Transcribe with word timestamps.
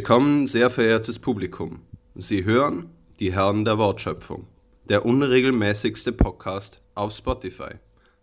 Willkommen, 0.00 0.46
sehr 0.46 0.70
verehrtes 0.70 1.18
Publikum. 1.18 1.82
Sie 2.14 2.46
hören 2.46 2.88
die 3.18 3.34
Herren 3.34 3.66
der 3.66 3.76
Wortschöpfung, 3.76 4.46
der 4.84 5.04
unregelmäßigste 5.04 6.12
Podcast 6.12 6.80
auf 6.94 7.12
Spotify. 7.12 7.74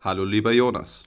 Hallo 0.02 0.24
lieber 0.24 0.52
Jonas. 0.52 1.06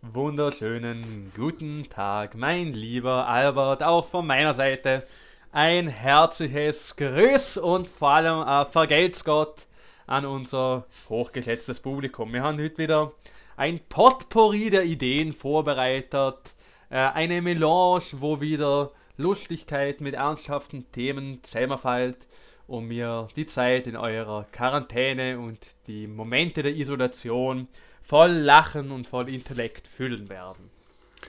Wunderschönen 0.00 1.32
guten 1.36 1.86
Tag, 1.90 2.34
mein 2.34 2.72
lieber 2.72 3.28
Albert, 3.28 3.82
auch 3.82 4.06
von 4.06 4.26
meiner 4.26 4.54
Seite 4.54 5.06
ein 5.52 5.86
herzliches 5.86 6.96
Grüß 6.96 7.58
und 7.58 7.88
vor 7.88 8.08
allem 8.08 8.48
äh, 8.48 8.64
vergelt's 8.64 9.22
Gott 9.22 9.66
an 10.06 10.24
unser 10.24 10.86
hochgeschätztes 11.10 11.80
Publikum. 11.80 12.32
Wir 12.32 12.42
haben 12.42 12.58
heute 12.58 12.78
wieder 12.78 13.12
ein 13.58 13.80
Potpourri 13.90 14.70
der 14.70 14.84
Ideen 14.84 15.34
vorbereitet, 15.34 16.54
äh, 16.88 16.96
eine 16.96 17.42
Melange, 17.42 18.04
wo 18.12 18.40
wieder 18.40 18.92
Lustigkeit 19.22 20.00
mit 20.00 20.14
ernsthaften 20.14 20.90
Themen 20.92 21.42
zusammenfällt 21.42 22.26
und 22.66 22.88
mir 22.88 23.28
die 23.36 23.46
Zeit 23.46 23.86
in 23.86 23.96
eurer 23.96 24.46
Quarantäne 24.52 25.38
und 25.38 25.58
die 25.86 26.06
Momente 26.06 26.62
der 26.62 26.74
Isolation 26.74 27.68
voll 28.02 28.30
Lachen 28.30 28.90
und 28.90 29.06
voll 29.06 29.28
Intellekt 29.28 29.86
füllen 29.86 30.28
werden. 30.28 30.70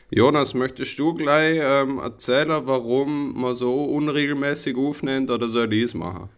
Jonas, 0.10 0.54
möchtest 0.54 0.98
du 0.98 1.14
gleich 1.14 1.60
ähm, 1.62 2.00
erzählen, 2.00 2.66
warum 2.66 3.40
man 3.40 3.56
so 3.56 3.86
unregelmäßig 3.86 4.76
aufnimmt 4.78 5.30
oder 5.30 5.48
soll 5.48 5.72
ich 5.74 5.86
es 5.86 5.94
machen? 5.94 6.30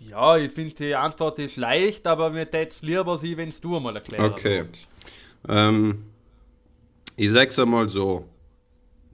Ja, 0.00 0.36
ich 0.36 0.52
finde 0.52 0.74
die 0.74 0.94
Antwort 0.94 1.38
ist 1.38 1.56
leicht, 1.56 2.06
aber 2.06 2.30
mir 2.30 2.48
täte 2.50 2.70
es 2.70 2.82
lieber 2.82 3.18
sie, 3.18 3.36
wenn 3.36 3.48
es 3.48 3.60
du 3.60 3.78
mal 3.80 3.94
erklärst. 3.94 4.38
Okay. 4.38 4.64
Ähm, 5.48 6.04
ich 7.16 7.30
sag's 7.30 7.58
einmal 7.58 7.88
so. 7.88 8.26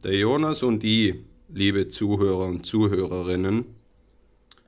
Der 0.05 0.17
Jonas 0.17 0.65
und 0.65 0.83
die, 0.83 1.25
liebe 1.49 1.89
Zuhörer 1.89 2.47
und 2.47 2.67
Zuhörerinnen, 2.67 3.65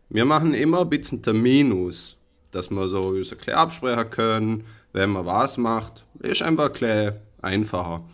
wir 0.09 0.25
machen 0.25 0.55
immer 0.55 0.83
ein 0.83 0.89
bisschen 0.89 1.25
Termin 1.25 1.73
aus, 1.73 2.17
dass 2.53 2.71
wir 2.71 2.89
so 2.89 3.09
ein 3.09 3.15
bisschen 3.15 3.53
absprechen 3.53 4.11
können, 4.11 4.65
wenn 4.93 5.11
man 5.11 5.27
was 5.27 5.57
macht. 5.57 6.07
Ist 6.21 6.41
einfach 6.43 6.67
ein 6.67 6.73
bisschen 6.73 7.15
einfacher. 7.43 8.05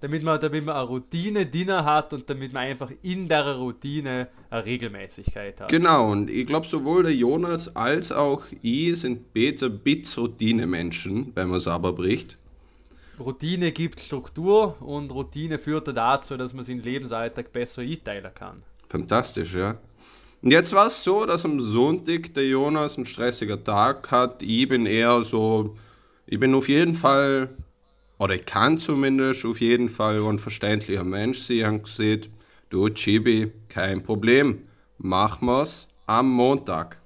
Damit 0.00 0.22
man, 0.22 0.40
damit 0.40 0.64
man 0.64 0.76
eine 0.76 0.86
Routine 0.86 1.44
Dinner 1.44 1.84
hat 1.84 2.14
und 2.14 2.30
damit 2.30 2.54
man 2.54 2.62
einfach 2.62 2.92
in 3.02 3.28
der 3.28 3.56
Routine 3.56 4.28
eine 4.48 4.64
Regelmäßigkeit 4.64 5.60
hat. 5.60 5.68
Genau, 5.68 6.12
und 6.12 6.30
ich 6.30 6.46
glaube, 6.46 6.66
sowohl 6.66 7.02
der 7.02 7.14
Jonas 7.14 7.76
als 7.76 8.10
auch 8.10 8.44
ich 8.62 8.98
sind 9.00 9.34
beter 9.34 9.68
Bits-Routine-Menschen, 9.68 11.32
wenn 11.34 11.48
man 11.48 11.58
es 11.58 11.68
aber 11.68 11.92
bricht. 11.92 12.37
Routine 13.20 13.72
gibt 13.72 14.00
Struktur 14.00 14.80
und 14.80 15.10
Routine 15.12 15.58
führt 15.58 15.88
dazu, 15.88 16.36
dass 16.36 16.52
man 16.54 16.64
seinen 16.64 16.82
Lebensalltag 16.82 17.52
besser 17.52 17.82
einteilen 17.82 18.32
kann. 18.34 18.62
Fantastisch, 18.88 19.54
ja. 19.54 19.78
Und 20.40 20.52
jetzt 20.52 20.72
war 20.72 20.86
es 20.86 21.02
so, 21.02 21.26
dass 21.26 21.44
am 21.44 21.60
Sonntag 21.60 22.32
der 22.34 22.46
Jonas 22.46 22.96
einen 22.96 23.06
stressiger 23.06 23.62
Tag 23.62 24.10
hat. 24.10 24.42
Ich 24.42 24.68
bin 24.68 24.86
eher 24.86 25.22
so, 25.22 25.76
ich 26.26 26.38
bin 26.38 26.54
auf 26.54 26.68
jeden 26.68 26.94
Fall, 26.94 27.48
oder 28.18 28.34
ich 28.34 28.46
kann 28.46 28.78
zumindest 28.78 29.44
auf 29.44 29.60
jeden 29.60 29.88
Fall 29.88 30.20
ein 30.20 30.38
verständlicher 30.38 31.04
Mensch 31.04 31.40
sein 31.40 31.66
und 31.66 31.82
gesagt, 31.82 32.30
du 32.70 32.88
Chibi, 32.88 33.50
kein 33.68 34.02
Problem, 34.02 34.68
machen 34.98 35.48
wir's 35.48 35.88
am 36.06 36.30
Montag. 36.30 36.98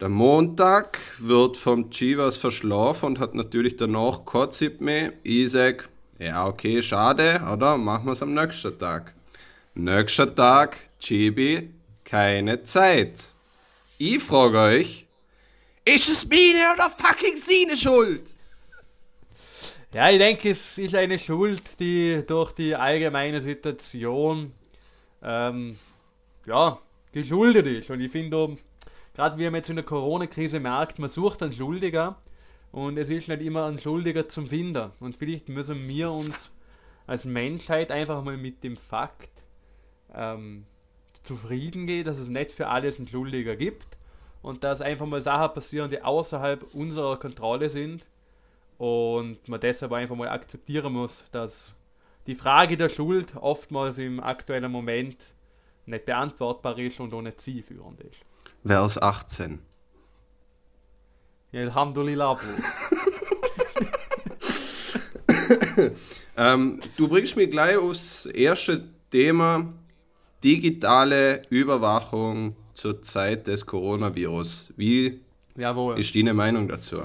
Der 0.00 0.08
Montag 0.08 0.98
wird 1.18 1.56
vom 1.56 1.88
Chivas 1.88 2.36
verschlafen 2.36 3.06
und 3.06 3.18
hat 3.20 3.36
natürlich 3.36 3.76
danach. 3.76 4.22
Ich 5.22 5.50
sag, 5.50 5.88
ja 6.18 6.46
okay, 6.46 6.82
schade, 6.82 7.40
oder? 7.52 7.78
Machen 7.78 8.06
wir 8.06 8.12
es 8.12 8.22
am 8.22 8.34
nächsten 8.34 8.76
Tag. 8.76 9.14
Nächster 9.74 10.34
Tag, 10.34 10.76
Chibi, 10.98 11.70
keine 12.02 12.64
Zeit. 12.64 13.22
Ich 13.98 14.20
frage 14.20 14.58
euch, 14.58 15.06
ist 15.84 16.08
es 16.08 16.28
meine 16.28 16.74
oder 16.74 16.90
fucking 16.90 17.36
seine 17.36 17.76
Schuld? 17.76 18.34
Ja, 19.92 20.10
ich 20.10 20.18
denke, 20.18 20.50
es 20.50 20.76
ist 20.76 20.94
eine 20.96 21.20
Schuld, 21.20 21.62
die 21.78 22.20
durch 22.26 22.50
die 22.50 22.74
allgemeine 22.74 23.40
Situation 23.40 24.50
ähm, 25.22 25.78
ja, 26.46 26.80
geschuldet 27.12 27.66
ist. 27.68 27.90
Und 27.90 28.00
ich 28.00 28.10
finde, 28.10 28.56
gerade 29.14 29.38
wie 29.38 29.44
man 29.44 29.54
jetzt 29.54 29.70
in 29.70 29.76
der 29.76 29.84
Corona-Krise 29.84 30.60
merkt, 30.60 30.98
man 30.98 31.08
sucht 31.08 31.42
einen 31.42 31.52
Schuldiger 31.52 32.18
und 32.72 32.98
es 32.98 33.08
ist 33.08 33.28
nicht 33.28 33.42
immer 33.42 33.66
ein 33.66 33.78
Schuldiger 33.78 34.28
zum 34.28 34.46
Finden. 34.46 34.90
Und 35.00 35.16
vielleicht 35.16 35.48
müssen 35.48 35.88
wir 35.88 36.10
uns 36.10 36.50
als 37.06 37.24
Menschheit 37.24 37.92
einfach 37.92 38.22
mal 38.24 38.36
mit 38.36 38.64
dem 38.64 38.76
Fakt 38.76 39.30
ähm, 40.12 40.66
zufrieden 41.22 41.86
gehen, 41.86 42.04
dass 42.04 42.18
es 42.18 42.28
nicht 42.28 42.52
für 42.52 42.68
alles 42.68 42.98
einen 42.98 43.08
Schuldiger 43.08 43.56
gibt 43.56 43.96
und 44.42 44.64
dass 44.64 44.80
einfach 44.80 45.06
mal 45.06 45.22
Sachen 45.22 45.54
passieren, 45.54 45.90
die 45.90 46.02
außerhalb 46.02 46.74
unserer 46.74 47.16
Kontrolle 47.18 47.68
sind 47.70 48.06
und 48.78 49.48
man 49.48 49.60
deshalb 49.60 49.92
einfach 49.92 50.16
mal 50.16 50.28
akzeptieren 50.28 50.92
muss, 50.92 51.24
dass 51.30 51.74
die 52.26 52.34
Frage 52.34 52.76
der 52.76 52.88
Schuld 52.88 53.36
oftmals 53.36 53.98
im 53.98 54.18
aktuellen 54.18 54.72
Moment 54.72 55.18
nicht 55.86 56.06
beantwortbar 56.06 56.78
ist 56.78 56.98
und 56.98 57.14
auch 57.14 57.22
nicht 57.22 57.40
zielführend 57.40 58.00
ist. 58.00 58.24
Vers 58.66 59.00
18. 59.00 59.58
Ja, 61.52 61.60
Alhamdulillah. 61.60 62.38
ähm, 66.36 66.80
du 66.96 67.08
bringst 67.08 67.36
mich 67.36 67.50
gleich 67.50 67.76
aufs 67.76 68.26
erste 68.26 68.88
Thema 69.10 69.72
digitale 70.42 71.42
Überwachung 71.50 72.56
zur 72.72 73.02
Zeit 73.02 73.46
des 73.46 73.66
Coronavirus. 73.66 74.72
Wie 74.76 75.20
Jawohl. 75.56 75.98
ist 75.98 76.16
deine 76.16 76.32
Meinung 76.32 76.66
dazu? 76.66 77.02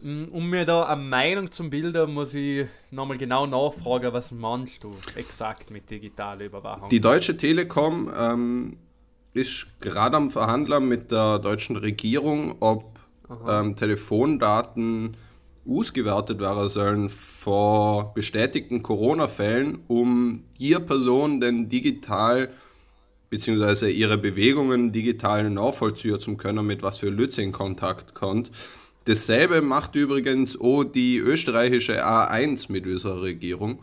Mm, 0.00 0.24
um 0.32 0.50
mir 0.50 0.64
da 0.64 0.86
eine 0.86 1.00
Meinung 1.00 1.52
zum 1.52 1.70
Bilder, 1.70 2.08
muss 2.08 2.34
ich 2.34 2.66
nochmal 2.90 3.18
genau 3.18 3.46
nachfragen, 3.46 4.12
was 4.12 4.32
meinst 4.32 4.82
du 4.82 4.96
exakt 5.14 5.70
mit 5.70 5.88
digitaler 5.88 6.44
Überwachung? 6.44 6.88
Die 6.88 7.00
Deutsche 7.00 7.36
Telekom 7.36 8.10
ähm, 8.16 8.78
ist 9.34 9.66
gerade 9.80 10.16
am 10.16 10.30
Verhandeln 10.30 10.88
mit 10.88 11.10
der 11.10 11.38
deutschen 11.40 11.76
Regierung, 11.76 12.56
ob 12.60 12.98
ähm, 13.48 13.74
Telefondaten 13.74 15.16
ausgewertet 15.68 16.40
werden 16.40 16.68
sollen 16.68 17.08
vor 17.08 18.14
bestätigten 18.14 18.82
Corona-Fällen, 18.82 19.80
um 19.88 20.44
ihr 20.58 20.80
Person 20.80 21.40
denn 21.40 21.68
digital 21.68 22.50
beziehungsweise 23.30 23.90
ihre 23.90 24.18
Bewegungen 24.18 24.92
digital 24.92 25.50
nachvollziehen 25.50 26.20
zu 26.20 26.36
können, 26.36 26.64
mit 26.66 26.82
was 26.82 26.98
für 26.98 27.08
Lütze 27.08 27.42
in 27.42 27.50
Kontakt 27.50 28.14
kommt. 28.14 28.50
Dasselbe 29.06 29.60
macht 29.60 29.96
übrigens 29.96 30.58
auch 30.58 30.84
die 30.84 31.16
österreichische 31.16 32.06
A1 32.06 32.70
mit 32.70 32.86
unserer 32.86 33.22
Regierung. 33.22 33.82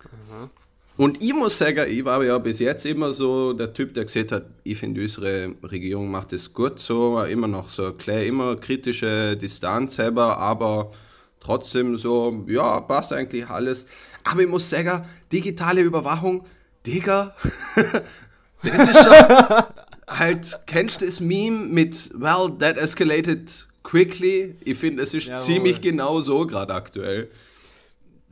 Aha. 0.00 0.50
Und 0.98 1.22
ich 1.22 1.32
muss 1.32 1.56
sagen, 1.56 1.86
ich 1.88 2.04
war 2.04 2.24
ja 2.24 2.36
bis 2.38 2.58
jetzt 2.58 2.84
immer 2.84 3.12
so 3.12 3.52
der 3.52 3.72
Typ, 3.72 3.94
der 3.94 4.04
gesagt 4.04 4.32
hat, 4.32 4.46
ich 4.64 4.76
finde, 4.78 5.00
unsere 5.00 5.54
Regierung 5.62 6.10
macht 6.10 6.32
es 6.32 6.52
gut 6.52 6.80
so, 6.80 7.22
immer 7.22 7.46
noch 7.46 7.70
so 7.70 7.92
klar, 7.92 8.20
immer 8.22 8.56
kritische 8.56 9.36
Distanz 9.36 9.94
selber, 9.94 10.38
aber 10.38 10.90
trotzdem 11.38 11.96
so, 11.96 12.44
ja, 12.48 12.80
passt 12.80 13.12
eigentlich 13.12 13.46
alles. 13.46 13.86
Aber 14.24 14.40
ich 14.42 14.48
muss 14.48 14.68
sagen, 14.68 15.04
digitale 15.30 15.82
Überwachung, 15.82 16.44
Digga, 16.84 17.36
das 18.64 18.88
ist 18.88 19.04
schon 19.04 19.64
halt, 20.08 20.58
kennst 20.66 21.00
du 21.00 21.06
das 21.06 21.20
Meme 21.20 21.66
mit, 21.66 22.10
well, 22.14 22.52
that 22.58 22.76
escalated 22.76 23.68
quickly? 23.84 24.56
Ich 24.64 24.78
finde, 24.78 25.04
es 25.04 25.14
ist 25.14 25.28
Jawohl. 25.28 25.40
ziemlich 25.44 25.80
genau 25.80 26.20
so 26.20 26.44
gerade 26.44 26.74
aktuell 26.74 27.28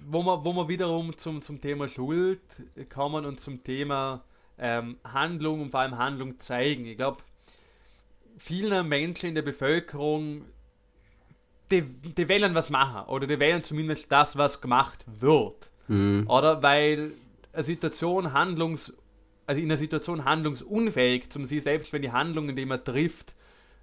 wo 0.08 0.22
man, 0.22 0.44
wo 0.44 0.52
man 0.52 0.68
wiederum 0.68 1.16
zum, 1.16 1.42
zum 1.42 1.60
Thema 1.60 1.88
Schuld 1.88 2.40
kommen 2.88 3.24
und 3.24 3.40
zum 3.40 3.62
Thema 3.64 4.22
ähm, 4.58 4.96
Handlung 5.04 5.62
und 5.62 5.70
vor 5.70 5.80
allem 5.80 5.98
Handlung 5.98 6.38
zeigen. 6.38 6.86
Ich 6.86 6.96
glaube, 6.96 7.18
vielen 8.38 8.88
Menschen 8.88 9.30
in 9.30 9.34
der 9.34 9.42
Bevölkerung, 9.42 10.44
die, 11.70 11.82
die 11.82 12.28
wollen 12.28 12.54
was 12.54 12.70
machen 12.70 13.08
oder 13.08 13.26
die 13.26 13.40
wollen 13.40 13.64
zumindest 13.64 14.10
das, 14.10 14.36
was 14.36 14.60
gemacht 14.60 15.04
wird. 15.06 15.70
Mhm. 15.88 16.24
Oder 16.28 16.62
weil 16.62 17.12
eine 17.52 17.62
Situation 17.64 18.32
handlungs, 18.32 18.92
also 19.46 19.60
in 19.60 19.66
einer 19.66 19.76
Situation 19.76 20.24
handlungsunfähig 20.24 21.30
zum 21.30 21.46
sie 21.46 21.60
selbst, 21.60 21.92
wenn 21.92 22.02
die 22.02 22.12
Handlungen, 22.12 22.54
die 22.54 22.66
man 22.66 22.84
trifft, 22.84 23.34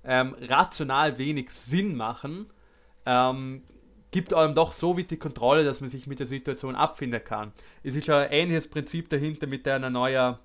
ähm, 0.05 0.35
rational 0.41 1.17
wenig 1.17 1.49
Sinn 1.49 1.95
machen, 1.95 2.47
ähm, 3.05 3.63
gibt 4.13 4.33
einem 4.33 4.53
doch 4.53 4.71
so 4.71 4.95
wie 4.95 5.03
die 5.03 5.17
Kontrolle, 5.17 5.65
dass 5.65 5.81
man 5.81 5.89
sich 5.89 6.07
mit 6.07 6.19
der 6.19 6.27
Situation 6.27 6.75
abfinden 6.75 7.21
kann. 7.21 7.51
Es 7.83 7.95
ist 7.95 8.09
ein 8.09 8.31
ähnliches 8.31 8.69
Prinzip 8.69 9.09
dahinter 9.09 9.47
mit 9.47 9.67
einer 9.67 9.89
neuen 9.89 10.35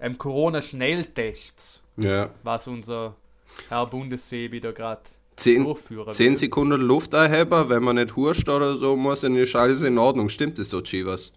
ähm, 0.00 0.18
Corona-Schnelltests, 0.18 1.82
ja. 1.98 2.30
was 2.42 2.66
unser 2.66 3.14
Herr 3.68 3.86
Bundessee 3.86 4.50
wieder 4.50 4.72
gerade 4.72 5.02
durchführen 5.36 6.12
10 6.12 6.36
Sekunden 6.38 6.80
Lufterheber, 6.80 7.68
wenn 7.68 7.82
man 7.82 7.96
nicht 7.96 8.16
huscht 8.16 8.48
oder 8.48 8.76
so, 8.76 8.96
muss 8.96 9.20
dann 9.20 9.36
ist 9.36 9.54
alles 9.54 9.82
in 9.82 9.98
Ordnung. 9.98 10.28
Stimmt 10.28 10.58
das 10.58 10.70
so, 10.70 10.80
Chivas? 10.80 11.34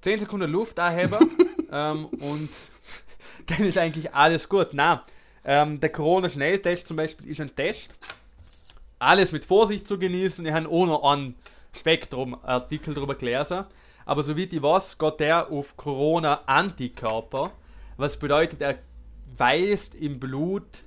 10 0.00 0.20
Sekunden 0.20 0.50
Luft 0.50 0.78
ähm, 1.72 2.06
und 2.06 2.48
dann 3.46 3.64
ist 3.66 3.76
eigentlich 3.76 4.14
alles 4.14 4.48
gut. 4.48 4.68
Na, 4.72 5.02
ähm, 5.44 5.78
der 5.78 5.90
Corona-Schnelltest 5.90 6.86
zum 6.86 6.96
Beispiel 6.96 7.30
ist 7.30 7.40
ein 7.40 7.54
Test. 7.54 7.90
Alles 9.00 9.32
mit 9.32 9.46
Vorsicht 9.46 9.88
zu 9.88 9.98
genießen. 9.98 10.44
Ich 10.44 10.52
habe 10.52 10.68
auch 10.68 10.86
noch 10.86 11.02
einen 11.10 11.34
Spektrum-Artikel 11.72 12.94
darüber 12.94 13.14
gelesen. 13.14 13.64
Aber 14.04 14.22
so 14.22 14.36
wie 14.36 14.44
ich 14.44 14.62
weiß, 14.62 14.98
geht 14.98 15.20
der 15.20 15.50
auf 15.50 15.76
Corona-Antikörper. 15.76 17.50
Was 17.96 18.18
bedeutet, 18.18 18.60
er 18.60 18.78
weist 19.36 19.94
im 19.94 20.20
Blut 20.20 20.84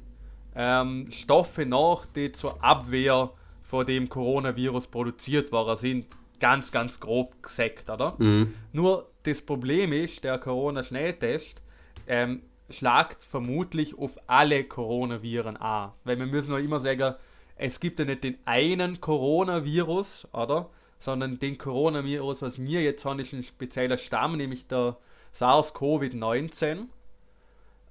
ähm, 0.55 1.09
Stoffe 1.11 1.65
nach, 1.65 2.05
die 2.05 2.31
zur 2.31 2.63
Abwehr 2.63 3.31
vor 3.63 3.83
dem 3.83 4.07
Coronavirus 4.07 4.87
produziert 4.87 5.51
worden 5.51 5.77
sind. 5.77 6.05
Ganz, 6.39 6.71
ganz 6.71 6.99
grob 6.99 7.41
gesagt, 7.41 7.89
oder? 7.89 8.15
Mhm. 8.19 8.53
Nur 8.73 9.09
das 9.23 9.41
Problem 9.41 9.91
ist, 9.91 10.23
der 10.23 10.37
Corona-Schnelltest 10.37 11.61
ähm, 12.05 12.43
schlagt 12.69 13.23
vermutlich 13.23 13.97
auf 13.97 14.19
alle 14.27 14.65
Coronaviren 14.65 15.57
an. 15.57 15.93
Weil 16.03 16.19
wir 16.19 16.27
müssen 16.27 16.51
noch 16.51 16.59
immer 16.59 16.79
sagen, 16.79 17.15
es 17.55 17.79
gibt 17.79 17.99
ja 17.99 18.05
nicht 18.05 18.23
den 18.23 18.37
einen 18.45 18.99
Coronavirus, 19.01 20.27
oder? 20.33 20.69
Sondern 20.99 21.39
den 21.39 21.57
Coronavirus, 21.57 22.41
was 22.41 22.61
wir 22.61 22.81
jetzt 22.81 23.05
haben, 23.05 23.19
ist 23.19 23.33
ein 23.33 23.43
spezieller 23.43 23.97
Stamm, 23.97 24.37
nämlich 24.37 24.67
der 24.67 24.97
SARS-CoV-19, 25.33 26.85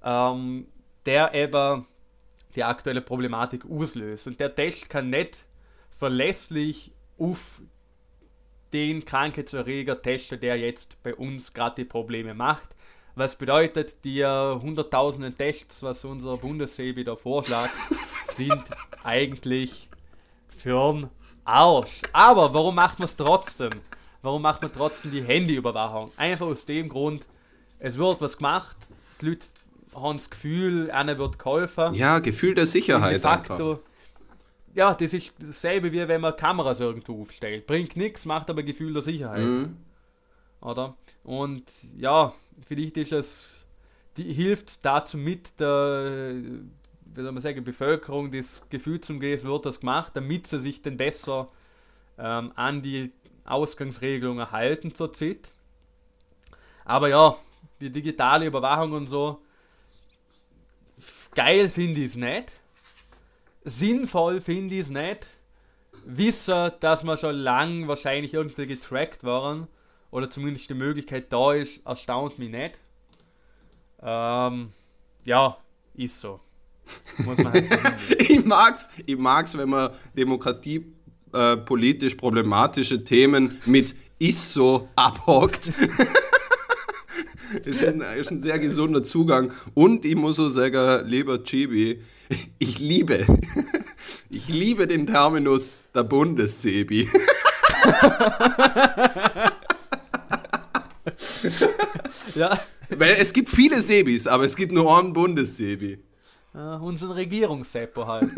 ähm, 0.03 0.67
der 1.05 1.33
eben 1.33 1.85
die 2.55 2.63
aktuelle 2.63 3.01
Problematik 3.01 3.65
auslöst. 3.65 4.27
Und 4.27 4.39
der 4.39 4.53
Test 4.53 4.89
kann 4.89 5.09
nicht 5.09 5.45
verlässlich 5.91 6.91
auf 7.17 7.61
den 8.73 9.05
Krankheitserreger 9.05 10.01
testen, 10.01 10.39
der 10.39 10.57
jetzt 10.57 11.01
bei 11.03 11.13
uns 11.13 11.53
gerade 11.53 11.75
die 11.83 11.85
Probleme 11.85 12.33
macht. 12.33 12.75
Was 13.15 13.37
bedeutet, 13.37 14.03
die 14.03 14.25
hunderttausenden 14.25 15.37
Tests, 15.37 15.83
was 15.83 16.03
unser 16.03 16.37
Bundessebi 16.37 17.01
wieder 17.01 17.15
vorschlägt, 17.15 17.69
sind 18.35 18.63
eigentlich 19.03 19.89
für 20.55 20.93
den 20.93 21.09
Arsch. 21.45 22.01
Aber 22.11 22.53
warum 22.53 22.75
macht 22.75 22.99
man 22.99 23.07
es 23.07 23.15
trotzdem? 23.15 23.71
Warum 24.21 24.41
macht 24.41 24.61
man 24.61 24.71
trotzdem 24.71 25.11
die 25.11 25.23
Handyüberwachung? 25.23 26.11
Einfach 26.15 26.45
aus 26.45 26.65
dem 26.65 26.89
Grund, 26.89 27.25
es 27.79 27.97
wird 27.97 28.21
was 28.21 28.37
gemacht, 28.37 28.77
die 29.19 29.29
Leute 29.29 29.45
haben 29.93 30.17
das 30.17 30.29
Gefühl, 30.29 30.89
einer 30.91 31.17
wird 31.17 31.37
geholfen. 31.37 31.93
Ja, 31.93 32.19
Gefühl 32.19 32.55
der 32.55 32.65
Sicherheit. 32.65 33.15
de 33.15 33.19
facto, 33.19 33.71
einfach. 33.71 33.79
Ja, 34.73 34.93
das 34.95 35.13
ist 35.13 35.33
dasselbe 35.39 35.91
wie 35.91 36.07
wenn 36.07 36.21
man 36.21 36.35
Kameras 36.35 36.79
irgendwo 36.79 37.21
aufstellt. 37.21 37.67
Bringt 37.67 37.95
nichts, 37.95 38.25
macht 38.25 38.49
aber 38.49 38.63
Gefühl 38.63 38.93
der 38.93 39.03
Sicherheit. 39.03 39.45
Mhm. 39.45 39.77
Oder? 40.61 40.95
Und 41.23 41.65
ja, 41.97 42.33
vielleicht 42.65 42.97
ist 42.97 43.11
es, 43.11 43.49
die 44.17 44.33
hilft 44.33 44.83
dazu 44.83 45.17
mit, 45.17 45.59
der, 45.59 46.41
wie 47.15 47.21
soll 47.21 47.31
man 47.31 47.41
sagen, 47.41 47.63
Bevölkerung 47.63 48.31
das 48.31 48.63
Gefühl 48.69 48.99
zum 49.01 49.19
geben, 49.19 49.35
es 49.35 49.43
wird 49.43 49.65
das 49.65 49.79
gemacht, 49.79 50.11
damit 50.15 50.47
sie 50.47 50.59
sich 50.59 50.81
dann 50.81 50.97
besser 50.97 51.49
ähm, 52.17 52.51
an 52.55 52.81
die 52.81 53.11
Ausgangsregelungen 53.45 54.51
halten 54.51 54.95
zur 54.95 55.13
Zeit. 55.13 55.49
Aber 56.85 57.09
ja, 57.09 57.35
die 57.81 57.91
digitale 57.91 58.45
Überwachung 58.45 58.93
und 58.93 59.07
so, 59.07 59.41
geil 61.35 61.69
finde 61.69 62.01
ich 62.01 62.07
es 62.07 62.15
nicht. 62.15 62.57
Sinnvoll 63.63 64.41
finde 64.41 64.75
ich 64.75 64.81
es 64.81 64.89
nicht. 64.89 65.27
Wissen, 66.05 66.71
dass 66.79 67.03
wir 67.03 67.17
schon 67.17 67.35
lang 67.35 67.87
wahrscheinlich 67.87 68.33
irgendwie 68.33 68.65
getrackt 68.65 69.23
waren 69.23 69.67
oder 70.11 70.29
zumindest 70.29 70.69
die 70.69 70.73
Möglichkeit 70.73 71.31
da 71.31 71.53
ist, 71.53 71.85
erstaunt 71.85 72.39
mich 72.39 72.49
nicht. 72.49 72.79
Ähm, 74.01 74.73
ja, 75.23 75.57
ist 75.95 76.19
so. 76.19 76.39
Muss 77.19 77.37
man 77.37 77.53
halt 77.53 77.67
so 77.67 78.15
ich 78.19 78.45
mag's, 78.45 78.89
ich 79.05 79.17
mag's, 79.17 79.57
wenn 79.57 79.69
man 79.69 79.91
Demokratie 80.15 80.85
äh, 81.33 81.57
politisch 81.57 82.15
problematische 82.15 83.03
Themen 83.03 83.59
mit 83.65 83.95
ist 84.19 84.53
so 84.53 84.87
abhockt. 84.95 85.71
ist, 87.65 87.83
ein, 87.83 88.01
ist 88.01 88.31
ein 88.31 88.39
sehr 88.39 88.59
gesunder 88.59 89.03
Zugang. 89.03 89.51
Und 89.73 90.05
ich 90.05 90.15
muss 90.15 90.37
so 90.37 90.49
sagen, 90.49 91.07
lieber 91.07 91.43
Chibi, 91.43 92.01
ich 92.59 92.79
liebe, 92.79 93.25
ich 94.29 94.47
liebe 94.47 94.87
den 94.87 95.07
Terminus 95.07 95.77
der 95.93 96.03
Bundessebi. 96.03 97.09
ja. 102.35 102.59
Weil 102.89 103.15
es 103.19 103.33
gibt 103.33 103.49
viele 103.49 103.81
Sebis, 103.81 104.27
aber 104.27 104.45
es 104.45 104.55
gibt 104.55 104.71
nur 104.71 104.97
einen 104.97 105.13
Bundessebi. 105.13 105.97
Ja, 106.53 106.75
unseren 106.75 107.11
Regierungsseppo 107.11 108.05
halt. 108.05 108.29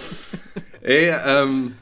Ey, 0.80 1.14
ähm, 1.24 1.76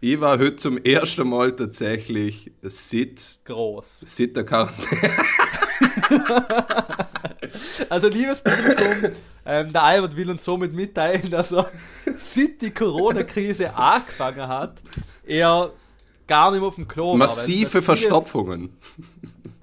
ich 0.00 0.20
war 0.20 0.38
heute 0.38 0.54
zum 0.54 0.78
ersten 0.78 1.28
Mal 1.28 1.50
tatsächlich 1.52 2.52
Sit. 2.62 3.40
Groß. 3.44 4.02
Sit 4.04 4.36
der 4.36 4.44
Quarantäne. 4.44 5.12
also, 7.88 8.06
liebes 8.06 8.40
Publikum, 8.40 9.10
ähm, 9.44 9.72
der 9.72 9.82
Albert 9.82 10.14
will 10.14 10.30
uns 10.30 10.44
somit 10.44 10.72
mitteilen, 10.72 11.28
dass 11.28 11.50
er 11.50 11.68
seit 12.16 12.62
die 12.62 12.70
Corona-Krise 12.70 13.74
angefangen 13.74 14.46
hat, 14.46 14.80
er 15.26 15.72
gar 16.28 16.52
nicht 16.52 16.60
mehr 16.60 16.68
auf 16.68 16.76
dem 16.76 16.86
Klo 16.86 17.16
Massive 17.16 17.74
war, 17.74 17.82
Verstopfungen. 17.82 18.76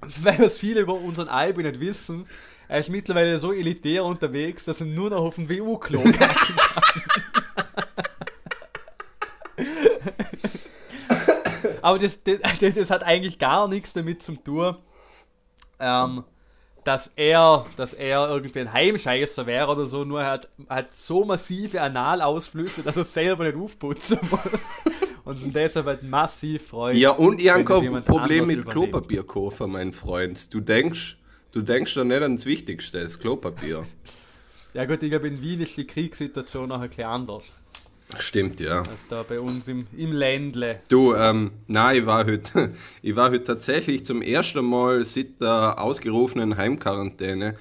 Weil 0.22 0.42
es 0.42 0.58
viele 0.58 0.80
über 0.80 0.92
unseren 0.92 1.28
Albi 1.28 1.62
nicht 1.62 1.80
wissen, 1.80 2.26
er 2.68 2.78
ist 2.80 2.88
mittlerweile 2.88 3.38
so 3.38 3.52
elitär 3.52 4.04
unterwegs, 4.04 4.64
dass 4.64 4.80
er 4.80 4.86
nur 4.86 5.10
noch 5.10 5.20
auf 5.20 5.36
dem 5.36 5.48
WU-Klo 5.48 6.02
kacken 6.02 6.56
kann. 6.56 6.82
Aber 11.82 11.98
das, 12.00 12.22
das, 12.24 12.40
das, 12.58 12.90
hat 12.90 13.04
eigentlich 13.04 13.38
gar 13.38 13.68
nichts 13.68 13.92
damit 13.92 14.20
zu 14.20 14.34
tun, 14.34 14.76
ähm, 15.78 16.24
dass 16.82 17.12
er, 17.14 17.66
dass 17.76 17.92
er 17.92 18.28
irgendwie 18.28 18.58
ein 18.58 18.72
Heimscheißer 18.72 19.46
wäre 19.46 19.70
oder 19.70 19.86
so, 19.86 20.04
nur 20.04 20.22
er 20.22 20.32
hat, 20.32 20.48
hat 20.68 20.96
so 20.96 21.24
massive 21.24 21.80
Analausflüsse, 21.80 22.82
dass 22.82 22.96
er 22.96 23.04
selber 23.04 23.44
nicht 23.44 23.56
aufputzen 23.56 24.18
muss. 24.30 24.68
und 25.24 25.38
sind 25.38 25.54
deshalb 25.54 25.86
halt 25.86 26.02
massiv 26.04 26.68
freuen. 26.68 26.96
Ja, 26.96 27.10
und 27.10 27.40
ich 27.40 27.50
habe 27.50 27.64
kein 27.64 28.04
Problem 28.04 28.46
mit 28.46 28.66
Klopapierkoffer, 28.66 29.66
mein 29.66 29.92
Freund. 29.92 30.52
Du 30.54 30.60
denkst, 30.60 31.18
du 31.56 31.62
denkst 31.62 31.94
doch 31.94 32.04
nicht 32.04 32.22
ans 32.22 32.44
Wichtigste, 32.44 33.02
das 33.02 33.18
Klopapier. 33.18 33.86
ja 34.74 34.84
gut, 34.84 35.02
ich 35.02 35.08
glaube 35.08 35.28
in 35.28 35.40
Wien 35.40 35.62
ist 35.62 35.76
die 35.76 35.86
Kriegssituation 35.86 36.68
noch 36.68 36.80
ein 36.80 36.88
bisschen 36.88 37.04
anders. 37.04 37.44
Stimmt, 38.18 38.60
ja. 38.60 38.80
Als 38.80 39.08
da 39.08 39.24
bei 39.24 39.40
uns 39.40 39.66
im, 39.66 39.80
im 39.96 40.12
Ländle. 40.12 40.80
Du, 40.88 41.14
ähm, 41.14 41.52
nein, 41.66 42.00
ich 42.00 42.06
war 42.06 42.26
heute, 42.26 42.72
ich 43.02 43.16
war 43.16 43.30
heute 43.30 43.42
tatsächlich 43.42 44.04
zum 44.04 44.20
ersten 44.20 44.64
Mal 44.64 45.02
seit 45.02 45.40
der 45.40 45.80
ausgerufenen 45.80 46.58
Heimquarantäne 46.58 47.54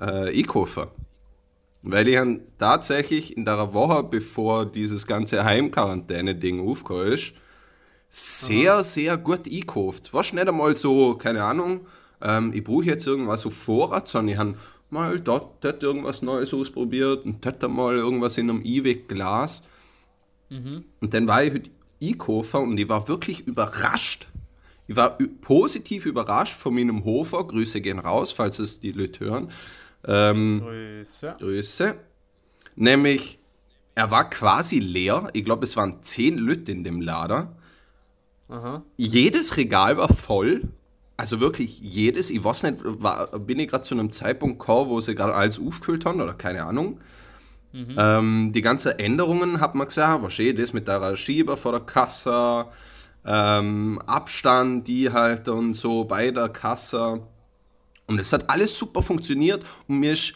äh, 0.00 0.04
einkaufen. 0.36 0.88
Weil 1.82 2.08
ich 2.08 2.18
han 2.18 2.40
tatsächlich 2.58 3.36
in 3.36 3.44
der 3.44 3.72
Woche, 3.72 4.02
bevor 4.02 4.66
dieses 4.66 5.06
ganze 5.06 5.44
Heimquarantäne-Ding 5.44 6.68
aufgekommen 6.68 7.12
ist, 7.12 7.32
sehr, 8.08 8.74
Aha. 8.74 8.82
sehr 8.82 9.16
gut 9.16 9.46
einkauft. 9.46 10.12
War 10.12 10.22
nicht 10.22 10.48
einmal 10.48 10.74
so, 10.74 11.14
keine 11.14 11.44
Ahnung, 11.44 11.86
ähm, 12.20 12.52
ich 12.54 12.64
brauche 12.64 12.84
jetzt 12.84 13.06
irgendwas 13.06 13.42
so 13.42 13.50
Vorrat, 13.50 14.08
sondern 14.08 14.32
ich 14.32 14.38
habe 14.38 14.54
mal 14.90 15.20
dort, 15.20 15.64
dort 15.64 15.82
irgendwas 15.82 16.22
Neues 16.22 16.54
ausprobiert 16.54 17.24
und 17.24 17.44
dort 17.44 17.68
mal 17.70 17.96
irgendwas 17.96 18.38
in 18.38 18.50
einem 18.50 18.62
E-Weg-Glas. 18.64 19.64
Mhm. 20.48 20.84
Und 21.00 21.14
dann 21.14 21.26
war 21.26 21.42
ich 21.44 21.52
heute 21.52 21.70
einkaufen 22.02 22.62
und 22.62 22.78
ich 22.78 22.88
war 22.88 23.08
wirklich 23.08 23.46
überrascht. 23.46 24.28
Ich 24.88 24.94
war 24.94 25.18
positiv 25.40 26.06
überrascht 26.06 26.56
von 26.56 26.74
meinem 26.74 27.04
Hofer. 27.04 27.44
Grüße 27.44 27.80
gehen 27.80 27.98
raus, 27.98 28.32
falls 28.32 28.58
es 28.58 28.78
die 28.78 28.92
Leute 28.92 29.24
hören. 29.24 29.50
Ähm, 30.06 30.60
Grüße. 30.60 31.36
Grüße. 31.38 31.94
Nämlich, 32.76 33.40
er 33.94 34.10
war 34.10 34.30
quasi 34.30 34.78
leer. 34.78 35.28
Ich 35.32 35.44
glaube, 35.44 35.64
es 35.64 35.76
waren 35.76 36.02
zehn 36.02 36.38
Leute 36.38 36.70
in 36.70 36.84
dem 36.84 37.00
Lader. 37.00 37.56
Aha. 38.48 38.84
Jedes 38.96 39.56
Regal 39.56 39.96
war 39.96 40.08
voll. 40.08 40.68
Also 41.16 41.40
wirklich 41.40 41.80
jedes. 41.80 42.30
Ich 42.30 42.44
weiß 42.44 42.64
nicht, 42.64 42.78
war, 42.82 43.38
bin 43.38 43.58
ich 43.58 43.68
gerade 43.68 43.84
zu 43.84 43.94
einem 43.94 44.12
Zeitpunkt 44.12 44.58
gekommen, 44.58 44.90
wo 44.90 45.00
sie 45.00 45.14
gerade 45.14 45.34
alles 45.34 45.58
aufgefüllt 45.58 46.04
haben 46.04 46.20
oder 46.20 46.34
keine 46.34 46.64
Ahnung. 46.64 47.00
Mhm. 47.72 47.94
Ähm, 47.98 48.52
die 48.52 48.62
ganzen 48.62 48.98
Änderungen 48.98 49.60
hat 49.60 49.74
man 49.74 49.86
gesagt, 49.86 50.22
was 50.22 50.32
steht 50.34 50.58
das 50.58 50.72
mit 50.72 50.88
der 50.88 51.16
Schieber 51.16 51.56
vor 51.56 51.72
der 51.72 51.80
Kasse, 51.80 52.66
ähm, 53.24 54.00
Abstand, 54.06 54.86
die 54.88 55.10
halt 55.10 55.48
und 55.48 55.74
so 55.74 56.04
bei 56.04 56.30
der 56.30 56.48
Kasse. 56.48 57.22
Und 58.06 58.20
es 58.20 58.32
hat 58.32 58.48
alles 58.48 58.78
super 58.78 59.02
funktioniert 59.02 59.64
und 59.88 59.98
mir 59.98 60.12
ist, 60.12 60.34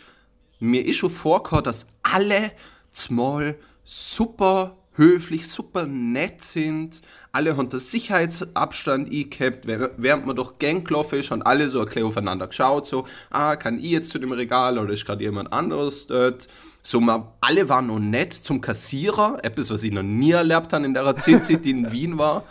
mir 0.59 0.85
ist 0.85 0.97
schon 0.97 1.11
vorgekommen, 1.11 1.65
dass 1.65 1.87
alle 2.03 2.53
Small 2.93 3.57
super 3.85 4.77
höflich, 5.01 5.49
super 5.49 5.87
nett 5.87 6.45
sind. 6.45 7.01
Alle 7.33 7.57
haben 7.57 7.71
den 7.71 7.81
Sicherheitsabstand 7.81 9.11
eingehabt, 9.11 9.67
während 9.67 10.27
man 10.27 10.37
doch 10.37 10.59
Gang 10.59 10.87
gelaufen 10.87 11.19
ist, 11.19 11.31
haben 11.31 11.43
alle 11.43 11.69
so 11.69 11.81
ein 11.81 11.87
bisschen 11.87 12.05
aufeinander 12.05 12.47
geschaut, 12.47 12.87
so, 12.87 13.07
ah, 13.31 13.57
kann 13.57 13.79
ich 13.79 13.91
jetzt 13.91 14.11
zu 14.11 14.19
dem 14.19 14.31
Regal 14.33 14.79
oder 14.79 14.93
ist 14.93 15.07
gerade 15.07 15.25
jemand 15.25 15.53
anderes 15.53 16.07
dort? 16.07 16.49
So, 16.83 17.01
man, 17.01 17.29
alle 17.41 17.69
waren 17.69 17.87
noch 17.87 17.99
nett 17.99 18.33
zum 18.33 18.61
Kassierer, 18.61 19.39
etwas, 19.43 19.71
was 19.71 19.83
ich 19.83 19.93
noch 19.93 20.03
nie 20.03 20.33
erlebt 20.33 20.73
habe 20.73 20.85
in 20.85 20.95
der 20.95 21.17
Zeit, 21.17 21.65
die 21.65 21.71
in 21.71 21.91
Wien 21.93 22.19
war. 22.19 22.45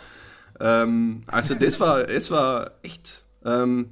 Ähm, 0.58 1.22
also 1.28 1.54
das 1.54 1.78
war, 1.78 2.08
es 2.08 2.30
war 2.30 2.72
echt, 2.82 3.24
ähm, 3.44 3.90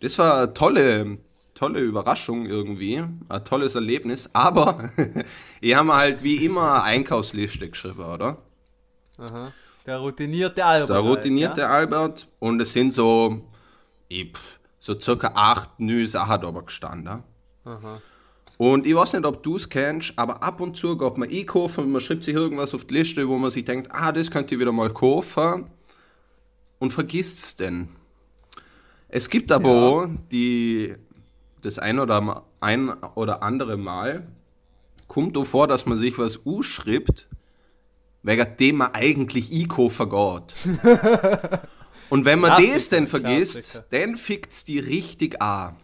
das 0.00 0.18
war 0.18 0.38
eine 0.38 0.54
tolle, 0.54 1.18
tolle 1.60 1.80
Überraschung 1.80 2.46
irgendwie, 2.46 3.04
ein 3.28 3.44
tolles 3.44 3.74
Erlebnis, 3.74 4.30
aber 4.32 4.90
ich 5.60 5.74
habe 5.74 5.94
halt 5.94 6.22
wie 6.24 6.42
immer 6.42 6.72
eine 6.72 6.82
Einkaufsliste 6.84 7.68
geschrieben, 7.68 8.02
oder? 8.02 8.38
Aha. 9.18 9.52
Der 9.84 9.98
routinierte 9.98 10.64
Albert. 10.64 10.88
Der 10.88 10.98
routinierte 11.00 11.68
halt, 11.68 11.90
ja? 11.90 11.98
Albert 11.98 12.28
und 12.38 12.62
es 12.62 12.72
sind 12.72 12.94
so, 12.94 13.42
ich, 14.08 14.32
so 14.78 14.98
circa 14.98 15.32
acht 15.34 15.78
neue 15.78 16.06
Sachen 16.06 16.40
da 16.40 16.50
gestanden. 16.50 17.24
Aha. 17.66 18.00
Und 18.56 18.86
ich 18.86 18.94
weiß 18.94 19.12
nicht, 19.12 19.26
ob 19.26 19.42
du 19.42 19.56
es 19.56 19.68
kennst, 19.68 20.18
aber 20.18 20.42
ab 20.42 20.62
und 20.62 20.78
zu 20.78 20.96
geht 20.96 21.18
man 21.18 21.28
einkaufen, 21.28 21.92
man 21.92 22.00
schreibt 22.00 22.24
sich 22.24 22.34
irgendwas 22.34 22.72
auf 22.72 22.86
die 22.86 22.94
Liste, 22.94 23.28
wo 23.28 23.36
man 23.36 23.50
sich 23.50 23.66
denkt, 23.66 23.88
ah, 23.92 24.12
das 24.12 24.30
könnte 24.30 24.54
ich 24.54 24.60
wieder 24.60 24.72
mal 24.72 24.90
kaufen 24.90 25.66
und 26.78 26.90
vergisst 26.90 27.38
es 27.38 27.56
denn. 27.56 27.90
Es 29.08 29.28
gibt 29.28 29.52
aber 29.52 30.06
ja. 30.06 30.14
die, 30.30 30.94
das 31.62 31.78
ein 31.78 31.98
oder, 31.98 32.44
ein 32.60 32.92
oder 33.14 33.42
andere 33.42 33.76
Mal, 33.76 34.26
kommt 35.08 35.36
auch 35.36 35.44
vor, 35.44 35.66
dass 35.66 35.86
man 35.86 35.98
sich 35.98 36.18
was 36.18 36.40
schreibt, 36.62 37.28
wegen 38.22 38.56
dem 38.58 38.76
man 38.76 38.94
eigentlich 38.94 39.52
einkaufen 39.52 40.08
geht. 40.08 40.80
und 42.10 42.24
wenn 42.24 42.38
man 42.38 42.52
Klassiker, 42.52 42.74
das 42.74 42.88
dann 42.90 43.06
vergisst, 43.06 43.54
Klassiker. 43.54 43.84
dann 43.90 44.16
fickt 44.16 44.52
es 44.52 44.64
die 44.64 44.78
richtig 44.78 45.40
an. 45.42 45.76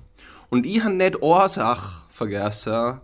Und 0.49 0.65
ich 0.67 0.83
habe 0.83 0.95
nicht 0.95 1.23
Ursache 1.23 2.07
vergessen. 2.09 3.01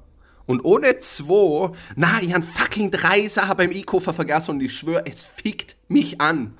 Und 0.46 0.64
ohne 0.64 0.98
zwei, 0.98 1.72
na, 1.96 2.20
ich 2.20 2.34
habe 2.34 2.44
fucking 2.44 2.90
drei 2.90 3.26
Sachen 3.26 3.56
beim 3.56 3.72
E-Koffer 3.72 4.12
vergessen 4.12 4.52
und 4.52 4.60
ich 4.60 4.76
schwöre, 4.76 5.04
es 5.06 5.24
fickt 5.24 5.76
mich 5.88 6.20
an. 6.20 6.56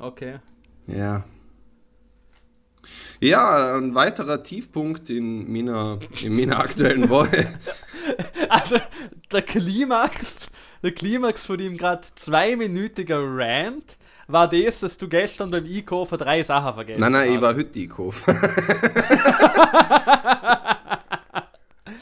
Okay. 0.00 0.38
Ja. 0.86 1.24
Ja, 3.20 3.76
ein 3.76 3.94
weiterer 3.94 4.42
Tiefpunkt 4.42 5.10
in 5.10 5.52
meiner, 5.52 5.98
in 6.22 6.34
meiner 6.34 6.58
aktuellen 6.58 7.08
Woche. 7.08 7.46
Also, 8.48 8.78
der 9.30 9.42
Klimax, 9.42 10.48
der 10.82 10.92
Klimax 10.92 11.46
von 11.46 11.58
dem 11.58 11.76
gerade 11.76 12.00
zweiminütiger 12.16 13.20
Rant 13.22 13.98
war 14.26 14.48
das, 14.48 14.80
dass 14.80 14.98
du 14.98 15.06
gestern 15.06 15.50
beim 15.50 15.64
Einkaufen 15.64 16.18
drei 16.18 16.42
Sachen 16.42 16.74
vergessen 16.74 17.04
hast. 17.04 17.10
Nein, 17.10 17.28
nein, 17.28 17.34
ich 17.34 17.40
war 17.40 17.54
heute 17.54 17.78
Einkaufen. 17.78 18.34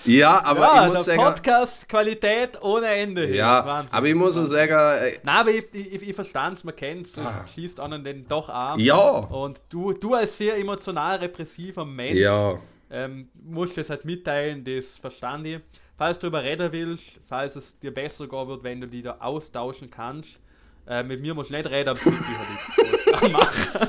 ja, 0.05 0.45
aber 0.45 0.61
ja, 0.61 0.87
ich 0.87 0.93
muss 0.93 1.05
sagen... 1.05 1.23
Podcast-Qualität 1.23 2.63
ohne 2.63 2.87
Ende. 2.87 3.35
Ja, 3.35 3.65
Wahnsinn. 3.65 3.93
aber 3.95 4.07
ich 4.07 4.15
muss 4.15 4.37
auch 4.37 4.45
sagen... 4.45 4.73
Äh, 4.73 5.19
nein, 5.23 5.37
aber 5.37 5.51
ich, 5.51 5.67
ich, 5.73 6.09
ich 6.09 6.15
verstand 6.15 6.59
es, 6.59 6.65
man 6.65 6.77
kennt 6.77 7.07
es, 7.07 7.17
es 7.17 7.27
ah. 7.27 7.45
schließt 7.53 7.81
an 7.81 8.03
den 8.05 8.27
doch 8.27 8.49
an. 8.49 8.81
Ja. 8.81 8.97
Und 8.97 9.61
du, 9.69 9.93
du 9.93 10.15
als 10.15 10.37
sehr 10.37 10.57
emotional 10.57 11.17
repressiver 11.17 11.85
Mensch 11.85 12.19
ja. 12.19 12.59
ähm, 12.91 13.29
musst 13.35 13.79
es 13.79 13.91
halt 13.91 14.05
mitteilen, 14.05 14.65
das 14.65 14.97
verstand 14.97 15.47
ich. 15.47 15.61
Falls 15.97 16.19
du 16.19 16.31
darüber 16.31 16.45
reden 16.49 16.73
willst, 16.73 17.05
falls 17.29 17.57
es 17.57 17.79
dir 17.79 17.93
besser 17.93 18.29
gehen 18.29 18.49
wird, 18.49 18.63
wenn 18.63 18.81
du 18.81 18.87
die 18.87 19.03
da 19.03 19.17
austauschen 19.19 19.91
kannst, 19.91 20.39
äh, 20.87 21.03
mit 21.03 21.21
mir 21.21 21.35
musst 21.35 21.51
du 21.51 21.55
nicht 21.55 21.69
reden, 21.69 21.91
aber 21.91 22.01
machen. 23.23 23.89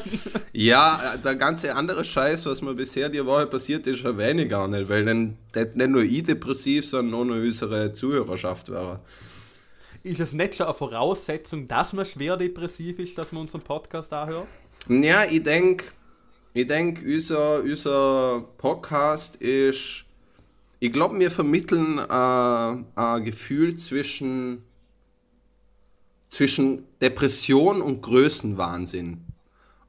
Ja, 0.54 1.16
der 1.24 1.36
ganze 1.36 1.74
andere 1.76 2.04
Scheiß, 2.04 2.46
was 2.46 2.62
mir 2.62 2.74
bisher 2.74 3.08
die 3.10 3.26
Woche 3.26 3.48
passiert 3.48 3.88
ist, 3.88 4.04
erwähne 4.04 4.44
ich 4.44 4.50
gar 4.50 4.68
nicht, 4.68 4.90
weil 4.90 5.06
dann 5.06 5.38
nicht 5.54 5.90
nur 5.90 6.02
ich 6.02 6.24
depressiv, 6.24 6.86
sondern 6.86 7.22
auch 7.22 7.26
noch 7.26 7.36
unsere 7.36 7.94
Zuhörerschaft 7.94 8.70
wäre. 8.70 9.00
Ist 10.04 10.20
es 10.20 10.34
nicht 10.34 10.56
schon 10.56 10.66
eine 10.66 10.76
Voraussetzung, 10.76 11.68
dass 11.68 11.94
man 11.94 12.06
schwer 12.06 12.38
depressiv 12.38 13.00
ist, 13.00 13.18
dass 13.18 13.32
man 13.32 13.44
unseren 13.44 13.62
Podcast 13.62 14.12
da 14.12 14.26
hört? 14.26 14.48
Ja, 14.88 15.26
ich 15.26 15.44
denke, 15.44 15.86
ich 16.54 16.68
denk, 16.68 17.04
unser, 17.06 17.62
unser 17.62 18.44
Podcast 18.58 19.36
ist, 19.38 20.06
ich 20.80 20.92
glaube, 20.92 21.20
wir 21.20 21.30
vermitteln 21.30 22.00
äh, 22.00 23.00
ein 23.02 23.24
Gefühl 23.24 23.76
zwischen 23.76 24.64
zwischen 26.30 26.86
Depression 27.02 27.82
und 27.82 28.02
Größenwahnsinn, 28.02 29.26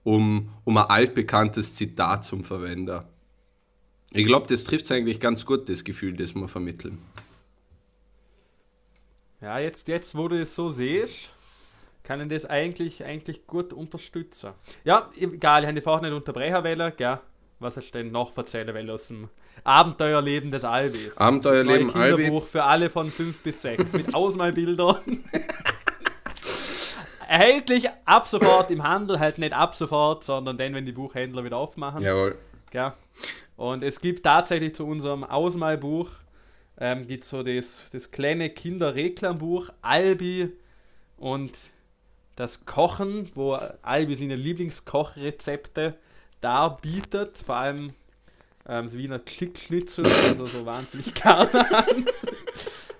um, 0.03 0.51
um 0.65 0.77
ein 0.77 0.87
altbekanntes 0.87 1.75
Zitat 1.75 2.25
zu 2.25 2.43
verwenden. 2.43 3.03
Ich 4.13 4.27
glaube, 4.27 4.49
das 4.49 4.65
trifft 4.65 4.87
es 4.87 4.91
eigentlich 4.91 5.21
ganz 5.21 5.47
gut, 5.47 5.69
das 5.69 5.85
Gefühl, 5.85 6.17
das 6.17 6.35
wir 6.35 6.49
vermitteln. 6.49 6.99
Ja, 9.41 9.59
jetzt, 9.59 9.87
jetzt 9.89 10.17
wo 10.17 10.29
du 10.29 10.39
das 10.39 10.55
so 10.55 10.71
siehst, 10.71 11.31
kann 12.03 12.21
ich 12.21 12.29
das 12.29 12.45
eigentlich, 12.45 13.05
eigentlich 13.05 13.47
gut 13.47 13.73
unterstützen. 13.73 14.51
Ja, 14.85 15.09
egal, 15.17 15.63
ich 15.63 15.69
habe 15.69 15.79
die 15.79 15.83
vorher 15.83 16.09
nicht 16.09 16.17
unterbrechen 16.17 16.65
wollen, 16.65 16.93
gell? 16.97 17.21
Was 17.61 17.75
du 17.75 17.83
denn 17.93 18.11
noch 18.11 18.37
erzählen 18.37 18.75
will 18.75 18.91
aus 18.91 19.09
dem 19.09 19.29
Abenteuerleben 19.65 20.51
des 20.51 20.65
Albis? 20.65 21.17
Abenteuerleben 21.19 21.89
neue 21.89 22.15
Kinderbuch 22.17 22.41
Albi. 22.41 22.51
für 22.51 22.65
alle 22.65 22.91
von 22.91 23.11
5 23.11 23.43
bis 23.43 23.63
6 23.63 23.93
mit 23.93 24.15
Ausmalbildern. 24.15 25.23
erhältlich 27.31 27.89
ab 28.07 28.27
sofort 28.27 28.73
im 28.73 28.83
Handel, 28.83 29.21
halt 29.21 29.39
nicht 29.39 29.53
ab 29.53 29.75
sofort, 29.77 30.25
sondern 30.25 30.59
dann, 30.59 30.75
wenn 30.75 30.85
die 30.85 30.93
Buchhändler 30.93 31.45
wieder 31.45 31.59
aufmachen. 31.59 32.03
Jawohl. 32.03 32.37
Ja. 32.73 32.97
Und 33.57 33.85
es 33.85 34.01
gibt 34.01 34.25
tatsächlich 34.25 34.75
zu 34.75 34.85
unserem 34.85 35.23
Ausmalbuch 35.23 36.11
ähm, 36.79 37.07
gibt 37.07 37.25
so 37.25 37.43
das, 37.43 37.87
das 37.93 38.11
kleine 38.11 38.51
Kinderreklambuch 38.51 39.71
Albi 39.81 40.51
und 41.19 41.53
das 42.35 42.65
Kochen, 42.65 43.31
wo 43.35 43.59
Albi 43.83 44.17
seine 44.17 44.35
Lieblingskochrezepte 44.35 45.95
darbietet, 46.41 47.39
vor 47.39 47.57
allem 47.57 47.93
ähm, 48.67 48.89
so 48.89 48.99
Wiener 48.99 49.19
Klickschnitzel, 49.21 50.05
also 50.07 50.47
so 50.47 50.67
wahnsinnig 50.67 51.15
gerne 51.23 51.67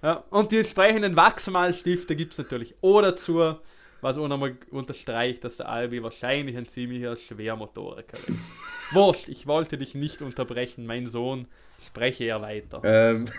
ja, 0.03 0.23
und 0.31 0.53
die 0.53 0.59
entsprechenden 0.59 1.17
Wachsmalstifte 1.17 2.15
gibt 2.15 2.33
es 2.33 2.39
natürlich 2.39 2.75
auch 2.83 3.03
dazu 3.03 3.57
was 4.01 4.19
auch 4.19 4.29
nochmal 4.29 4.57
unterstreicht, 4.71 5.45
dass 5.45 5.57
der 5.57 5.69
Albi 5.69 6.03
wahrscheinlich 6.03 6.57
ein 6.57 6.67
ziemlicher 6.67 7.17
Schwermotoriker 7.17 8.17
ist. 8.17 8.39
Wurscht, 8.93 9.29
ich 9.29 9.47
wollte 9.47 9.79
dich 9.79 9.95
nicht 9.95 10.23
unterbrechen, 10.23 10.87
mein 10.87 11.07
Sohn, 11.07 11.47
spreche 11.87 12.25
er 12.25 12.43
weiter. 12.43 12.83
Ähm. 12.85 13.27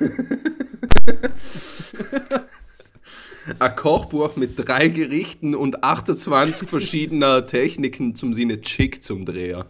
ein 3.59 3.75
Kochbuch 3.75 4.35
mit 4.35 4.53
drei 4.55 4.87
Gerichten 4.87 5.55
und 5.55 5.83
28 5.83 6.69
verschiedener 6.69 7.45
Techniken 7.45 8.15
zum 8.15 8.33
Sinne 8.33 8.61
Chick 8.61 9.03
zum 9.03 9.25
Dreher. 9.25 9.65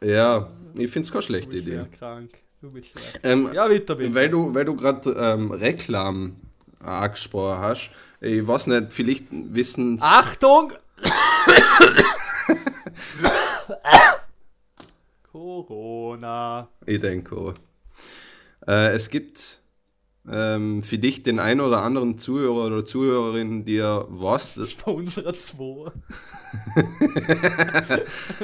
Ja, 0.00 0.50
ich 0.74 0.90
finde 0.90 1.06
es 1.06 1.12
keine 1.12 1.22
schlechte 1.22 1.56
Idee. 1.56 1.84
Krank. 1.98 2.30
Du 2.60 2.70
bist 2.70 2.90
ähm, 3.24 3.50
ja, 3.52 3.66
bitte, 3.66 3.96
bitte. 3.96 4.14
Weil 4.14 4.30
du, 4.30 4.54
weil 4.54 4.64
du 4.64 4.76
gerade 4.76 5.10
ähm, 5.10 5.50
Reklam 5.50 6.36
angesprochen 6.82 7.58
hast, 7.58 7.90
ich 8.20 8.46
weiß 8.46 8.68
nicht, 8.68 8.92
vielleicht 8.92 9.26
wissen 9.30 9.98
Achtung! 10.00 10.72
Corona. 15.32 16.68
Ich 16.86 17.00
denke 17.00 17.36
auch. 17.36 17.54
Äh, 18.66 18.90
es 18.92 19.10
gibt 19.10 19.60
ähm, 20.30 20.82
für 20.82 20.98
dich 20.98 21.22
den 21.22 21.40
einen 21.40 21.60
oder 21.60 21.82
anderen 21.82 22.18
Zuhörer 22.18 22.66
oder 22.66 22.84
Zuhörerin, 22.84 23.64
die 23.64 23.76
ja 23.76 24.04
was. 24.08 24.58
Bei 24.84 24.92
unserer 24.92 25.34
zwei. 25.34 25.90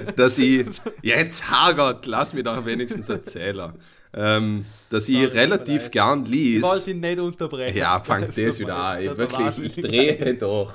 dass 0.17 0.39
ich. 0.39 0.67
Jetzt 1.03 1.51
hagert, 1.51 2.07
lass 2.07 2.35
mich 2.35 2.45
doch 2.45 2.65
wenigstens 2.65 3.09
erzählen 3.09 3.73
ähm, 4.15 4.65
dass 4.91 5.09
ich 5.09 5.33
relativ 5.35 5.91
gern 5.91 6.25
liest. 6.25 6.59
Ich 6.59 6.63
wollte 6.63 6.91
ihn 6.91 7.01
nicht 7.01 7.19
unterbrechen. 7.19 7.77
Ja, 7.77 8.01
fangt 8.01 8.29
das, 8.29 8.37
das 8.37 8.59
wieder 8.59 8.77
an. 8.77 9.03
Ich, 9.03 9.17
wirklich, 9.17 9.63
ich 9.63 9.75
drehe 9.77 10.35
doch. 10.41 10.73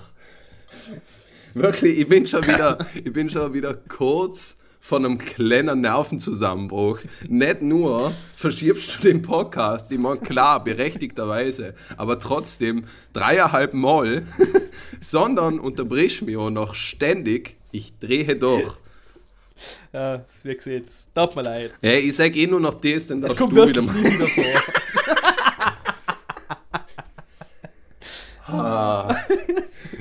Wirklich, 1.53 1.99
ich 1.99 2.07
bin 2.07 2.25
schon 2.25 2.43
wieder, 2.47 2.79
ich 2.95 3.13
bin 3.13 3.29
schon 3.29 3.53
wieder 3.53 3.75
kurz 3.75 4.57
von 4.79 5.05
einem 5.05 5.17
kleinen 5.17 5.79
Nervenzusammenbruch. 5.81 6.99
Nicht 7.29 7.61
nur 7.61 8.11
verschiebst 8.35 8.97
du 8.97 9.07
den 9.07 9.21
Podcast, 9.21 9.91
ich 9.91 9.97
meine, 9.97 10.17
klar, 10.17 10.61
berechtigterweise, 10.61 11.73
aber 11.95 12.19
trotzdem 12.19 12.83
dreieinhalb 13.13 13.73
Mal, 13.73 14.23
sondern 14.99 15.59
unterbrichst 15.59 16.23
mich 16.23 16.35
auch 16.35 16.49
noch 16.49 16.75
ständig, 16.75 17.55
ich 17.71 17.97
drehe 17.97 18.35
durch. 18.35 18.73
Ja, 19.91 20.23
wie 20.43 20.55
gesagt, 20.55 20.85
es 20.89 21.09
tut 21.13 21.35
mir 21.35 21.41
leid. 21.43 21.71
Ja, 21.81 21.91
ich 21.93 22.15
sag 22.15 22.35
eh 22.35 22.47
nur 22.47 22.59
noch 22.59 22.75
das, 22.75 23.07
dann 23.07 23.19
Es 23.19 23.29
darfst 23.29 23.37
kommt 23.37 23.53
du 23.55 23.67
wieder 23.67 23.81
mal. 23.81 23.95
wieder 23.95 24.27
vor. 24.27 24.43
Ah. 28.45 29.15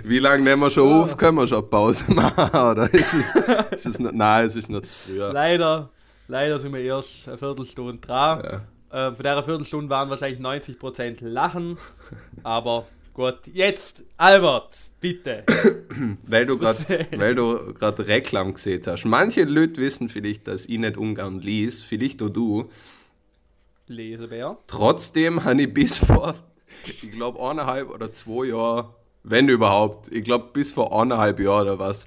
Wie 0.05 0.19
lange 0.19 0.43
nehmen 0.43 0.61
wir 0.63 0.71
schon 0.71 0.89
auf? 1.03 1.17
Können 1.17 1.39
wir 1.39 1.47
schon 1.49 1.69
Pause 1.71 2.13
machen? 2.13 2.51
Oder 2.71 2.93
ist 2.93 3.15
es, 3.15 3.35
ist 3.71 3.87
es 3.87 3.99
noch, 3.99 4.13
nein, 4.13 4.47
es 4.47 4.57
ist 4.57 4.69
noch 4.69 4.83
zu 4.83 4.99
früh. 4.99 5.19
Leider, 5.19 5.91
leider 6.29 6.59
sind 6.59 6.73
wir 6.75 6.81
erst 6.81 7.29
eine 7.29 7.39
Viertelstunde 7.39 7.99
dran. 8.07 8.43
Ja. 8.93 9.07
Ähm, 9.09 9.15
von 9.15 9.23
der 9.23 9.43
Viertelstunde 9.45 9.89
waren 9.89 10.11
wahrscheinlich 10.11 10.41
90% 10.41 11.19
Lachen. 11.27 11.79
Aber 12.43 12.87
gut, 13.15 13.47
jetzt, 13.53 14.05
Albert, 14.17 14.77
bitte. 15.01 15.45
Weil 16.27 16.47
du 16.47 16.59
gerade 16.59 18.07
Reklam 18.07 18.55
gesehen 18.55 18.83
hast. 18.87 19.05
Manche 19.05 19.45
Leute 19.45 19.81
wissen 19.81 20.09
vielleicht, 20.09 20.49
dass 20.49 20.67
ich 20.67 20.79
nicht 20.79 20.97
ungern 20.97 21.41
lies, 21.41 21.83
vielleicht 21.83 22.23
auch 22.23 22.29
du. 22.29 22.71
Lesebär. 23.87 24.57
Trotzdem 24.67 25.45
habe 25.45 25.63
ich 25.63 25.75
bis 25.75 25.99
vor, 25.99 26.35
ich 26.85 27.11
glaube, 27.11 27.41
eineinhalb 27.43 27.91
oder 27.91 28.13
zwei 28.13 28.47
Jahren, 28.47 28.89
wenn 29.23 29.49
überhaupt, 29.49 30.11
ich 30.13 30.25
glaube, 30.25 30.51
bis 30.53 30.71
vor 30.71 30.99
eineinhalb 30.99 31.41
Jahren 31.41 31.69
oder 31.69 31.79
was, 31.79 32.07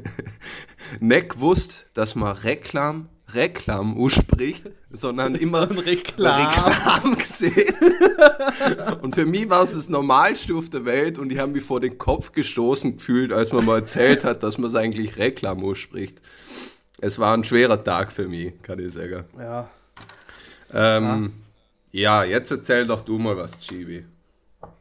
nicht 1.00 1.30
gewusst, 1.30 1.86
dass 1.94 2.14
man 2.14 2.36
Reklam, 2.36 3.08
Reklam 3.36 3.96
ausspricht, 3.96 4.70
sondern 4.90 5.34
immer 5.34 5.62
ein 5.62 5.78
Reklam. 5.78 6.46
Reklam 6.46 7.16
gesehen. 7.16 7.74
und 9.02 9.14
für 9.14 9.26
mich 9.26 9.48
war 9.48 9.62
es 9.62 9.74
das 9.74 9.88
Normalste 9.88 10.54
auf 10.54 10.68
der 10.70 10.84
Welt 10.84 11.18
und 11.18 11.32
ich 11.32 11.38
habe 11.38 11.52
mich 11.52 11.62
vor 11.62 11.80
den 11.80 11.98
Kopf 11.98 12.32
gestoßen 12.32 12.96
gefühlt, 12.96 13.32
als 13.32 13.52
man 13.52 13.64
mal 13.64 13.80
erzählt 13.80 14.24
hat, 14.24 14.42
dass 14.42 14.58
man 14.58 14.68
es 14.68 14.74
eigentlich 14.74 15.16
Reklam 15.16 15.62
ausspricht. 15.62 16.20
Es 16.98 17.18
war 17.18 17.36
ein 17.36 17.44
schwerer 17.44 17.82
Tag 17.82 18.10
für 18.10 18.26
mich, 18.26 18.54
kann 18.62 18.78
ich 18.78 18.92
sagen. 18.92 19.24
Ja. 19.38 19.68
Ähm, 20.72 21.32
ja, 21.92 22.24
jetzt 22.24 22.50
erzähl 22.50 22.86
doch 22.86 23.02
du 23.02 23.18
mal 23.18 23.36
was, 23.36 23.60
Chibi. 23.60 24.04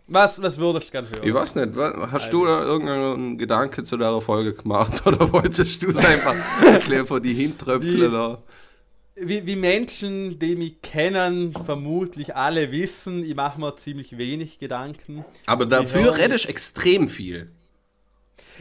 Was, 0.07 0.41
was 0.41 0.57
würdest 0.57 0.87
du 0.87 0.91
gerne 0.91 1.09
hören? 1.09 1.27
Ich 1.27 1.33
weiß 1.33 1.55
nicht, 1.55 1.75
hast 2.11 2.31
du 2.31 2.45
da 2.45 2.63
irgendeinen 2.63 3.37
Gedanke 3.37 3.83
zu 3.83 3.97
der 3.97 4.21
Folge 4.21 4.53
gemacht 4.53 5.01
oder 5.05 5.31
wolltest 5.33 5.81
du 5.81 5.89
es 5.89 6.03
einfach 6.03 6.35
erklären 6.63 7.07
von 7.07 7.21
die 7.21 7.33
Hintröpfle 7.33 8.09
Wie- 8.09 8.11
da? 8.11 8.43
Wie, 9.17 9.47
wie 9.47 9.55
Menschen, 9.55 10.39
die 10.39 10.57
mich 10.57 10.81
kennen, 10.81 11.53
vermutlich 11.53 12.35
alle 12.35 12.69
wissen, 12.73 13.23
ich 13.23 13.33
mache 13.33 13.61
mir 13.61 13.73
ziemlich 13.77 14.17
wenig 14.17 14.59
Gedanken. 14.59 15.23
Aber 15.45 15.65
dafür 15.65 16.17
redest 16.17 16.49
extrem 16.49 17.07
viel. 17.07 17.49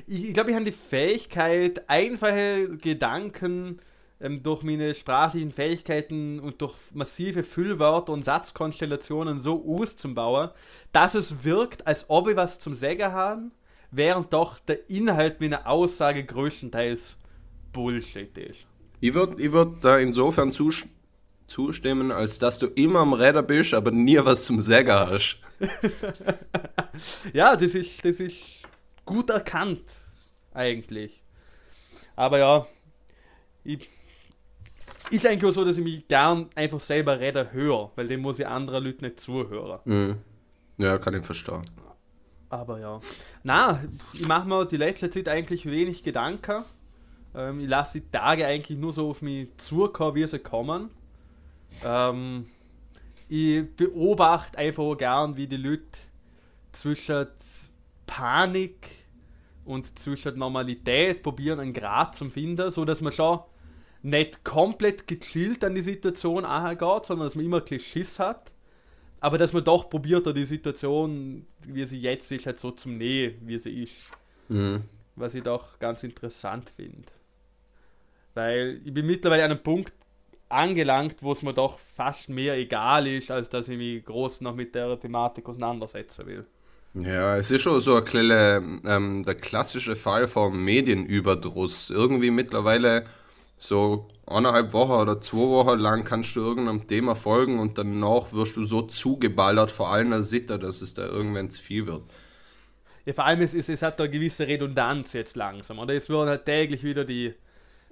Ich, 0.07 0.29
ich 0.29 0.33
glaube, 0.33 0.51
ich 0.51 0.55
habe 0.55 0.65
die 0.65 0.71
Fähigkeit, 0.71 1.89
einfache 1.89 2.69
Gedanken 2.81 3.81
ähm, 4.21 4.43
durch 4.43 4.63
meine 4.63 4.95
sprachlichen 4.95 5.51
Fähigkeiten 5.51 6.41
und 6.41 6.61
durch 6.61 6.75
massive 6.93 7.43
Füllwörter 7.43 8.13
und 8.13 8.25
Satzkonstellationen 8.25 9.41
so 9.41 9.65
auszubauen, 9.67 10.51
dass 10.93 11.15
es 11.15 11.45
wirkt, 11.45 11.87
als 11.87 12.07
ob 12.09 12.29
ich 12.29 12.37
was 12.37 12.59
zum 12.59 12.75
Sagen 12.75 13.13
habe, 13.13 13.43
während 13.91 14.33
doch 14.33 14.59
der 14.59 14.89
Inhalt 14.91 15.41
meiner 15.41 15.67
Aussage 15.67 16.25
größtenteils 16.25 17.17
Bullshit 17.73 18.37
ist. 18.39 18.67
Ich 19.01 19.15
würde 19.15 19.43
ich 19.43 19.53
würd 19.53 19.85
da 19.85 19.99
insofern 19.99 20.53
zus 20.53 20.87
zustimmen, 21.47 22.11
als 22.11 22.39
dass 22.39 22.59
du 22.59 22.67
immer 22.69 23.01
am 23.01 23.13
Räder 23.13 23.43
bist, 23.43 23.75
aber 23.75 23.91
nie 23.91 24.19
was 24.23 24.45
zum 24.45 24.61
Sagen 24.61 24.93
hast. 24.93 25.39
Ja, 27.33 27.57
das 27.57 27.75
ist, 27.75 28.05
das 28.05 28.21
ist 28.21 28.63
gut 29.05 29.31
erkannt, 29.31 29.83
eigentlich. 30.53 31.23
Aber 32.15 32.39
ja, 32.39 32.67
ich, 33.65 33.89
ist 35.15 35.27
eigentlich 35.27 35.51
auch 35.51 35.55
so, 35.55 35.65
dass 35.65 35.79
ich 35.79 35.85
mich 35.85 36.09
gern 36.09 36.49
einfach 36.55 36.81
selber 36.81 37.19
reden 37.21 37.53
höre, 37.53 37.91
weil 37.95 38.09
dem 38.09 38.21
muss 38.21 38.39
ich 38.39 38.47
anderen 38.47 38.85
Leuten 38.85 39.05
nicht 39.05 39.21
zuhören. 39.21 39.81
Mhm. 39.85 40.17
Ja, 40.79 40.99
kann 40.99 41.15
ich 41.15 41.25
verstehen. 41.25 41.63
Aber 42.49 42.79
ja. 42.79 42.99
Na, 43.43 43.83
ich 44.13 44.27
mache 44.27 44.49
mir 44.49 44.65
die 44.67 44.77
letzte 44.77 45.11
Zeit 45.11 45.29
eigentlich 45.29 45.67
wenig 45.67 46.03
Gedanken. 46.03 46.65
Ähm, 47.35 47.61
ich 47.61 47.69
lasse 47.69 48.01
die 48.01 48.11
Tage 48.11 48.47
eigentlich 48.47 48.79
nur 48.79 48.93
so 48.93 49.11
auf 49.11 49.23
mich 49.23 49.57
zukommen, 49.57 50.15
wie 50.15 50.27
sie 50.27 50.39
kommen. 50.39 50.91
Ähm, 51.85 52.47
ich 53.29 53.75
beobachte 53.77 54.59
einfach 54.59 54.97
gern, 54.97 55.37
wie 55.37 55.47
die 55.47 55.57
Leute 55.57 55.83
zwischen 56.73 57.27
Panik 58.07 58.91
und 59.65 59.99
zwischen 59.99 60.39
Normalität 60.39 61.23
probieren, 61.23 61.61
einen 61.61 61.73
Grad 61.73 62.15
zu 62.15 62.31
finden, 62.31 62.71
so 62.71 62.85
dass 62.85 63.01
man 63.01 63.13
schon 63.13 63.41
nicht 64.05 64.45
komplett 64.45 65.07
gechillt 65.07 65.65
an 65.65 65.75
die 65.75 65.83
Situation 65.83 66.45
angeht, 66.45 67.07
sondern 67.07 67.27
dass 67.27 67.35
man 67.35 67.45
immer 67.45 67.63
ein 67.69 67.81
Schiss 67.81 68.19
hat. 68.19 68.53
Aber 69.19 69.39
dass 69.39 69.55
man 69.55 69.65
doch 69.65 69.89
probiert, 69.89 70.27
die 70.37 70.45
Situation, 70.45 71.47
wie 71.67 71.87
sie 71.87 71.99
jetzt 71.99 72.31
ist, 72.31 72.45
halt 72.45 72.61
so 72.61 72.71
zum 72.71 72.99
Nähen, 72.99 73.37
wie 73.41 73.59
sie 73.59 73.85
ist. 73.85 73.93
Mhm. 74.49 74.83
Was 75.17 75.35
ich 75.35 75.43
doch 75.43 75.79
ganz 75.79 76.03
interessant 76.03 76.71
finde. 76.77 77.09
Weil 78.35 78.81
ich 78.85 78.93
bin 78.93 79.07
mittlerweile 79.07 79.45
an 79.45 79.53
einem 79.53 79.63
Punkt 79.63 79.95
angelangt, 80.51 81.17
wo 81.23 81.33
es 81.33 81.41
mir 81.41 81.55
doch 81.55 81.79
fast 81.79 82.29
mehr 82.29 82.59
egal 82.59 83.07
ist, 83.07 83.31
als 83.31 83.49
dass 83.49 83.69
ich 83.69 83.79
mich 83.79 84.05
groß 84.05 84.43
noch 84.43 84.55
mit 84.55 84.75
der 84.75 85.01
Thematik 85.01 85.49
auseinandersetzen 85.49 86.27
will. 86.27 86.47
Ja, 86.93 87.39
es 87.39 87.51
ist 87.51 87.63
schon 87.63 87.81
so 87.81 87.97
ein 87.97 88.05
kleiner, 88.05 88.63
ähm, 88.85 89.25
der 89.25 89.35
klassische 89.35 89.97
Fall 89.97 90.29
vom 90.29 90.63
Medienüberdruss. 90.63 91.89
Irgendwie 91.89 92.31
mittlerweile 92.31 93.07
so 93.67 94.09
eineinhalb 94.27 94.73
Wochen 94.73 94.93
oder 94.93 95.21
zwei 95.21 95.39
Wochen 95.39 95.79
lang 95.79 96.05
kannst 96.05 96.37
du 96.37 96.41
irgendeinem 96.41 96.87
Thema 96.87 97.15
folgen 97.15 97.59
und 97.59 97.79
danach 97.79 98.33
wirst 98.33 98.57
du 98.57 98.67
so 98.67 98.83
zugeballert 98.83 99.71
vor 99.71 99.91
allen 99.91 100.23
Sitter, 100.23 100.59
dass 100.59 100.83
es 100.83 100.95
da 100.95 101.07
irgendwann 101.07 101.51
zu 101.51 101.63
viel 101.63 101.87
wird. 101.87 102.03
Ja, 103.07 103.13
vor 103.13 103.25
allem, 103.27 103.43
es, 103.43 103.55
es, 103.55 103.69
es 103.69 103.83
hat 103.83 104.01
eine 104.01 104.11
gewisse 104.11 104.47
Redundanz 104.47 105.13
jetzt 105.13 105.37
langsam. 105.37 105.79
Oder 105.79 105.95
es 105.95 106.09
werden 106.09 106.29
halt 106.29 106.47
täglich 106.47 106.83
wieder 106.83 107.05
die, 107.05 107.35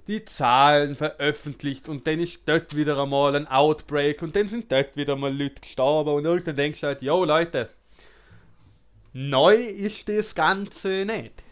die 0.07 0.25
Zahlen 0.25 0.95
veröffentlicht 0.95 1.87
und 1.87 2.07
dann 2.07 2.19
ist 2.19 2.47
dort 2.47 2.75
wieder 2.75 3.01
einmal 3.01 3.35
ein 3.35 3.47
Outbreak 3.47 4.21
und 4.21 4.35
dann 4.35 4.47
sind 4.47 4.71
dort 4.71 4.95
wieder 4.95 5.15
mal 5.15 5.35
Leute 5.35 5.61
gestorben 5.61 6.13
und 6.13 6.25
irgendwann 6.25 6.55
denkst 6.55 6.81
du 6.81 6.87
halt, 6.87 7.01
yo 7.01 7.23
Leute, 7.25 7.69
neu 9.13 9.55
ist 9.55 10.09
das 10.09 10.33
Ganze 10.33 11.05
nicht. 11.05 11.43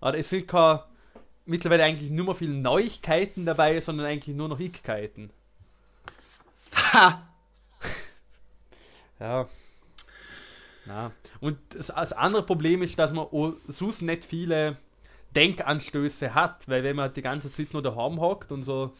Oder 0.00 0.18
es 0.18 0.30
sind 0.30 0.48
keine, 0.48 0.82
mittlerweile 1.44 1.84
eigentlich 1.84 2.10
nur 2.10 2.26
mehr 2.26 2.34
viele 2.34 2.54
Neuigkeiten 2.54 3.44
dabei, 3.44 3.80
sondern 3.80 4.06
eigentlich 4.06 4.36
nur 4.36 4.48
noch 4.48 4.58
Hickkeiten. 4.58 5.30
Ha! 6.92 7.28
Ja. 9.20 9.46
Ja. 10.86 11.12
Und 11.40 11.58
das, 11.68 11.88
das 11.88 12.12
andere 12.12 12.42
Problem 12.42 12.82
ist, 12.82 12.98
dass 12.98 13.12
man 13.12 13.26
sonst 13.68 14.02
nicht 14.02 14.24
viele 14.24 14.76
Denkanstöße 15.36 16.34
hat, 16.34 16.68
weil 16.68 16.82
wenn 16.82 16.96
man 16.96 17.12
die 17.12 17.22
ganze 17.22 17.52
Zeit 17.52 17.72
nur 17.72 17.82
daheim 17.82 18.20
hockt 18.20 18.50
und 18.50 18.64
so 18.64 18.92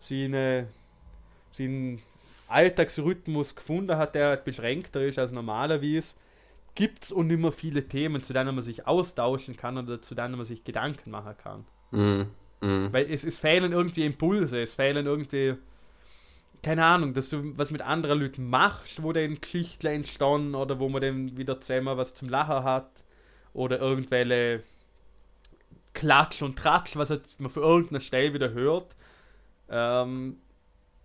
seine, 0.00 0.68
seinen 1.52 2.02
Alltagsrhythmus 2.48 3.56
gefunden 3.56 3.96
hat, 3.96 4.14
der 4.14 4.28
halt 4.28 4.44
beschränkter 4.44 5.00
ist 5.00 5.18
als 5.18 5.32
normalerweise, 5.32 6.14
gibt 6.74 7.04
es 7.04 7.12
auch 7.12 7.22
nicht 7.22 7.40
mehr 7.40 7.52
viele 7.52 7.88
Themen, 7.88 8.22
zu 8.22 8.32
denen 8.32 8.54
man 8.54 8.64
sich 8.64 8.86
austauschen 8.86 9.56
kann 9.56 9.78
oder 9.78 10.02
zu 10.02 10.14
denen 10.14 10.36
man 10.36 10.44
sich 10.44 10.64
Gedanken 10.64 11.10
machen 11.10 11.36
kann. 11.38 11.64
Mhm. 11.94 12.26
Mhm. 12.60 12.92
Weil 12.92 13.10
es, 13.10 13.24
es 13.24 13.38
fehlen 13.38 13.72
irgendwie 13.72 14.04
Impulse, 14.04 14.60
es 14.62 14.74
fehlen 14.74 15.06
irgendwie, 15.06 15.54
keine 16.62 16.84
Ahnung, 16.84 17.14
dass 17.14 17.28
du 17.28 17.56
was 17.56 17.70
mit 17.70 17.82
anderen 17.82 18.20
Leuten 18.20 18.48
machst, 18.48 19.02
wo 19.02 19.12
dann 19.12 19.40
Geschichten 19.40 19.86
entstehen 19.86 20.54
oder 20.54 20.78
wo 20.78 20.88
man 20.88 21.02
dann 21.02 21.36
wieder 21.36 21.60
zusammen 21.60 21.96
was 21.96 22.14
zum 22.14 22.28
Lachen 22.28 22.64
hat 22.64 22.90
oder 23.52 23.80
irgendwelche 23.80 24.62
Klatsch 25.92 26.42
und 26.42 26.58
Tratsch, 26.58 26.96
was 26.96 27.10
halt 27.10 27.22
man 27.38 27.50
für 27.50 27.60
irgendeine 27.60 28.00
Stelle 28.00 28.34
wieder 28.34 28.52
hört. 28.52 28.94
Ähm, 29.68 30.38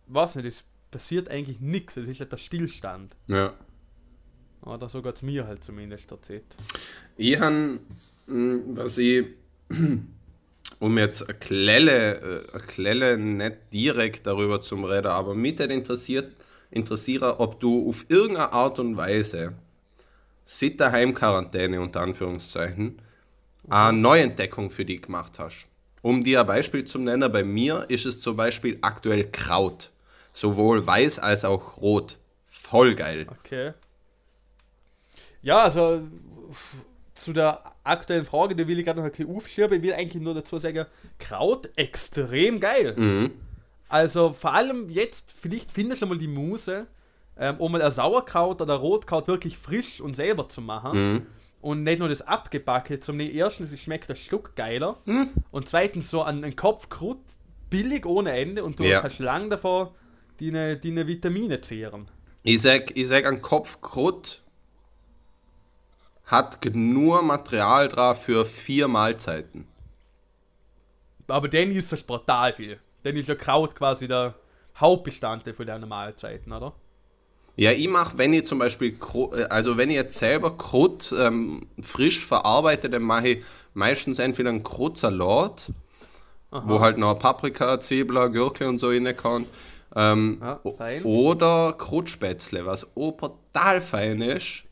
weiß 0.08 0.36
nicht, 0.36 0.46
es 0.46 0.64
passiert 0.92 1.30
eigentlich 1.30 1.60
nichts, 1.60 1.98
es 1.98 2.08
ist 2.08 2.20
halt 2.20 2.32
der 2.32 2.38
Stillstand. 2.38 3.16
Ja. 3.28 3.54
Oder 4.62 4.90
so 4.90 5.02
geht 5.02 5.16
es 5.16 5.22
mir 5.22 5.48
halt 5.48 5.64
zumindest 5.64 6.10
derzeit. 6.12 6.44
Ich 7.16 7.40
han, 7.40 7.80
mh, 8.28 8.60
was 8.76 8.98
ich, 8.98 9.26
um 10.80 10.98
jetzt 10.98 11.24
eine 11.24 11.38
Klelle, 11.38 12.16
äh, 12.16 12.52
eine 12.54 12.64
Klelle 12.64 13.18
nicht 13.18 13.58
direkt 13.74 14.28
darüber 14.28 14.62
zum 14.62 14.86
Reden, 14.86 15.08
aber 15.08 15.36
mich 15.36 15.60
interessiert, 15.60 16.32
interessieren, 16.72 17.36
ob 17.38 17.60
du 17.60 17.90
auf 17.90 18.06
irgendeine 18.10 18.52
Art 18.52 18.80
und 18.80 18.98
Weise 18.98 19.54
seit 20.44 20.80
der 20.80 20.92
Heimquarantäne 20.92 21.80
unter 21.80 22.02
Anführungszeichen 22.02 23.02
eine 23.70 23.98
Neuentdeckung 23.98 24.72
für 24.72 24.86
dich 24.86 25.04
gemacht 25.04 25.38
hast. 25.38 25.68
Um 26.02 26.24
dir 26.24 26.42
ein 26.42 26.48
Beispiel 26.48 26.86
zu 26.86 26.98
nennen, 26.98 27.32
bei 27.32 27.44
mir 27.44 27.86
ist 27.90 28.06
es 28.06 28.22
zum 28.22 28.38
Beispiel 28.38 28.78
aktuell 28.82 29.30
Kraut. 29.32 29.92
Sowohl 30.32 30.86
weiß 30.86 31.20
als 31.20 31.44
auch 31.44 31.78
rot. 31.78 32.18
Voll 32.46 32.96
geil. 32.96 33.28
Okay. 33.30 33.74
Ja, 35.42 35.64
also 35.64 36.02
zu 37.16 37.34
der 37.34 37.62
aktuellen 37.90 38.26
Frage, 38.26 38.56
die 38.56 38.68
will 38.68 38.80
ich 38.80 38.86
gerade 38.86 39.00
noch 39.00 39.06
ein 39.06 39.12
bisschen 39.12 39.36
aufschieben. 39.36 39.74
Ich 39.78 39.82
will 39.82 39.94
eigentlich 39.94 40.22
nur 40.22 40.34
dazu 40.34 40.58
sagen, 40.60 40.86
Kraut 41.18 41.70
extrem 41.76 42.60
geil. 42.60 42.96
Mhm. 42.98 43.32
Also 43.88 44.34
vor 44.34 44.54
allem 44.54 44.90
jetzt, 44.90 45.34
vielleicht 45.34 45.72
findest 45.72 46.02
du 46.02 46.06
mal 46.06 46.18
die 46.18 46.28
Muse, 46.28 46.88
ähm, 47.38 47.56
um 47.58 47.72
mal 47.72 47.82
ein 47.82 47.92
Sauerkraut 47.92 48.62
oder 48.62 48.76
Rotkraut 48.76 49.28
wirklich 49.28 49.58
frisch 49.58 50.00
und 50.00 50.16
selber 50.16 50.48
zu 50.50 50.62
machen. 50.62 51.14
Mhm. 51.14 51.22
Und 51.62 51.84
nicht 51.84 52.00
nur 52.00 52.08
das 52.08 52.22
abgebacke, 52.22 53.00
zum 53.00 53.20
erstens, 53.20 53.74
es 53.74 53.80
schmeckt 53.82 54.10
ein 54.10 54.16
Stück 54.16 54.56
geiler. 54.56 54.98
Mhm. 55.06 55.30
Und 55.52 55.68
zweitens 55.68 56.10
so 56.10 56.22
ein, 56.24 56.44
ein 56.44 56.56
Kopf 56.56 56.90
Krut, 56.90 57.20
billig 57.70 58.06
ohne 58.06 58.32
Ende 58.32 58.64
und 58.64 58.80
du 58.80 58.86
Ja. 58.86 59.02
kannst 59.02 59.20
lang 59.20 59.50
davor 59.50 59.94
deine, 60.40 60.78
deine 60.78 61.08
Vitamine 61.08 61.60
zehren. 61.62 62.10
Ich 62.44 62.62
sag, 62.62 62.96
ich 62.96 63.08
sag, 63.08 63.26
ein 63.26 63.42
Kopf 63.42 63.82
Krut 63.82 64.42
hat 66.30 66.62
genug 66.62 67.24
Material 67.24 67.88
drauf 67.88 68.24
für 68.24 68.46
vier 68.46 68.88
Mahlzeiten. 68.88 69.68
Aber 71.28 71.48
dann 71.48 71.72
ist 71.72 71.92
das 71.92 72.02
brutal 72.02 72.54
viel. 72.54 72.80
Dann 73.04 73.16
ist 73.16 73.30
ja 73.30 73.36
Kraut 73.36 73.76
quasi 73.76 74.08
der 74.08 74.36
Hauptbestandteil 74.80 75.54
von 75.54 75.66
deiner 75.68 75.86
Mahlzeiten, 75.86 76.52
oder? 76.52 76.74
Ja, 77.56 77.72
ich 77.72 77.88
mache, 77.90 78.18
wenn 78.18 78.34
ich 78.34 78.46
zum 78.46 78.60
Beispiel, 78.60 78.98
äh, 79.34 79.44
also 79.44 79.76
wenn 79.78 79.90
ich 79.90 79.96
jetzt 79.96 80.18
selber 80.18 80.58
Krut 80.58 81.14
ähm, 81.18 81.68
frisch 81.82 82.26
verarbeite, 82.26 82.90
dann 82.90 83.02
mache 83.04 83.28
ich 83.30 83.46
meistens 83.74 84.20
entweder 84.20 84.50
einen 84.50 84.64
Krutsalat, 84.64 85.72
wo 86.52 86.80
halt 86.80 86.98
noch 86.98 87.20
Paprika, 87.20 87.80
Zwiebeln, 87.80 88.32
Gürkle 88.34 88.68
und 88.70 88.80
so 88.80 88.88
reinkommt, 88.90 89.48
ähm, 89.96 90.40
Ja, 90.42 90.60
o- 90.64 90.76
fein. 90.78 91.04
oder 91.04 91.74
Krutspätzle, 91.74 92.66
was 92.66 92.96
auch 92.96 93.12
total 93.18 93.82
fein 93.82 94.22
ist. 94.22 94.64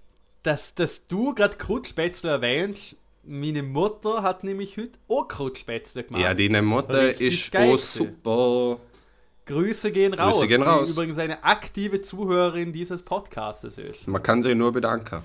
Dass, 0.47 0.73
dass 0.75 1.07
du 1.07 1.33
gerade 1.33 1.57
Krutspätzle 1.57 2.29
erwähnst, 2.29 2.95
meine 3.25 3.63
Mutter 3.63 4.23
hat 4.23 4.45
nämlich 4.45 4.77
heute 4.77 4.97
auch 5.10 5.27
Krutspätzle 5.27 6.05
gemacht. 6.05 6.23
Ja, 6.23 6.33
die 6.33 6.47
Mutter 6.62 7.10
Richtig 7.10 7.51
ist 7.51 7.57
auch 7.57 7.77
super. 7.77 8.79
Grüße 9.45 9.91
gehen 9.91 10.13
Grüße 10.13 10.23
raus. 10.23 10.47
gehen 10.47 10.62
die 10.62 10.67
raus. 10.67 10.91
übrigens 10.91 11.19
eine 11.19 11.43
aktive 11.43 12.01
Zuhörerin 12.01 12.71
dieses 12.71 13.01
Podcastes 13.01 13.77
ist. 13.77 14.07
Man 14.07 14.23
kann 14.23 14.41
sich 14.41 14.55
nur 14.55 14.71
bedanken. 14.71 15.21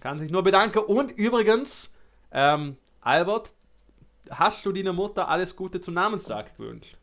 Kann 0.00 0.18
sich 0.18 0.30
nur 0.30 0.42
bedanken. 0.42 0.80
Und 0.80 1.12
übrigens, 1.12 1.90
ähm, 2.30 2.76
Albert, 3.00 3.54
hast 4.28 4.66
du 4.66 4.72
deiner 4.72 4.92
Mutter 4.92 5.28
alles 5.28 5.56
Gute 5.56 5.80
zum 5.80 5.94
Namenstag 5.94 6.58
gewünscht? 6.58 6.98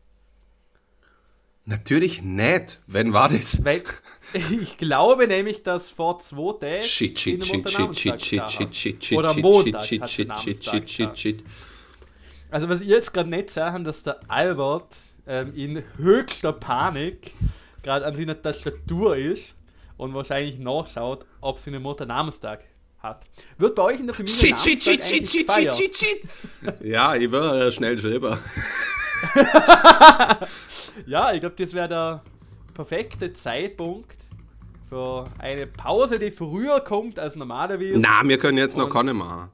Natürlich 1.66 2.20
nicht. 2.22 2.80
Wenn 2.86 3.14
war 3.14 3.28
das? 3.28 3.64
Weil 3.64 3.82
ich 4.60 4.76
glaube 4.76 5.26
nämlich, 5.26 5.62
dass 5.62 5.88
vor 5.88 6.18
zwei 6.18 6.58
Tagen 6.58 6.82
Shit, 6.82 7.18
shit, 7.18 7.44
shit, 7.44 7.68
shit, 7.68 7.98
shit, 7.98 8.22
shit, 8.22 8.50
shit, 8.50 8.74
shit, 8.74 9.04
shit, 9.04 9.18
Oder 9.18 9.32
shit, 9.32 9.42
Montag 9.42 9.84
shit, 9.84 10.10
shit, 10.10 10.38
shit, 10.38 10.64
shit, 10.64 10.90
shit, 10.90 11.18
shit. 11.18 11.44
Also 12.50 12.68
was 12.68 12.82
ich 12.82 12.88
jetzt 12.88 13.12
gerade 13.14 13.30
nicht 13.30 13.50
sagen, 13.50 13.82
dass 13.82 14.02
der 14.02 14.20
Albert 14.28 14.94
ähm, 15.26 15.54
in 15.56 15.82
höchster 15.96 16.52
Panik 16.52 17.32
gerade 17.82 18.04
an 18.04 18.14
seiner 18.14 18.40
Tastatur 18.40 19.16
ist 19.16 19.54
und 19.96 20.12
wahrscheinlich 20.12 20.58
nachschaut, 20.58 21.24
ob 21.40 21.58
seine 21.58 21.80
Mutter 21.80 22.04
Namenstag 22.04 22.62
hat. 22.98 23.24
Wird 23.56 23.74
bei 23.74 23.82
euch 23.82 24.00
in 24.00 24.06
der 24.06 24.14
Familie 24.14 24.34
Shit, 24.34 24.58
shit, 24.58 24.82
shit, 24.82 24.98
Namenstag 24.98 25.04
shit, 25.04 25.12
eigentlich 25.14 25.30
shit, 25.30 25.46
gefeiert? 25.46 25.74
shit, 25.74 25.96
shit, 25.96 26.28
shit. 26.62 26.82
Ja, 26.84 27.14
ich 27.14 27.32
wäre 27.32 27.72
schnell 27.72 27.98
selber. 27.98 28.38
Ja, 31.06 31.32
ich 31.32 31.40
glaube, 31.40 31.56
das 31.56 31.74
wäre 31.74 31.88
der 31.88 32.22
perfekte 32.72 33.32
Zeitpunkt 33.32 34.16
für 34.88 35.24
eine 35.38 35.66
Pause, 35.66 36.18
die 36.18 36.30
früher 36.30 36.80
kommt 36.80 37.18
als 37.18 37.36
normalerweise. 37.36 37.98
Na, 37.98 38.20
wir 38.22 38.38
können 38.38 38.58
jetzt 38.58 38.76
noch 38.76 38.88
keine 38.88 39.14
machen. 39.14 39.50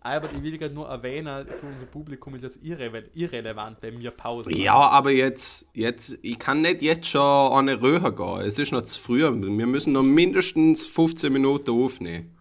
Albert, 0.00 0.34
ich 0.34 0.42
will 0.42 0.56
gerade 0.56 0.72
nur 0.72 0.86
erwähnen, 0.86 1.46
für 1.48 1.66
unser 1.66 1.86
Publikum 1.86 2.36
ist 2.36 2.44
das 2.44 2.56
irre 2.58 3.04
irrelevant, 3.12 3.78
wenn 3.80 3.98
wir 3.98 4.12
Pause 4.12 4.52
Ja, 4.52 4.74
aber 4.74 5.10
jetzt, 5.10 5.66
jetzt, 5.74 6.18
ich 6.22 6.38
kann 6.38 6.62
nicht 6.62 6.80
jetzt 6.80 7.08
schon 7.08 7.20
an 7.20 7.68
eine 7.68 7.82
Röhre 7.82 8.14
gehen. 8.14 8.46
Es 8.46 8.58
ist 8.60 8.70
noch 8.70 8.82
zu 8.82 9.00
früh. 9.00 9.22
Wir 9.22 9.66
müssen 9.66 9.92
noch 9.92 10.04
mindestens 10.04 10.86
15 10.86 11.32
Minuten 11.32 11.70
aufnehmen. 11.70 12.36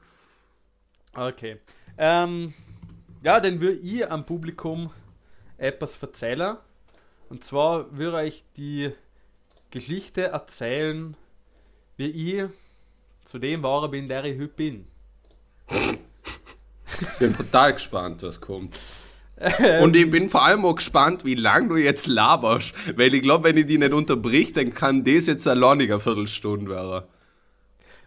Okay. 1.16 1.58
Ähm, 1.98 2.54
ja, 3.24 3.40
dann 3.40 3.60
würde 3.60 3.80
ich 3.80 4.12
am 4.12 4.28
Publikum 4.28 4.92
etwas 5.58 6.02
erzählen. 6.02 6.58
Und 7.30 7.44
zwar 7.44 7.98
würde 7.98 8.26
ich 8.26 8.44
die 8.56 8.92
Geschichte 9.72 10.24
erzählen, 10.24 11.18
wie 11.98 12.08
ich 12.08 12.50
zu 13.26 13.40
dem 13.40 13.64
war 13.64 13.88
bin, 13.90 14.08
der 14.08 14.24
ich 14.26 14.40
heute 14.40 14.48
bin. 14.50 14.88
Ich 17.02 17.20
bin 17.20 17.36
total 17.36 17.74
gespannt, 17.74 18.24
was 18.24 18.40
kommt. 18.40 18.78
Und 19.82 19.96
ich 19.96 20.10
bin 20.10 20.30
vor 20.30 20.46
allem 20.46 20.64
auch 20.64 20.76
gespannt, 20.76 21.26
wie 21.26 21.36
lange 21.36 21.70
du 21.70 21.76
jetzt 21.76 22.08
laberst. 22.08 22.74
Weil 22.96 23.14
ich 23.14 23.22
glaube, 23.22 23.46
wenn 23.46 23.58
ich 23.58 23.66
die 23.66 23.78
nicht 23.78 23.92
unterbrich, 23.92 24.54
dann 24.54 24.74
kann 24.74 25.04
das 25.04 25.28
jetzt 25.28 25.48
eine 25.48 25.60
launige 25.60 26.00
Viertelstunde 26.00 26.72
werden. 26.72 27.04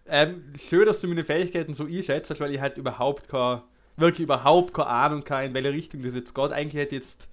Ähm, 0.06 0.42
schön, 0.58 0.86
dass 0.86 1.02
du 1.02 1.08
meine 1.08 1.24
Fähigkeiten 1.24 1.74
so 1.74 1.84
einschätzt, 1.84 2.40
weil 2.40 2.54
ich 2.54 2.60
halt 2.60 2.78
überhaupt 2.78 3.28
keine, 3.28 3.62
wirklich 3.98 4.24
überhaupt 4.24 4.72
keine 4.72 4.88
Ahnung 4.88 5.22
habe, 5.28 5.44
in 5.44 5.54
welche 5.54 5.72
Richtung 5.72 6.00
das 6.00 6.14
jetzt 6.14 6.34
geht. 6.34 6.52
Eigentlich 6.52 6.80
hätte 6.80 6.96
ich 6.96 7.02
jetzt 7.02 7.28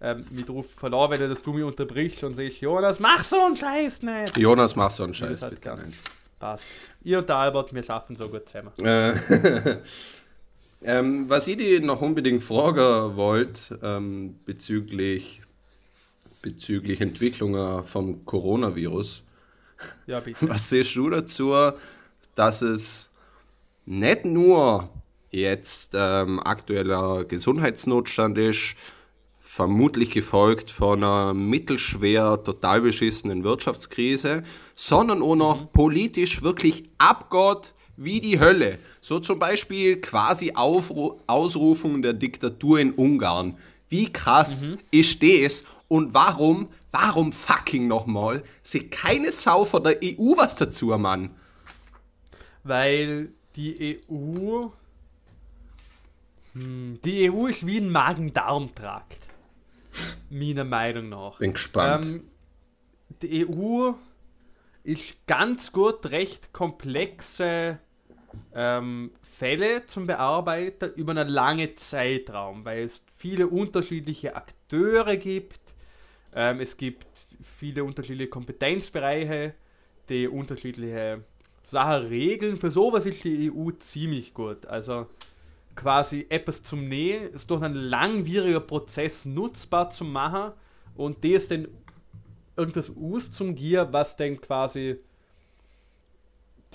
ähm, 0.00 0.24
mich 0.30 0.44
drauf 0.44 0.70
verloren, 0.70 1.12
wenn 1.12 1.28
dass 1.28 1.42
du 1.42 1.52
mich 1.52 1.64
unterbrichst 1.64 2.22
und 2.24 2.34
sagst, 2.34 2.60
Jonas, 2.60 2.98
mach 2.98 3.22
so 3.22 3.40
einen 3.40 3.56
Scheiß 3.56 4.02
nicht. 4.02 4.36
Jonas, 4.36 4.76
mach 4.76 4.90
so 4.90 5.04
einen 5.04 5.12
das 5.12 5.18
Scheiß 5.18 5.42
hat 5.42 5.50
bitte 5.50 5.62
gar 5.62 5.76
nicht. 5.76 5.98
Passt. 6.38 6.64
Ihr 7.02 7.18
und 7.18 7.28
der 7.28 7.36
Albert, 7.36 7.74
wir 7.74 7.82
schaffen 7.82 8.16
so 8.16 8.28
gut 8.28 8.48
zusammen. 8.48 8.72
Äh, 8.78 9.14
ähm, 10.82 11.28
was 11.28 11.46
ich 11.46 11.56
dir 11.56 11.80
noch 11.80 12.00
unbedingt 12.00 12.42
fragen 12.42 13.16
wollte, 13.16 13.78
ähm, 13.82 14.38
bezüglich, 14.44 15.42
bezüglich 16.42 17.00
Entwicklungen 17.00 17.84
vom 17.84 18.26
Coronavirus, 18.26 19.22
Ja, 20.06 20.20
bitte. 20.20 20.48
was 20.48 20.68
siehst 20.68 20.96
du 20.96 21.08
dazu, 21.08 21.54
dass 22.34 22.62
es 22.62 23.10
nicht 23.86 24.24
nur 24.24 24.88
jetzt 25.30 25.94
ähm, 25.94 26.40
aktueller 26.40 27.24
Gesundheitsnotstand 27.24 28.38
ist, 28.38 28.76
vermutlich 29.54 30.10
gefolgt 30.10 30.68
von 30.68 31.04
einer 31.04 31.32
mittelschwer 31.32 32.42
total 32.42 32.80
beschissenen 32.80 33.44
Wirtschaftskrise, 33.44 34.42
sondern 34.74 35.22
auch 35.22 35.36
noch 35.36 35.72
politisch 35.72 36.42
wirklich 36.42 36.82
abgeht 36.98 37.72
wie 37.96 38.18
die 38.18 38.40
Hölle. 38.40 38.80
So 39.00 39.20
zum 39.20 39.38
Beispiel 39.38 40.00
quasi 40.00 40.54
Aufru 40.56 41.20
Ausrufung 41.28 42.02
der 42.02 42.14
Diktatur 42.14 42.80
in 42.80 42.94
Ungarn. 42.94 43.56
Wie 43.88 44.12
krass 44.12 44.66
ist 44.90 45.22
das? 45.22 45.62
Und 45.86 46.14
warum, 46.14 46.66
warum 46.90 47.32
fucking 47.32 47.86
nochmal, 47.86 48.42
sie 48.60 48.88
keine 48.88 49.30
Sau 49.30 49.64
von 49.64 49.84
der 49.84 50.00
EU 50.02 50.36
was 50.36 50.56
dazu, 50.56 50.86
Mann? 50.98 51.30
Weil 52.64 53.28
die 53.54 54.00
EU. 54.10 54.66
Hm, 56.54 56.98
die 57.04 57.30
EU 57.30 57.46
ist 57.46 57.64
wie 57.64 57.78
ein 57.78 57.92
Magen-Darm-Trakt. 57.92 59.33
Meiner 60.30 60.64
Meinung 60.64 61.08
nach. 61.08 61.38
Bin 61.38 61.52
gespannt. 61.52 62.06
Ähm, 62.06 62.24
die 63.22 63.46
EU 63.46 63.92
ist 64.82 65.26
ganz 65.26 65.72
gut 65.72 66.06
recht 66.10 66.52
komplexe 66.52 67.78
ähm, 68.54 69.12
Fälle 69.22 69.86
zum 69.86 70.06
Bearbeiten 70.06 70.92
über 70.94 71.12
einen 71.12 71.28
langen 71.28 71.76
Zeitraum, 71.76 72.64
weil 72.64 72.84
es 72.84 73.02
viele 73.16 73.46
unterschiedliche 73.46 74.36
Akteure 74.36 75.16
gibt. 75.16 75.60
Ähm, 76.34 76.60
es 76.60 76.76
gibt 76.76 77.06
viele 77.56 77.84
unterschiedliche 77.84 78.30
Kompetenzbereiche, 78.30 79.54
die 80.08 80.28
unterschiedliche 80.28 81.24
Sachen 81.62 82.06
regeln. 82.08 82.56
Für 82.56 82.70
sowas 82.70 83.06
ist 83.06 83.24
die 83.24 83.50
EU 83.50 83.70
ziemlich 83.72 84.34
gut. 84.34 84.66
Also 84.66 85.06
quasi 85.74 86.26
etwas 86.28 86.62
zum 86.62 86.88
Nähen 86.88 87.32
ist 87.32 87.50
durch 87.50 87.62
einen 87.62 87.74
langwieriger 87.74 88.60
Prozess 88.60 89.24
nutzbar 89.24 89.90
zu 89.90 90.04
machen 90.04 90.52
und 90.94 91.24
das 91.24 91.48
dann 91.48 91.68
irgendwas 92.56 92.92
aus 92.96 93.32
zum 93.32 93.54
Gier, 93.54 93.92
was 93.92 94.16
dann 94.16 94.40
quasi 94.40 94.98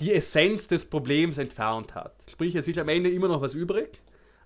die 0.00 0.12
Essenz 0.12 0.66
des 0.66 0.86
Problems 0.86 1.38
entfernt 1.38 1.94
hat. 1.94 2.14
Sprich, 2.28 2.54
es 2.54 2.68
ist 2.68 2.78
am 2.78 2.88
Ende 2.88 3.10
immer 3.10 3.28
noch 3.28 3.42
was 3.42 3.54
übrig, 3.54 3.90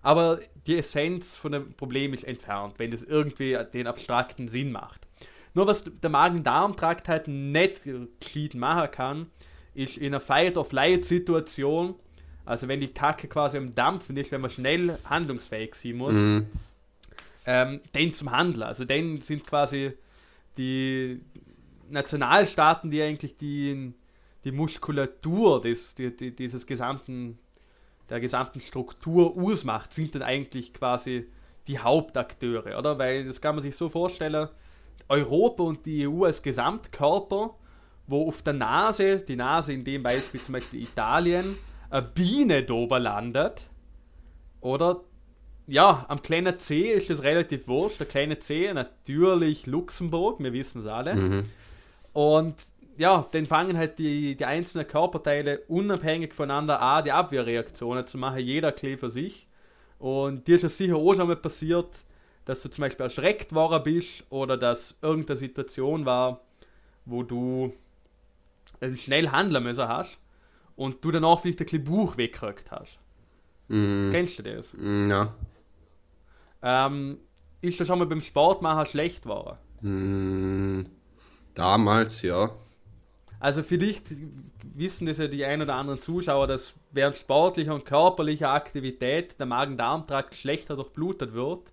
aber 0.03 0.40
die 0.67 0.79
Essenz 0.79 1.35
von 1.35 1.53
dem 1.53 1.75
Problem 1.75 2.12
ist 2.12 2.25
entfernt, 2.25 2.75
wenn 2.79 2.90
das 2.90 3.03
irgendwie 3.03 3.57
den 3.73 3.87
abstrakten 3.87 4.49
Sinn 4.49 4.73
macht. 4.73 5.07
Nur 5.55 5.67
was 5.69 5.85
der 5.85 6.11
Magen-Darm-Trakt 6.11 7.09
halt 7.09 7.29
nicht 7.29 7.83
gescheit 7.85 8.55
machen 8.55 8.90
kann, 8.90 9.31
ist 9.75 9.97
in 9.97 10.09
einer 10.09 10.21
Fight-of-Light-Situation, 10.21 11.95
also 12.44 12.68
wenn 12.68 12.80
die 12.80 12.88
Kacke 12.88 13.28
quasi 13.28 13.57
am 13.57 13.74
Dampfen 13.74 14.16
ist, 14.16 14.30
wenn 14.30 14.40
man 14.40 14.50
schnell 14.50 14.98
handlungsfähig 15.09 15.74
sein 15.74 15.96
muss, 15.96 16.16
Mhm. 16.16 16.46
ähm, 17.46 17.80
den 17.94 18.12
zum 18.12 18.30
Handeln. 18.30 18.62
Also 18.62 18.85
den 18.85 19.20
sind 19.20 19.46
quasi 19.46 19.92
die 20.57 21.20
Nationalstaaten, 21.90 22.90
die 22.90 23.02
eigentlich 23.02 23.37
die, 23.37 23.92
die 24.44 24.52
Muskulatur 24.52 25.61
des, 25.61 25.94
die, 25.94 26.14
die, 26.16 26.35
dieses 26.35 26.66
gesamten 26.66 27.38
der 28.11 28.20
gesamten 28.20 28.61
Struktur 28.61 29.35
ausmacht, 29.35 29.94
sind 29.94 30.14
dann 30.14 30.22
eigentlich 30.22 30.74
quasi 30.74 31.26
die 31.66 31.78
Hauptakteure, 31.78 32.78
oder? 32.78 32.98
Weil 32.98 33.24
das 33.24 33.40
kann 33.40 33.54
man 33.54 33.62
sich 33.62 33.74
so 33.74 33.88
vorstellen, 33.88 34.48
Europa 35.09 35.62
und 35.62 35.87
die 35.87 36.07
EU 36.07 36.24
als 36.24 36.42
Gesamtkörper, 36.42 37.54
wo 38.07 38.28
auf 38.28 38.42
der 38.42 38.52
Nase, 38.52 39.16
die 39.22 39.37
Nase 39.37 39.72
in 39.72 39.85
dem 39.85 40.02
Beispiel 40.02 40.38
zum 40.38 40.52
Beispiel 40.52 40.83
Italien, 40.83 41.57
eine 41.90 42.03
Biene 42.03 42.62
dober 42.62 42.99
landet, 42.99 43.64
oder? 44.61 45.01
Ja, 45.66 46.05
am 46.09 46.20
kleinen 46.20 46.59
C 46.59 46.92
ist 46.92 47.09
das 47.09 47.23
relativ 47.23 47.68
wurscht. 47.68 47.99
Der 47.99 48.07
kleine 48.07 48.38
C 48.38 48.70
natürlich 48.73 49.66
Luxemburg, 49.66 50.38
wir 50.40 50.53
wissen 50.53 50.83
es 50.85 50.90
alle. 50.90 51.14
Mhm. 51.14 51.42
Und 52.12 52.55
ja, 52.97 53.27
dann 53.31 53.47
fangen 53.47 53.77
halt 53.77 53.99
die, 53.99 54.37
die 54.37 54.44
einzelnen 54.44 54.87
Körperteile 54.87 55.61
unabhängig 55.68 56.35
voneinander 56.35 56.81
an, 56.81 57.05
die 57.05 57.12
Abwehrreaktionen 57.12 58.07
zu 58.07 58.18
machen, 58.18 58.40
jeder 58.40 58.73
Klee 58.73 58.97
für 58.97 59.11
sich. 59.11 59.49
Und 59.99 60.47
dir 60.47 60.57
ist 60.57 60.64
es 60.64 60.77
sicher 60.77 60.97
auch 60.97 61.14
schon 61.14 61.29
mal 61.29 61.37
passiert, 61.37 61.88
dass 62.44 62.62
du 62.62 62.68
zum 62.68 62.83
Beispiel 62.83 63.05
erschreckt 63.05 63.55
worden 63.55 63.83
bist 63.83 64.25
oder 64.29 64.57
dass 64.57 64.97
irgendeine 65.01 65.38
Situation 65.38 66.05
war, 66.05 66.40
wo 67.07 67.23
du 67.23 67.73
schnell 68.97 69.31
handeln 69.31 69.64
müssen 69.64 69.88
hast 69.88 70.20
und 70.76 71.04
du 71.04 71.10
danach 71.10 71.40
vielleicht 71.40 71.60
ein 71.60 71.64
bisschen 71.64 71.84
Buch 71.84 72.16
weggekriegt 72.16 72.70
hast. 72.70 72.98
Mm. 73.68 74.10
Kennst 74.10 74.38
du 74.38 74.42
das? 74.42 74.72
Mm, 74.74 75.10
ja. 75.10 75.34
Ähm, 76.62 77.18
ist 77.60 77.80
das 77.80 77.87
schon 77.87 77.98
mal 77.98 78.06
beim 78.06 78.20
Sportmachen 78.20 78.87
schlecht 78.87 79.22
geworden? 79.22 79.58
Mm, 79.82 80.82
damals, 81.54 82.22
ja. 82.22 82.50
Also 83.40 83.62
vielleicht 83.62 84.06
wissen 84.74 85.06
das 85.06 85.18
ja 85.18 85.26
die 85.26 85.44
ein 85.44 85.60
oder 85.60 85.74
anderen 85.74 86.00
Zuschauer, 86.00 86.46
dass 86.46 86.74
während 86.92 87.16
sportlicher 87.16 87.74
und 87.74 87.84
körperlicher 87.84 88.50
Aktivität 88.50 89.38
der 89.38 89.46
Magen-Darm-Trakt 89.46 90.34
schlechter 90.34 90.76
durchblutet 90.76 91.34
wird, 91.34 91.72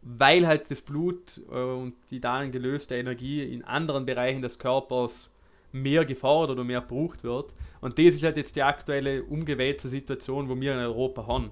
weil 0.00 0.46
halt 0.46 0.70
das 0.70 0.80
Blut 0.80 1.42
äh, 1.50 1.54
und 1.54 1.94
die 2.10 2.20
darin 2.20 2.52
gelöste 2.52 2.96
Energie 2.96 3.42
in 3.42 3.64
anderen 3.64 4.06
Bereichen 4.06 4.40
des 4.40 4.58
Körpers 4.58 5.30
mehr 5.72 6.04
gefordert 6.04 6.56
oder 6.56 6.64
mehr 6.64 6.80
gebraucht 6.80 7.24
wird. 7.24 7.52
Und 7.80 7.98
das 7.98 8.14
ist 8.14 8.22
halt 8.22 8.36
jetzt 8.36 8.56
die 8.56 8.62
aktuelle 8.62 9.22
umgewälzte 9.22 9.88
Situation, 9.88 10.48
wo 10.48 10.58
wir 10.58 10.72
in 10.72 10.78
Europa 10.78 11.26
haben. 11.26 11.50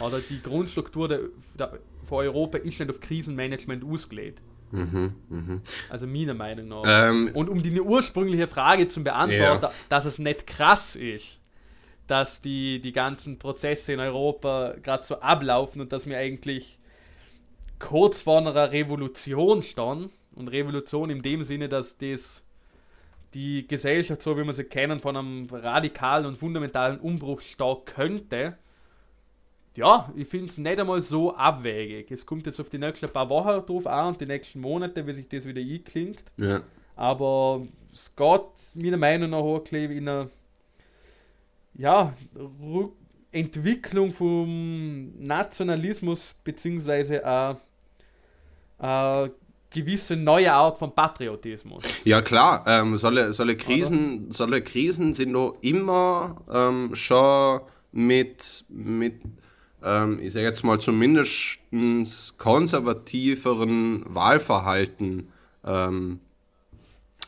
Oder 0.00 0.20
die 0.20 0.40
Grundstruktur 0.40 1.08
der, 1.08 1.20
der, 1.58 1.78
von 2.04 2.18
Europa 2.18 2.58
ist 2.58 2.78
nicht 2.78 2.90
auf 2.90 3.00
Krisenmanagement 3.00 3.84
ausgelegt. 3.84 4.40
Mhm, 4.70 5.14
mh. 5.28 5.60
Also 5.88 6.06
meiner 6.06 6.34
Meinung 6.34 6.68
nach. 6.68 6.82
Ähm, 6.86 7.30
und 7.34 7.48
um 7.48 7.62
die 7.62 7.80
ursprüngliche 7.80 8.46
Frage 8.46 8.86
zu 8.88 9.02
beantworten, 9.02 9.64
ja. 9.64 9.72
dass 9.88 10.04
es 10.04 10.18
nicht 10.18 10.46
krass 10.46 10.94
ist, 10.94 11.40
dass 12.06 12.40
die, 12.40 12.80
die 12.80 12.92
ganzen 12.92 13.38
Prozesse 13.38 13.92
in 13.92 14.00
Europa 14.00 14.74
gerade 14.82 15.04
so 15.04 15.20
ablaufen 15.20 15.80
und 15.80 15.92
dass 15.92 16.06
wir 16.06 16.18
eigentlich 16.18 16.78
kurz 17.78 18.22
vor 18.22 18.38
einer 18.38 18.72
Revolution 18.72 19.62
stehen. 19.62 20.10
Und 20.34 20.48
Revolution 20.48 21.10
in 21.10 21.22
dem 21.22 21.42
Sinne, 21.42 21.68
dass 21.68 21.98
das 21.98 22.44
die 23.34 23.66
Gesellschaft, 23.66 24.22
so 24.22 24.36
wie 24.36 24.44
wir 24.44 24.52
sie 24.52 24.64
kennen, 24.64 25.00
von 25.00 25.16
einem 25.16 25.46
radikalen 25.50 26.26
und 26.26 26.36
fundamentalen 26.36 26.98
Umbruch 26.98 27.40
stehen 27.40 27.76
könnte 27.84 28.58
ja, 29.78 30.12
ich 30.16 30.26
finde 30.26 30.46
es 30.46 30.58
nicht 30.58 30.80
einmal 30.80 31.00
so 31.00 31.36
abwegig. 31.36 32.10
Es 32.10 32.26
kommt 32.26 32.46
jetzt 32.46 32.58
auf 32.60 32.68
die 32.68 32.78
nächsten 32.78 33.08
paar 33.08 33.28
Wochen 33.30 33.64
drauf 33.64 33.86
an 33.86 34.08
und 34.08 34.20
die 34.20 34.26
nächsten 34.26 34.60
Monate, 34.60 35.06
wie 35.06 35.12
sich 35.12 35.28
das 35.28 35.44
wieder 35.44 35.60
einklingt. 35.60 36.24
Ja. 36.36 36.62
Aber 36.96 37.64
es 37.92 38.12
geht 38.16 38.82
meiner 38.82 38.96
Meinung 38.96 39.30
nach 39.30 39.38
auch 39.38 39.64
in 39.70 40.08
eine 40.08 40.30
ja, 41.74 42.12
Entwicklung 43.30 44.12
vom 44.12 45.12
Nationalismus 45.20 46.34
beziehungsweise 46.42 47.24
eine, 47.24 47.60
eine 48.78 49.32
gewisse 49.70 50.16
neue 50.16 50.52
Art 50.52 50.78
von 50.78 50.94
Patriotismus. 50.94 51.82
Ja 52.04 52.22
klar, 52.22 52.64
ähm, 52.66 52.96
solche, 52.96 53.32
solche, 53.32 53.56
Krisen, 53.56 54.30
solche 54.30 54.62
Krisen 54.62 55.12
sind 55.12 55.32
doch 55.32 55.56
immer 55.60 56.36
ähm, 56.50 56.94
schon 56.94 57.60
mit, 57.92 58.64
mit 58.68 59.20
ähm, 59.82 60.18
ich 60.22 60.32
sage 60.32 60.46
jetzt 60.46 60.64
mal 60.64 60.80
zumindest 60.80 61.58
konservativeren 62.38 64.04
Wahlverhalten 64.08 65.28
ähm, 65.64 66.20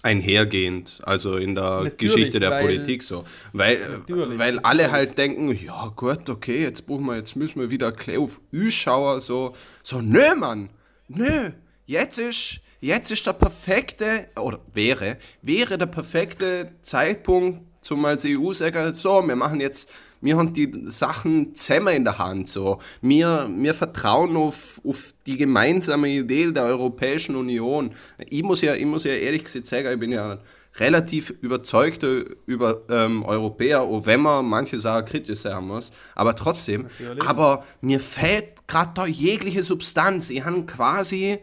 einhergehend, 0.03 1.01
also 1.05 1.37
in 1.37 1.55
der 1.55 1.83
Natürlich, 1.83 1.99
Geschichte 1.99 2.41
der 2.41 2.51
weil, 2.51 2.63
Politik 2.63 3.03
so. 3.03 3.25
Weil, 3.53 4.03
weil 4.09 4.59
alle 4.61 4.91
halt 4.91 5.19
denken, 5.19 5.53
ja 5.53 5.93
gut, 5.95 6.31
okay, 6.31 6.63
jetzt 6.63 6.87
brauchen 6.87 7.07
wir, 7.07 7.17
jetzt 7.17 7.37
müssen 7.37 7.61
wir 7.61 7.71
wieder 7.71 7.93
auf 8.17 8.41
Ü-Schauer 8.53 9.21
so, 9.21 9.55
so, 9.83 10.01
nö 10.01 10.35
Mann, 10.37 10.71
nö, 11.09 11.51
jetzt 11.91 12.19
ist, 12.19 12.61
jetzt 12.81 13.11
ist 13.11 13.27
der 13.27 13.33
perfekte, 13.33 14.29
oder 14.37 14.61
wäre, 14.73 15.19
wäre 15.43 15.77
der 15.77 15.87
perfekte 15.87 16.73
Zeitpunkt 16.83 17.63
zum 17.81 18.05
als 18.05 18.25
EU 18.27 18.53
sagen, 18.53 18.95
so, 18.95 19.27
wir 19.27 19.37
machen 19.37 19.61
jetzt 19.61 19.91
wir 20.21 20.37
haben 20.37 20.53
die 20.53 20.71
Sachen 20.85 21.55
zusammen 21.55 21.97
in 21.97 22.05
der 22.05 22.19
Hand. 22.19 22.49
So. 22.49 22.79
Wir, 23.01 23.49
wir 23.51 23.75
vertrauen 23.75 24.37
auf, 24.37 24.81
auf 24.87 25.15
die 25.27 25.39
gemeinsame 25.39 26.09
Idee 26.09 26.53
der 26.53 26.65
Europäischen 26.65 27.37
Union. 27.37 27.93
Ich 28.29 28.43
muss 28.43 28.61
ja, 28.61 28.75
ich 28.75 28.85
muss 28.85 29.05
ja 29.05 29.13
ehrlich 29.13 29.45
gesagt 29.45 29.67
sagen, 29.67 29.93
ich 29.93 29.99
bin 29.99 30.13
ja 30.13 30.39
relativ 30.77 31.31
überzeugter 31.41 32.25
über 32.47 32.83
ähm, 32.91 33.25
Europäer, 33.25 33.81
auch 33.81 34.07
wenn 34.07 34.21
man 34.21 34.47
manche 34.47 34.79
Sachen 34.79 35.07
kritisch 35.07 35.41
sein 35.41 35.65
muss, 35.65 35.91
aber 36.15 36.37
trotzdem. 36.37 36.83
Natürlich. 36.83 37.27
Aber 37.27 37.65
mir 37.81 37.99
fehlt 37.99 38.67
gerade 38.69 38.93
da 38.95 39.07
jegliche 39.07 39.63
Substanz. 39.63 40.31
Ich 40.31 40.45
habe 40.45 40.65
quasi, 40.67 41.39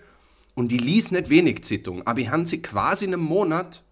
und 0.57 0.71
die 0.71 0.79
liest 0.79 1.11
nicht 1.11 1.29
wenig 1.29 1.63
Zeitung, 1.63 2.05
aber 2.07 2.19
ich 2.19 2.29
habe 2.29 2.47
sie 2.47 2.63
quasi 2.63 3.05
in 3.05 3.13
einem 3.13 3.21
Monat, 3.21 3.83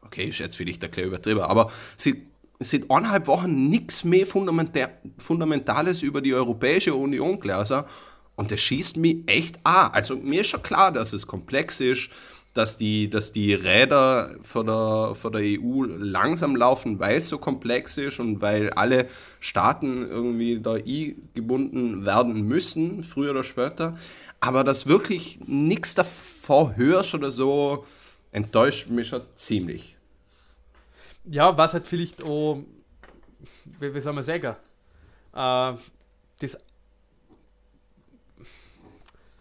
okay, 0.00 0.24
ist 0.24 0.38
jetzt 0.38 0.56
vielleicht 0.56 0.80
bisschen 0.80 1.04
übertrieben, 1.04 1.40
aber 1.40 1.70
sie 1.98 2.26
seit 2.60 2.90
eineinhalb 2.90 3.26
Wochen 3.26 3.68
nichts 3.68 4.04
mehr 4.04 4.26
Fundamentales 4.26 6.02
über 6.02 6.22
die 6.22 6.32
Europäische 6.32 6.94
Union 6.94 7.40
gelesen 7.40 7.82
und 8.36 8.50
das 8.50 8.60
schießt 8.60 8.96
mich 8.96 9.18
echt 9.26 9.58
an. 9.64 9.90
Also 9.92 10.16
mir 10.16 10.40
ist 10.40 10.46
schon 10.46 10.62
klar, 10.62 10.92
dass 10.92 11.12
es 11.12 11.26
komplex 11.26 11.80
ist, 11.80 12.08
dass 12.54 12.78
die, 12.78 13.10
dass 13.10 13.32
die 13.32 13.52
Räder 13.52 14.36
von 14.42 14.66
der, 14.66 15.14
von 15.14 15.32
der 15.32 15.42
EU 15.42 15.82
langsam 15.84 16.56
laufen, 16.56 17.00
weil 17.00 17.18
es 17.18 17.28
so 17.28 17.36
komplex 17.36 17.98
ist 17.98 18.20
und 18.20 18.40
weil 18.40 18.70
alle 18.70 19.08
Staaten 19.40 20.08
irgendwie 20.08 20.60
da 20.60 20.78
gebunden 20.78 22.06
werden 22.06 22.46
müssen, 22.46 23.02
früher 23.02 23.32
oder 23.32 23.44
später. 23.44 23.96
Aber 24.44 24.62
dass 24.62 24.86
wirklich 24.86 25.40
nichts 25.46 25.94
davor 25.94 26.76
hörst 26.76 27.14
oder 27.14 27.30
so, 27.30 27.86
enttäuscht 28.30 28.88
mich 28.88 29.08
schon 29.08 29.22
ziemlich. 29.36 29.96
Ja, 31.24 31.56
was 31.56 31.72
halt 31.72 31.86
vielleicht 31.86 32.22
auch, 32.22 32.58
wie, 33.80 33.94
wie 33.94 34.00
soll 34.00 34.12
man 34.12 34.22
sagen, 34.22 34.54
äh, 35.32 35.72
das 36.40 36.58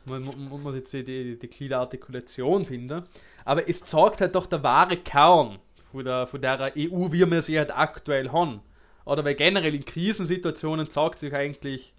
man, 0.05 0.23
man 0.23 0.63
muss 0.63 0.75
jetzt 0.75 0.93
die, 0.93 1.37
die 1.37 1.47
kleine 1.49 1.79
Artikulation 1.79 2.63
finden, 2.63 3.03
aber 3.43 3.67
es 3.67 3.83
zeigt 3.83 4.21
halt 4.21 4.35
doch 4.35 4.45
der 4.45 4.63
wahre 4.63 4.95
Kern 4.95 5.59
von 5.91 6.05
der, 6.05 6.27
von 6.27 6.41
der 6.41 6.71
EU, 6.77 7.11
wie 7.11 7.29
wir 7.29 7.41
sie 7.41 7.57
halt 7.57 7.75
aktuell 7.75 8.31
haben. 8.31 8.61
Oder 9.03 9.25
weil 9.25 9.35
generell 9.35 9.75
in 9.75 9.83
Krisensituationen 9.83 10.89
zeigt 10.89 11.19
sich 11.19 11.33
eigentlich 11.33 11.93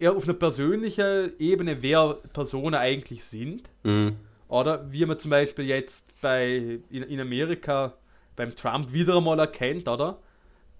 eher 0.00 0.16
auf 0.16 0.24
einer 0.24 0.34
persönlichen 0.34 1.38
Ebene, 1.38 1.82
wer 1.82 2.14
Personen 2.32 2.74
eigentlich 2.74 3.24
sind. 3.24 3.68
Mhm. 3.84 4.16
Oder 4.48 4.90
wie 4.90 5.06
man 5.06 5.18
zum 5.18 5.30
Beispiel 5.30 5.66
jetzt 5.66 6.20
bei 6.20 6.80
in, 6.90 7.02
in 7.04 7.20
Amerika 7.20 7.94
beim 8.34 8.54
Trump 8.56 8.92
wieder 8.92 9.16
einmal 9.16 9.38
erkennt, 9.38 9.86
oder? 9.86 10.18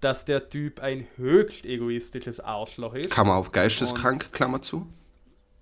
Dass 0.01 0.25
der 0.25 0.49
Typ 0.49 0.79
ein 0.81 1.07
höchst 1.15 1.65
egoistisches 1.65 2.39
Arschloch 2.39 2.95
ist. 2.95 3.11
Kann 3.11 3.27
man 3.27 3.37
auf 3.37 3.51
geisteskrank, 3.51 4.33
Klammer 4.33 4.61
zu? 4.61 4.87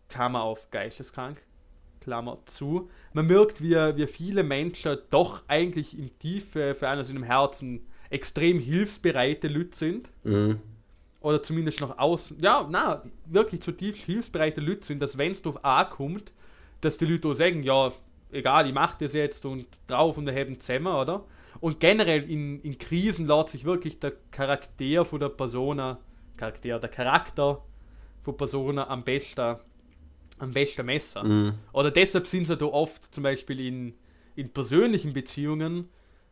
Kann 0.07 0.31
man 0.31 0.41
auf 0.41 0.71
geisteskrank, 0.71 1.43
Klammer 1.99 2.39
zu. 2.45 2.89
Man 3.13 3.27
merkt, 3.27 3.61
wie, 3.61 3.75
wie 3.75 4.07
viele 4.07 4.43
Menschen 4.43 4.97
doch 5.09 5.43
eigentlich 5.47 5.97
im 5.97 6.17
Tiefe, 6.17 6.73
für 6.73 6.87
einen 6.87 7.01
aus 7.01 7.07
dem 7.07 7.23
Herzen, 7.23 7.85
extrem 8.09 8.57
hilfsbereite 8.57 9.49
Leute 9.49 9.77
sind. 9.77 10.09
Mhm. 10.23 10.61
Oder 11.21 11.43
zumindest 11.43 11.81
nach 11.81 11.97
außen. 11.97 12.39
Ja, 12.41 12.67
na, 12.69 13.03
wirklich 13.25 13.61
zutiefst 13.61 14.03
hilfsbereite 14.03 14.61
Leute 14.61 14.85
sind, 14.85 15.01
dass 15.01 15.17
wenn 15.17 15.33
es 15.33 15.41
drauf 15.41 15.63
ankommt, 15.65 16.31
dass 16.81 16.97
die 16.97 17.05
Leute 17.05 17.27
auch 17.27 17.33
sagen, 17.33 17.63
ja, 17.63 17.91
egal, 18.31 18.67
ich 18.67 18.73
mache 18.73 18.97
das 18.99 19.13
jetzt 19.13 19.45
und 19.45 19.67
drauf 19.87 20.17
und 20.17 20.25
wir 20.25 20.33
haben 20.33 20.59
zusammen, 20.59 20.93
oder? 20.93 21.25
Und 21.59 21.79
generell 21.79 22.29
in, 22.29 22.61
in 22.61 22.77
Krisen 22.77 23.27
lässt 23.27 23.49
sich 23.49 23.65
wirklich 23.65 23.99
der 23.99 24.13
Charakter 24.31 25.03
von 25.03 25.19
der 25.19 25.29
Persona, 25.29 25.99
Charakter, 26.37 26.79
der 26.79 26.89
Charakter 26.89 27.61
von 28.21 28.37
Persona 28.37 28.87
am 28.87 29.03
besten, 29.03 29.57
am 30.37 30.51
besten 30.51 30.85
messen. 30.85 31.27
Mhm. 31.27 31.53
Oder 31.73 31.91
deshalb 31.91 32.27
sind 32.27 32.45
sie 32.45 32.55
da 32.55 32.65
oft 32.65 33.13
zum 33.13 33.23
Beispiel 33.23 33.59
in, 33.59 33.93
in 34.35 34.53
persönlichen 34.53 35.11
Beziehungen 35.11 35.89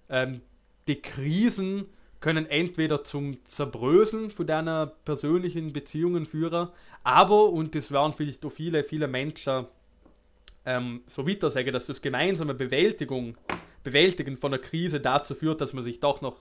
ähm, 0.10 0.42
die 0.88 1.02
Krisen 1.02 1.88
können 2.20 2.46
entweder 2.48 3.04
zum 3.04 3.46
Zerbröseln 3.46 4.32
von 4.32 4.48
deiner 4.48 4.88
persönlichen 4.88 5.74
Beziehungen 5.74 6.26
führen, 6.26 6.70
aber, 7.04 7.50
und 7.50 7.76
das 7.76 7.92
werden 7.92 8.14
vielleicht 8.14 8.46
auch 8.46 8.52
viele, 8.52 8.84
viele 8.84 9.08
Menschen 9.08 9.68
ähm, 10.66 11.02
so 11.06 11.28
weiter 11.28 11.50
sagen, 11.50 11.72
dass 11.72 11.86
das 11.86 12.02
gemeinsame 12.02 12.54
Bewältigung, 12.54 13.38
Bewältigen 13.84 14.36
von 14.36 14.52
der 14.52 14.60
Krise 14.60 15.00
dazu 15.00 15.34
führt, 15.34 15.62
dass 15.62 15.74
man 15.74 15.84
sich 15.84 16.00
doch 16.00 16.22
noch 16.22 16.36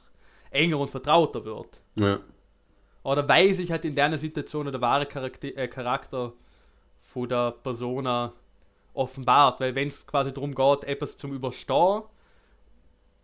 enger 0.50 0.78
und 0.78 0.90
vertrauter 0.90 1.44
wird. 1.44 1.80
Ja. 1.96 2.18
Oder 3.04 3.28
weil 3.28 3.54
sich 3.54 3.70
halt 3.70 3.84
in 3.84 3.94
der 3.94 4.18
Situation 4.18 4.66
der 4.70 4.80
wahre 4.80 5.06
Charakter, 5.06 5.56
äh, 5.56 5.68
Charakter 5.68 6.32
von 7.00 7.28
der 7.28 7.52
Persona 7.52 8.32
offenbart. 8.94 9.60
Weil 9.60 9.76
wenn 9.76 9.86
es 9.86 10.04
quasi 10.04 10.32
darum 10.32 10.54
geht, 10.54 10.84
etwas 10.84 11.16
zum 11.16 11.32
Überstehen, 11.32 12.02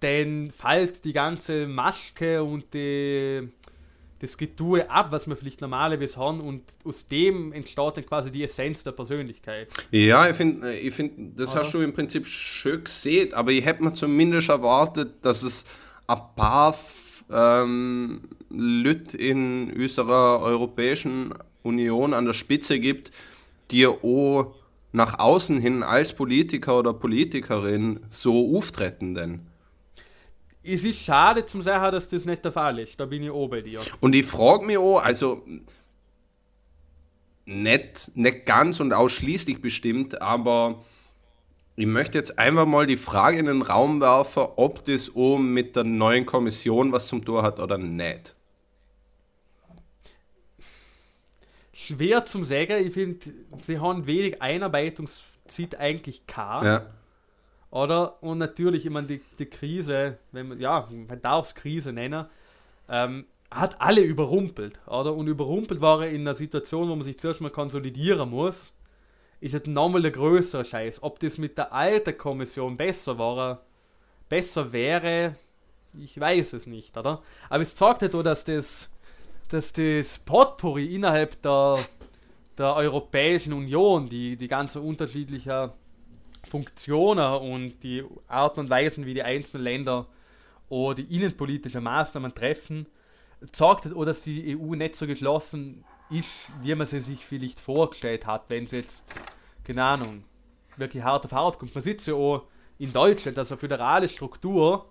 dann 0.02 0.50
fällt 0.50 1.04
die 1.04 1.12
ganze 1.12 1.66
Maske 1.66 2.42
und 2.42 2.74
die, 2.74 3.48
das 4.18 4.36
Getue 4.36 4.90
ab, 4.90 5.08
was 5.10 5.28
wir 5.28 5.36
vielleicht 5.36 5.60
normalerweise 5.60 6.18
haben 6.18 6.40
und 6.40 6.62
aus 6.84 7.06
dem 7.06 7.52
entsteht 7.52 7.96
dann 7.96 8.06
quasi 8.06 8.30
die 8.30 8.42
Essenz 8.42 8.82
der 8.82 8.92
Persönlichkeit. 8.92 9.68
Ja, 9.90 10.28
ich 10.28 10.36
finde, 10.36 10.74
ich 10.74 10.94
find, 10.94 11.38
das 11.38 11.52
Oder? 11.52 11.60
hast 11.60 11.74
du 11.74 11.80
im 11.80 11.92
Prinzip 11.92 12.26
schön 12.26 12.84
gesehen, 12.84 13.32
aber 13.34 13.52
ich 13.52 13.64
hätte 13.64 13.82
mir 13.82 13.94
zumindest 13.94 14.48
erwartet, 14.48 15.14
dass 15.22 15.42
es 15.42 15.64
ein 16.06 16.18
paar 16.36 16.74
ähm, 17.30 18.22
Leute 18.50 19.16
in 19.16 19.72
unserer 19.72 20.40
Europäischen 20.40 21.34
Union 21.62 22.12
an 22.12 22.26
der 22.26 22.32
Spitze 22.32 22.80
gibt, 22.80 23.12
die 23.70 23.86
auch 23.86 24.54
nach 24.92 25.18
außen 25.18 25.60
hin 25.60 25.82
als 25.82 26.12
Politiker 26.12 26.78
oder 26.78 26.92
Politikerin 26.92 28.00
so 28.10 28.56
auftreten 28.56 29.14
denn. 29.14 29.51
Es 30.64 30.84
ist 30.84 31.00
schade 31.00 31.44
zum 31.46 31.60
sagen, 31.60 31.92
dass 31.92 32.08
das 32.08 32.24
nicht 32.24 32.44
der 32.44 32.52
Fall 32.52 32.78
ist. 32.78 32.98
Da 32.98 33.06
bin 33.06 33.22
ich 33.22 33.30
auch 33.30 33.48
bei 33.48 33.62
dir. 33.62 33.80
Und 34.00 34.14
ich 34.14 34.26
frage 34.26 34.64
mich 34.64 34.78
auch, 34.78 35.00
also 35.00 35.42
nicht, 37.44 38.12
nicht 38.14 38.46
ganz 38.46 38.78
und 38.80 38.92
ausschließlich 38.92 39.60
bestimmt, 39.60 40.22
aber 40.22 40.82
ich 41.74 41.86
möchte 41.86 42.18
jetzt 42.18 42.38
einfach 42.38 42.66
mal 42.66 42.86
die 42.86 42.96
Frage 42.96 43.38
in 43.38 43.46
den 43.46 43.62
Raum 43.62 44.00
werfen, 44.00 44.44
ob 44.56 44.84
das 44.84 45.10
auch 45.16 45.38
mit 45.38 45.74
der 45.74 45.84
neuen 45.84 46.26
Kommission 46.26 46.92
was 46.92 47.08
zum 47.08 47.24
Tor 47.24 47.42
hat 47.42 47.58
oder 47.58 47.78
nicht. 47.78 48.36
Schwer 51.72 52.24
zum 52.24 52.44
sagen. 52.44 52.86
Ich 52.86 52.92
finde, 52.92 53.18
sie 53.58 53.78
haben 53.78 54.06
wenig 54.06 54.40
Einarbeitungszeit 54.40 55.74
eigentlich 55.78 56.26
gehabt. 56.26 56.64
Ja. 56.64 56.86
Oder? 57.72 58.22
Und 58.22 58.36
natürlich, 58.36 58.84
ich 58.84 58.92
meine, 58.92 59.06
die, 59.06 59.22
die 59.38 59.46
Krise, 59.46 60.18
wenn 60.30 60.48
man, 60.48 60.60
ja, 60.60 60.86
man 60.90 61.22
darf 61.22 61.46
es 61.46 61.54
Krise 61.54 61.92
nennen, 61.92 62.26
ähm, 62.88 63.24
hat 63.50 63.80
alle 63.80 64.02
überrumpelt. 64.02 64.78
Oder? 64.86 65.14
Und 65.14 65.26
überrumpelt 65.26 65.80
war 65.80 66.02
er 66.04 66.10
in 66.10 66.20
einer 66.20 66.34
Situation, 66.34 66.90
wo 66.90 66.94
man 66.94 67.02
sich 67.02 67.18
zuerst 67.18 67.40
mal 67.40 67.50
konsolidieren 67.50 68.28
muss, 68.28 68.74
ist 69.40 69.54
halt 69.54 69.68
nochmal 69.68 70.02
der 70.02 70.10
größere 70.10 70.66
Scheiß. 70.66 71.02
Ob 71.02 71.18
das 71.20 71.38
mit 71.38 71.56
der 71.56 71.72
alten 71.72 72.16
Kommission 72.16 72.76
besser 72.76 73.18
war, 73.18 73.62
besser 74.28 74.70
wäre, 74.72 75.34
ich 75.98 76.20
weiß 76.20 76.52
es 76.52 76.66
nicht, 76.66 76.94
oder? 76.98 77.22
Aber 77.48 77.62
es 77.62 77.74
zeigt 77.74 78.02
halt 78.02 78.14
auch, 78.14 78.22
dass 78.22 78.44
das, 78.44 78.90
dass 79.48 79.72
das 79.72 80.18
Potpourri 80.18 80.94
innerhalb 80.94 81.40
der, 81.40 81.78
der 82.58 82.76
Europäischen 82.76 83.54
Union, 83.54 84.10
die, 84.10 84.36
die 84.36 84.48
ganzen 84.48 84.82
unterschiedlichen 84.82 85.70
Funktionen 86.52 87.32
und 87.40 87.82
die 87.82 88.04
Art 88.28 88.58
und 88.58 88.68
Weisen, 88.68 89.06
wie 89.06 89.14
die 89.14 89.22
einzelnen 89.22 89.64
Länder 89.64 90.06
oder 90.68 90.96
die 90.96 91.16
innenpolitischen 91.16 91.82
Maßnahmen 91.82 92.34
treffen, 92.34 92.86
zeigt 93.52 93.86
halt 93.86 93.96
dass 94.06 94.22
die 94.22 94.54
EU 94.56 94.74
nicht 94.74 94.94
so 94.94 95.06
geschlossen 95.06 95.82
ist, 96.10 96.28
wie 96.60 96.74
man 96.74 96.86
sie 96.86 97.00
sich 97.00 97.24
vielleicht 97.24 97.58
vorgestellt 97.58 98.26
hat, 98.26 98.44
wenn 98.48 98.64
es 98.64 98.72
jetzt, 98.72 99.10
keine 99.64 99.82
Ahnung, 99.82 100.24
wirklich 100.76 101.02
hart 101.02 101.24
auf 101.24 101.32
hart 101.32 101.58
kommt. 101.58 101.74
Man 101.74 101.82
sieht 101.82 102.04
ja 102.06 102.12
auch 102.14 102.42
in 102.78 102.92
Deutschland, 102.92 103.38
dass 103.38 103.50
eine 103.50 103.58
föderale 103.58 104.08
Struktur 104.10 104.84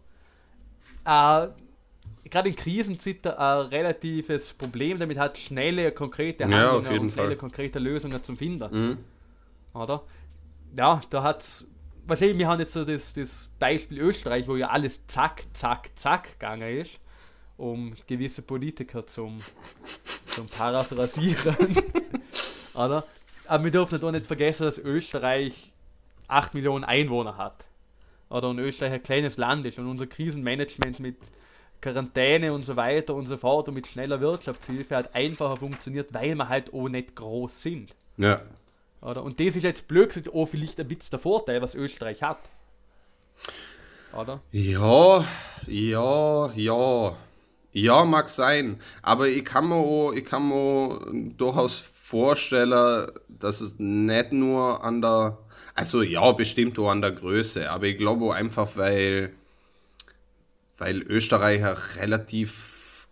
äh, 1.05 1.47
gerade 2.27 2.49
in 2.49 2.55
Krisenzeiten 2.55 3.33
ein 3.33 3.67
relatives 3.67 4.53
Problem 4.53 4.97
damit 4.97 5.19
hat, 5.19 5.37
schnelle, 5.37 5.91
konkrete 5.91 6.43
Ja, 6.45 6.49
Handlungen 6.49 6.91
jeden 6.91 7.05
und 7.05 7.11
schnelle, 7.11 7.27
Fall. 7.29 7.37
konkrete 7.37 7.77
Lösungen 7.77 8.23
zu 8.23 8.35
finden. 8.35 8.69
Mhm. 8.71 8.97
Oder? 9.79 10.01
Ja, 10.75 11.01
da 11.09 11.23
hat 11.23 11.65
wahrscheinlich, 12.05 12.37
wir 12.37 12.47
haben 12.47 12.59
jetzt 12.59 12.73
so 12.73 12.85
das, 12.85 13.13
das 13.13 13.49
Beispiel 13.59 13.99
Österreich, 13.99 14.47
wo 14.47 14.55
ja 14.55 14.69
alles 14.69 15.05
zack, 15.07 15.43
zack, 15.53 15.89
zack 15.95 16.39
gegangen 16.39 16.77
ist, 16.77 16.99
um 17.57 17.93
gewisse 18.07 18.41
Politiker 18.41 19.05
zum, 19.05 19.37
zum 20.25 20.47
Paraphrasieren. 20.47 21.55
Oder? 22.73 23.03
Aber 23.47 23.63
wir 23.63 23.71
dürfen 23.71 24.01
auch 24.03 24.11
nicht 24.11 24.25
vergessen, 24.25 24.63
dass 24.63 24.77
Österreich 24.77 25.73
8 26.27 26.53
Millionen 26.53 26.85
Einwohner 26.85 27.37
hat. 27.37 27.65
Oder 28.29 28.49
und 28.49 28.59
Österreich 28.59 28.93
ein 28.93 29.03
kleines 29.03 29.35
Land 29.37 29.65
ist 29.65 29.77
und 29.77 29.87
unser 29.87 30.07
Krisenmanagement 30.07 30.99
mit 30.99 31.17
Quarantäne 31.81 32.53
und 32.53 32.63
so 32.63 32.77
weiter 32.77 33.13
und 33.15 33.25
so 33.25 33.35
fort 33.35 33.67
und 33.67 33.73
mit 33.73 33.87
schneller 33.87 34.21
Wirtschaftshilfe 34.21 34.95
hat 34.95 35.15
einfacher 35.15 35.57
funktioniert, 35.57 36.13
weil 36.13 36.35
wir 36.35 36.47
halt 36.47 36.73
auch 36.73 36.87
nicht 36.87 37.15
groß 37.15 37.61
sind. 37.61 37.95
Ja. 38.17 38.41
Oder? 39.01 39.23
Und 39.23 39.39
das 39.39 39.55
ist 39.55 39.63
jetzt 39.63 39.87
blöd 39.87 40.09
gesagt 40.09 40.33
auch 40.33 40.45
vielleicht 40.45 40.79
ein 40.79 40.87
bisschen 40.87 41.11
der 41.11 41.19
Vorteil, 41.19 41.61
was 41.61 41.75
Österreich 41.75 42.21
hat. 42.21 42.39
Oder? 44.13 44.41
Ja, 44.51 45.25
ja, 45.67 46.51
ja. 46.53 47.17
Ja, 47.73 48.03
mag 48.03 48.27
sein. 48.29 48.79
Aber 49.01 49.27
ich 49.27 49.45
kann 49.45 49.69
mir, 49.69 49.75
auch, 49.75 50.11
ich 50.11 50.25
kann 50.25 50.47
mir 50.47 50.99
durchaus 51.37 51.79
vorstellen, 51.79 53.09
dass 53.29 53.61
es 53.61 53.75
nicht 53.77 54.33
nur 54.33 54.83
an 54.83 55.01
der. 55.01 55.37
Also 55.73 56.01
ja, 56.01 56.29
bestimmt 56.33 56.77
auch 56.79 56.89
an 56.89 57.01
der 57.01 57.11
Größe. 57.11 57.71
Aber 57.71 57.85
ich 57.85 57.97
glaube 57.97 58.35
einfach, 58.35 58.75
weil, 58.75 59.31
weil 60.77 61.01
Österreich 61.03 61.63
ein 61.63 61.77
relativ 62.01 63.07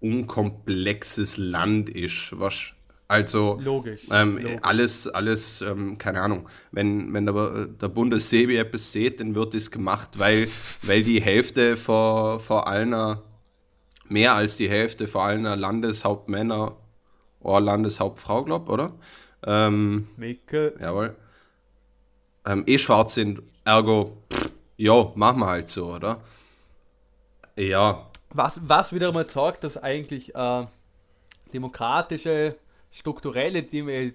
unkomplexes 0.00 1.36
Land 1.36 1.90
ist. 1.90 2.38
Was, 2.38 2.73
also 3.08 3.58
Logisch. 3.62 4.06
ähm, 4.10 4.38
Logisch. 4.38 4.58
alles, 4.62 5.08
alles, 5.08 5.60
ähm, 5.62 5.98
keine 5.98 6.20
Ahnung, 6.22 6.48
wenn, 6.72 7.12
wenn 7.12 7.26
der, 7.26 7.66
der 7.66 7.88
Bundessebi 7.88 8.56
etwas 8.56 8.92
sieht, 8.92 9.20
dann 9.20 9.34
wird 9.34 9.54
das 9.54 9.70
gemacht, 9.70 10.18
weil, 10.18 10.48
weil 10.82 11.02
die 11.02 11.20
Hälfte 11.20 11.76
vor, 11.76 12.40
vor 12.40 12.66
allen, 12.66 13.18
mehr 14.08 14.32
als 14.34 14.56
die 14.56 14.68
Hälfte 14.70 15.06
vor 15.06 15.24
allen 15.24 15.42
Landeshauptmänner 15.42 16.76
oder 17.40 17.60
Landeshauptfrau, 17.60 18.44
glaub, 18.44 18.68
oder? 18.68 18.92
Ähm, 19.46 20.08
Micke. 20.16 20.74
jawohl. 20.80 21.14
Ähm, 22.46 22.64
eh 22.66 22.78
schwarz 22.78 23.14
sind, 23.14 23.42
ergo, 23.64 24.16
pff, 24.32 24.50
ja, 24.76 25.12
machen 25.14 25.40
wir 25.40 25.46
halt 25.46 25.68
so, 25.68 25.94
oder? 25.94 26.20
Ja, 27.56 28.10
Was, 28.30 28.60
was 28.66 28.92
wieder 28.92 29.12
mal 29.12 29.28
sagt, 29.30 29.62
dass 29.64 29.76
eigentlich 29.76 30.34
äh, 30.34 30.66
demokratische, 31.52 32.56
strukturelle, 32.94 33.58
äh, 33.58 34.12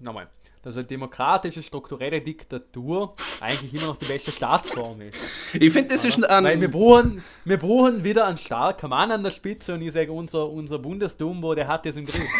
nochmal, 0.00 0.28
dass 0.62 0.76
eine 0.76 0.84
demokratische, 0.84 1.62
strukturelle 1.62 2.22
Diktatur 2.22 3.14
eigentlich 3.40 3.74
immer 3.74 3.88
noch 3.88 3.96
die 3.96 4.06
beste 4.06 4.30
Staatsform 4.30 5.02
ist. 5.02 5.28
ich 5.52 5.72
finde, 5.72 5.94
das 5.94 6.04
ist 6.04 6.24
ein. 6.24 6.44
Weil 6.44 6.60
wir 6.60 6.70
brauchen, 6.70 7.22
wir 7.44 7.58
brauchen 7.58 8.02
wieder 8.02 8.26
einen 8.26 8.38
starken 8.38 8.88
Mann 8.88 9.10
an 9.10 9.22
der 9.22 9.30
Spitze 9.30 9.74
und 9.74 9.82
ich 9.82 9.92
sage, 9.92 10.10
unser, 10.10 10.48
unser 10.48 10.78
Bundesdumbo, 10.78 11.54
der 11.54 11.68
hat 11.68 11.84
das 11.84 11.96
im 11.96 12.06
Griff. 12.06 12.24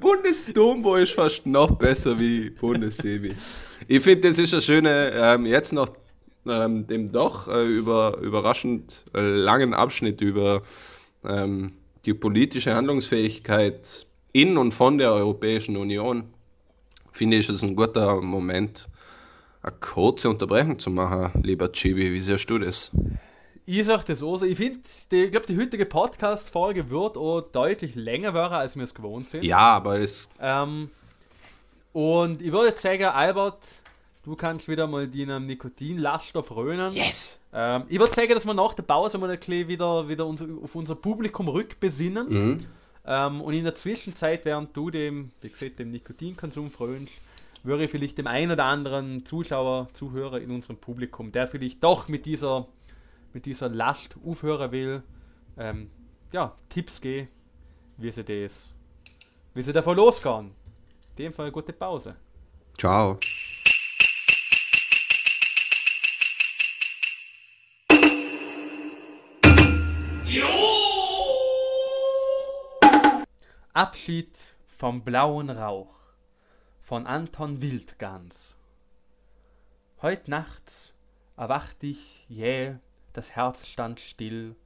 Bundesdombo 0.00 0.96
ist 0.96 1.12
fast 1.12 1.46
noch 1.46 1.72
besser 1.72 2.18
wie 2.18 2.50
Bundessebi. 2.50 3.34
ich 3.88 4.02
finde, 4.02 4.28
das 4.28 4.38
ist 4.38 4.52
eine 4.52 4.62
schöne, 4.62 5.12
ähm, 5.14 5.46
jetzt 5.46 5.72
noch 5.72 5.88
ähm, 6.46 6.86
dem 6.86 7.12
doch 7.12 7.48
äh, 7.48 7.66
über, 7.66 8.18
überraschend 8.18 9.04
äh, 9.14 9.20
langen 9.20 9.74
Abschnitt 9.74 10.20
über 10.20 10.62
ähm, 11.24 11.72
die 12.04 12.14
politische 12.14 12.74
Handlungsfähigkeit 12.74 14.06
in 14.32 14.56
und 14.56 14.72
von 14.72 14.98
der 14.98 15.12
Europäischen 15.12 15.76
Union. 15.76 16.24
Finde 17.12 17.36
ich 17.36 17.48
es 17.48 17.62
ein 17.62 17.76
guter 17.76 18.20
Moment, 18.20 18.88
eine 19.62 19.74
kurze 19.78 20.28
Unterbrechung 20.30 20.78
zu 20.78 20.90
machen, 20.90 21.30
lieber 21.42 21.70
Chibi. 21.70 22.12
Wie 22.12 22.20
siehst 22.20 22.48
du 22.48 22.58
das? 22.58 22.90
Ich 23.64 23.84
sag 23.84 24.04
das 24.06 24.22
auch 24.22 24.38
so. 24.38 24.46
Ich 24.46 24.56
finde, 24.56 24.80
ich 25.10 25.30
glaube, 25.30 25.46
die 25.46 25.56
heutige 25.56 25.86
Podcast-Folge 25.86 26.90
wird 26.90 27.16
auch 27.16 27.42
deutlich 27.42 27.94
länger 27.94 28.34
werden, 28.34 28.54
als 28.54 28.74
wir 28.74 28.82
es 28.82 28.94
gewohnt 28.94 29.30
sind. 29.30 29.44
Ja, 29.44 29.76
aber 29.76 30.00
es 30.00 30.28
Ähm, 30.40 30.90
und 31.92 32.40
ich 32.40 32.50
würde 32.50 32.68
jetzt 32.68 32.82
sagen, 32.82 33.04
Albert, 33.04 33.58
du 34.22 34.36
kannst 34.36 34.68
wieder 34.68 34.86
mal 34.86 35.08
deinen 35.08 35.46
Nikotinlaststoff 35.46 36.54
rönen. 36.54 36.92
Yes! 36.92 37.40
Ähm, 37.52 37.84
ich 37.88 37.98
würde 37.98 38.14
sagen, 38.14 38.30
dass 38.30 38.44
wir 38.44 38.54
nach 38.54 38.74
der 38.74 38.82
Pause 38.84 39.18
mal 39.18 39.30
ein 39.30 39.38
bisschen 39.38 39.68
wieder, 39.68 40.08
wieder 40.08 40.26
unser, 40.26 40.46
auf 40.62 40.74
unser 40.74 40.94
Publikum 40.94 41.48
rückbesinnen. 41.48 42.28
Mhm. 42.28 42.66
Ähm, 43.04 43.40
und 43.40 43.54
in 43.54 43.64
der 43.64 43.74
Zwischenzeit, 43.74 44.44
während 44.44 44.76
du 44.76 44.90
dem, 44.90 45.32
wie 45.40 45.50
gesagt, 45.50 45.78
dem 45.78 45.90
Nikotinkonsum 45.90 46.70
frönst, 46.70 47.14
wäre 47.64 47.88
vielleicht 47.88 48.18
dem 48.18 48.26
einen 48.26 48.52
oder 48.52 48.64
anderen 48.64 49.24
Zuschauer, 49.24 49.88
Zuhörer 49.92 50.40
in 50.40 50.50
unserem 50.50 50.76
Publikum, 50.76 51.32
der 51.32 51.46
vielleicht 51.46 51.82
doch 51.82 52.08
mit 52.08 52.26
dieser, 52.26 52.66
mit 53.32 53.46
dieser 53.46 53.68
Last 53.68 54.16
aufhören 54.24 54.72
will, 54.72 55.02
ähm, 55.56 55.90
ja, 56.32 56.56
Tipps 56.68 57.00
geben, 57.00 57.28
wie 57.98 58.10
sie 58.10 58.24
das, 58.24 58.72
wie 59.54 59.62
sie 59.62 59.72
davon 59.72 59.96
losgehen. 59.96 60.52
In 61.10 61.24
dem 61.24 61.32
Fall 61.32 61.46
eine 61.46 61.52
gute 61.52 61.72
Pause. 61.72 62.16
Ciao. 62.78 63.18
Abschied 73.74 74.38
vom 74.66 75.04
blauen 75.04 75.50
Rauch 75.50 75.94
von 76.80 77.06
Anton 77.06 77.60
Wildgans. 77.60 78.56
Heut 80.00 80.28
Nacht 80.28 80.94
erwacht 81.36 81.82
ich 81.82 82.26
jäh, 82.28 82.76
das 83.12 83.32
Herz 83.32 83.66
stand 83.66 84.00
still, 84.00 84.56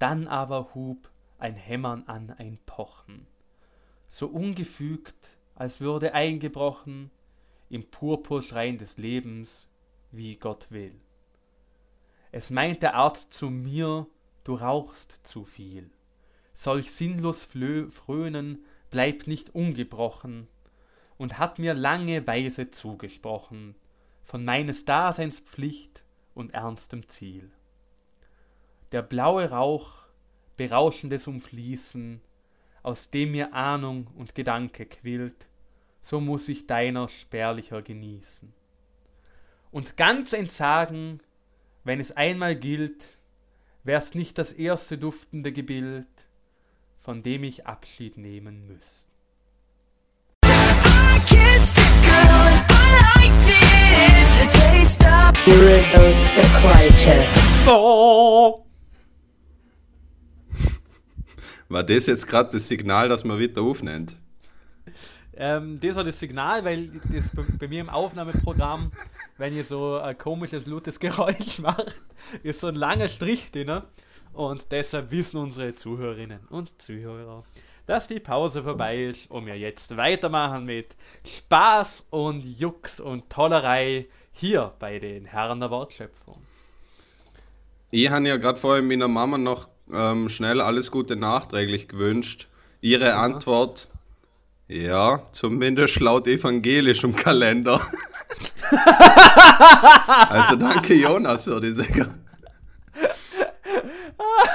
dann 0.00 0.26
aber 0.26 0.74
hub 0.74 1.10
ein 1.38 1.54
Hämmern 1.54 2.04
an, 2.08 2.30
ein 2.30 2.58
Pochen, 2.66 3.26
so 4.08 4.26
ungefügt, 4.26 5.36
als 5.54 5.80
würde 5.80 6.14
eingebrochen 6.14 7.10
im 7.70 7.88
Purpurschrein 7.88 8.78
des 8.78 8.96
Lebens, 8.96 9.68
wie 10.10 10.36
Gott 10.36 10.66
will. 10.70 11.00
Es 12.32 12.50
meint 12.50 12.82
der 12.82 12.94
Arzt 12.94 13.32
zu 13.32 13.48
mir, 13.48 14.08
du 14.44 14.54
rauchst 14.54 15.20
zu 15.24 15.44
viel. 15.44 15.90
Solch 16.52 16.92
sinnlos 16.92 17.42
Frönen 17.42 18.64
bleibt 18.90 19.26
nicht 19.26 19.54
ungebrochen, 19.54 20.48
und 21.16 21.38
hat 21.38 21.58
mir 21.58 21.74
lange 21.74 22.26
Weise 22.26 22.70
zugesprochen 22.70 23.74
von 24.22 24.44
meines 24.44 24.84
Daseins 24.84 25.40
Pflicht 25.40 26.04
und 26.34 26.54
ernstem 26.54 27.08
Ziel. 27.08 27.50
Der 28.92 29.02
blaue 29.02 29.50
Rauch, 29.50 30.06
berauschendes 30.56 31.26
Umfließen, 31.26 32.20
aus 32.82 33.10
dem 33.10 33.32
mir 33.32 33.54
Ahnung 33.54 34.08
und 34.16 34.34
Gedanke 34.34 34.86
quillt, 34.86 35.46
so 36.02 36.20
muss 36.20 36.48
ich 36.48 36.66
deiner 36.66 37.08
spärlicher 37.08 37.82
genießen. 37.82 38.52
Und 39.70 39.96
ganz 39.96 40.32
entsagen, 40.32 41.20
wenn 41.82 42.00
es 42.00 42.12
einmal 42.12 42.56
gilt, 42.56 43.18
wär's 43.84 44.14
nicht 44.14 44.38
das 44.38 44.52
erste 44.52 44.98
duftende 44.98 45.52
Gebild, 45.52 46.06
von 46.98 47.22
dem 47.22 47.44
ich 47.44 47.66
Abschied 47.66 48.16
nehmen 48.16 48.66
müsst. 48.66 49.06
Oh. 57.66 58.64
War 61.68 61.82
das 61.82 62.06
jetzt 62.06 62.26
gerade 62.26 62.50
das 62.50 62.68
Signal, 62.68 63.08
dass 63.08 63.24
man 63.24 63.38
wieder 63.38 63.62
aufnimmt? 63.62 64.16
Ähm, 65.36 65.80
das 65.80 65.96
war 65.96 66.04
das 66.04 66.20
Signal, 66.20 66.64
weil 66.64 66.88
das 67.12 67.28
bei, 67.58 67.66
mir 67.66 67.80
im 67.80 67.88
Aufnahmeprogramm, 67.88 68.90
wenn 69.36 69.56
ihr 69.56 69.64
so 69.64 69.96
ein 69.96 70.16
komisches, 70.16 70.66
lautes 70.66 71.00
Geräusch 71.00 71.58
macht, 71.62 72.00
ist 72.42 72.60
so 72.60 72.68
ein 72.68 72.76
langer 72.76 73.08
Strich 73.08 73.50
drin. 73.50 73.82
Und 74.32 74.66
deshalb 74.70 75.10
wissen 75.10 75.36
unsere 75.38 75.74
Zuhörerinnen 75.74 76.40
und 76.50 76.80
Zuhörer, 76.80 77.44
dass 77.86 78.08
die 78.08 78.20
Pause 78.20 78.62
vorbei 78.62 79.04
ist 79.04 79.30
und 79.30 79.46
wir 79.46 79.56
jetzt 79.56 79.96
weitermachen 79.96 80.64
mit 80.64 80.96
Spaß 81.24 82.08
und 82.10 82.44
Jux 82.44 82.98
und 82.98 83.30
Tollerei 83.30 84.06
hier 84.32 84.72
bei 84.78 84.98
den 84.98 85.24
Herren 85.24 85.60
der 85.60 85.70
Wortschöpfung. 85.70 86.36
Ich 87.90 88.10
habe 88.10 88.26
ja 88.26 88.36
gerade 88.36 88.58
vorhin 88.58 88.88
meiner 88.88 89.06
Mama 89.06 89.38
noch 89.38 89.68
ähm, 89.92 90.28
schnell 90.28 90.60
alles 90.60 90.90
Gute 90.90 91.14
nachträglich 91.14 91.86
gewünscht. 91.86 92.48
Ihre 92.80 93.08
ja. 93.08 93.22
Antwort, 93.22 93.88
ja, 94.74 95.22
zumindest 95.30 96.00
laut 96.00 96.26
evangelischem 96.26 97.14
Kalender. 97.14 97.80
also 100.28 100.56
danke 100.56 100.94
Jonas 100.94 101.44
für 101.44 101.60
die 101.60 101.72
Sänger. 101.72 102.12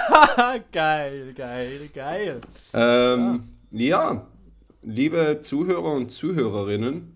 geil, 0.71 1.33
geil, 1.33 1.89
geil. 1.93 2.41
Ähm, 2.73 3.43
ja. 3.71 4.13
ja, 4.13 4.27
liebe 4.81 5.39
Zuhörer 5.41 5.93
und 5.93 6.11
Zuhörerinnen, 6.11 7.15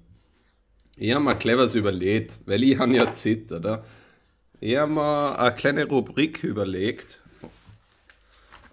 ich 0.96 1.14
habe 1.14 1.26
mal 1.26 1.34
cleveres 1.36 1.76
überlegt, 1.76 2.40
weil 2.46 2.64
ich 2.64 2.80
habe 2.80 2.96
ja 2.96 3.14
Zeit, 3.14 3.52
oder? 3.52 3.84
Ich 4.62 4.78
habe 4.78 4.94
mir 4.94 5.38
eine 5.38 5.54
kleine 5.54 5.86
Rubrik 5.86 6.42
überlegt 6.44 7.20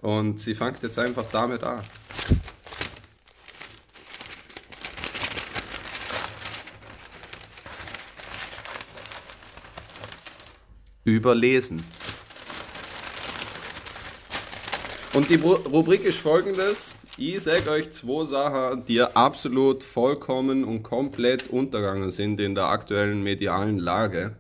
und 0.03 0.39
sie 0.39 0.55
fängt 0.55 0.83
jetzt 0.85 1.01
einfach 1.01 1.25
damit 1.33 1.65
an. 1.65 1.81
Überlesen. 11.05 11.83
Und 15.13 15.29
die 15.29 15.37
Rubrik 15.37 16.05
ist 16.05 16.19
folgendes. 16.19 16.95
Ich 17.17 17.43
sage 17.43 17.69
euch 17.71 17.91
zwei 17.91 18.25
Sachen, 18.25 18.85
die 18.85 19.03
absolut 19.03 19.83
vollkommen 19.83 20.65
und 20.65 20.83
komplett 20.83 21.51
untergegangen 21.51 22.11
sind 22.11 22.41
in 22.41 22.55
der 22.55 22.67
aktuellen 22.67 23.23
medialen 23.23 23.79
Lage. 23.79 24.37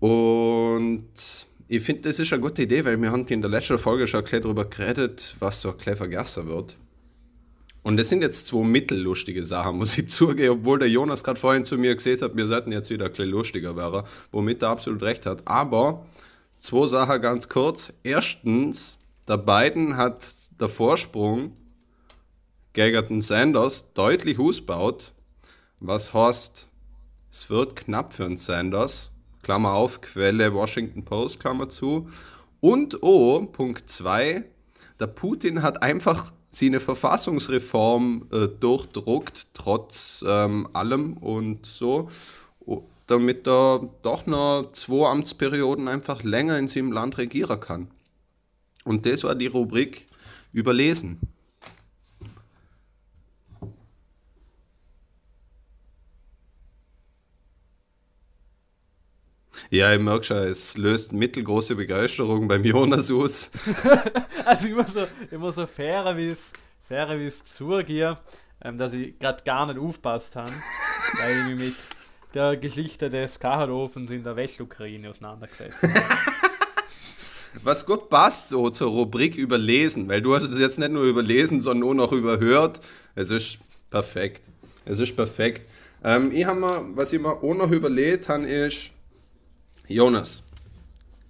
Und 0.00 1.06
ich 1.68 1.82
finde, 1.82 2.02
das 2.02 2.18
ist 2.18 2.32
eine 2.32 2.42
gute 2.42 2.62
Idee, 2.62 2.84
weil 2.84 3.00
wir 3.00 3.12
haben 3.12 3.26
in 3.28 3.40
der 3.40 3.50
letzten 3.50 3.78
Folge 3.78 4.06
schon 4.06 4.24
ein 4.24 4.42
darüber 4.42 4.64
geredet, 4.64 5.36
was 5.38 5.60
so 5.60 5.74
ein 5.86 5.96
vergessen 5.96 6.48
wird. 6.48 6.76
Und 7.82 7.96
das 7.96 8.08
sind 8.08 8.22
jetzt 8.22 8.46
zwei 8.46 8.64
mittellustige 8.64 9.44
Sachen, 9.44 9.76
muss 9.76 9.98
ich 9.98 10.08
zugeben, 10.10 10.60
obwohl 10.60 10.78
der 10.78 10.88
Jonas 10.88 11.24
gerade 11.24 11.40
vorhin 11.40 11.64
zu 11.64 11.78
mir 11.78 11.94
gesagt 11.94 12.22
hat, 12.22 12.36
wir 12.36 12.46
sollten 12.46 12.72
jetzt 12.72 12.90
wieder 12.90 13.06
ein 13.06 13.10
bisschen 13.10 13.30
lustiger 13.30 13.76
werden, 13.76 14.02
womit 14.30 14.62
er 14.62 14.70
absolut 14.70 15.02
recht 15.02 15.26
hat. 15.26 15.42
Aber 15.46 16.06
Zwei 16.62 16.86
Sachen 16.86 17.20
ganz 17.20 17.48
kurz. 17.48 17.92
Erstens, 18.04 19.00
der 19.26 19.36
Biden 19.36 19.96
hat 19.96 20.24
der 20.60 20.68
Vorsprung 20.68 21.56
gegen 22.72 23.04
den 23.08 23.20
Sanders 23.20 23.92
deutlich 23.94 24.38
ausgebaut. 24.38 25.12
Was 25.80 26.14
heißt, 26.14 26.68
es 27.32 27.50
wird 27.50 27.74
knapp 27.74 28.14
für 28.14 28.28
den 28.28 28.38
Sanders. 28.38 29.10
Klammer 29.42 29.72
auf, 29.72 30.02
Quelle 30.02 30.54
Washington 30.54 31.04
Post, 31.04 31.40
Klammer 31.40 31.68
zu. 31.68 32.08
Und 32.60 33.02
oh, 33.02 33.44
Punkt 33.44 33.90
2, 33.90 34.44
der 35.00 35.08
Putin 35.08 35.62
hat 35.62 35.82
einfach 35.82 36.32
seine 36.54 36.78
Verfassungsreform 36.78 38.28
äh, 38.30 38.46
durchdruckt, 38.46 39.46
trotz 39.54 40.22
ähm, 40.26 40.68
allem 40.72 41.16
und 41.16 41.66
so 41.66 42.08
damit 43.12 43.46
er 43.46 43.88
doch 44.02 44.26
noch 44.26 44.68
zwei 44.72 45.08
Amtsperioden 45.10 45.88
einfach 45.88 46.22
länger 46.22 46.58
in 46.58 46.68
seinem 46.68 46.92
Land 46.92 47.18
regieren 47.18 47.60
kann. 47.60 47.88
Und 48.84 49.06
das 49.06 49.24
war 49.24 49.34
die 49.34 49.46
Rubrik 49.46 50.06
Überlesen. 50.52 51.20
Ja, 59.72 59.90
ich 59.90 60.00
merke 60.00 60.22
schon, 60.22 60.36
es 60.36 60.76
löst 60.76 61.14
mittelgroße 61.14 61.74
Begeisterung 61.74 62.46
beim 62.46 62.62
Jonas 62.62 63.10
aus. 63.10 63.50
also 64.44 64.68
immer 64.68 64.86
so, 64.86 65.06
immer 65.30 65.50
so 65.50 65.66
fairer, 65.66 66.14
wie 66.14 66.28
es 66.28 66.52
fairer, 66.86 67.18
wie 67.18 67.26
es 67.26 67.42
zugehe, 67.42 68.18
ähm, 68.62 68.76
dass 68.76 68.92
ich 68.92 69.18
gerade 69.18 69.42
gar 69.44 69.64
nicht 69.64 69.78
aufpasst 69.78 70.36
habe, 70.36 70.52
weil 71.22 71.38
ich 71.38 71.44
mich 71.46 71.68
mit 71.68 71.74
der 72.34 72.58
Geschichte 72.58 73.08
des 73.08 73.40
Kachelofens 73.40 74.10
in 74.10 74.22
der 74.22 74.36
Westukraine 74.36 75.08
auseinandergesetzt. 75.08 75.78
Was 77.62 77.86
gut 77.86 78.10
passt 78.10 78.50
so 78.50 78.68
zur 78.68 78.90
Rubrik 78.90 79.38
überlesen, 79.38 80.06
weil 80.06 80.20
du 80.20 80.34
hast 80.34 80.42
es 80.42 80.58
jetzt 80.58 80.80
nicht 80.80 80.92
nur 80.92 81.04
überlesen, 81.04 81.62
sondern 81.62 81.88
auch 81.88 81.94
noch 81.94 82.12
überhört. 82.12 82.80
Es 83.14 83.30
ist 83.30 83.56
perfekt. 83.88 84.42
Es 84.84 84.98
ist 84.98 85.16
perfekt. 85.16 85.66
Ähm, 86.04 86.30
ich 86.30 86.44
habe 86.44 86.60
mir, 86.60 86.84
was 86.94 87.14
ich 87.14 87.20
mir 87.22 87.42
auch 87.42 87.54
noch 87.54 87.70
überlegt 87.70 88.28
habe, 88.28 88.44
ist 88.44 88.90
Jonas. 89.92 90.42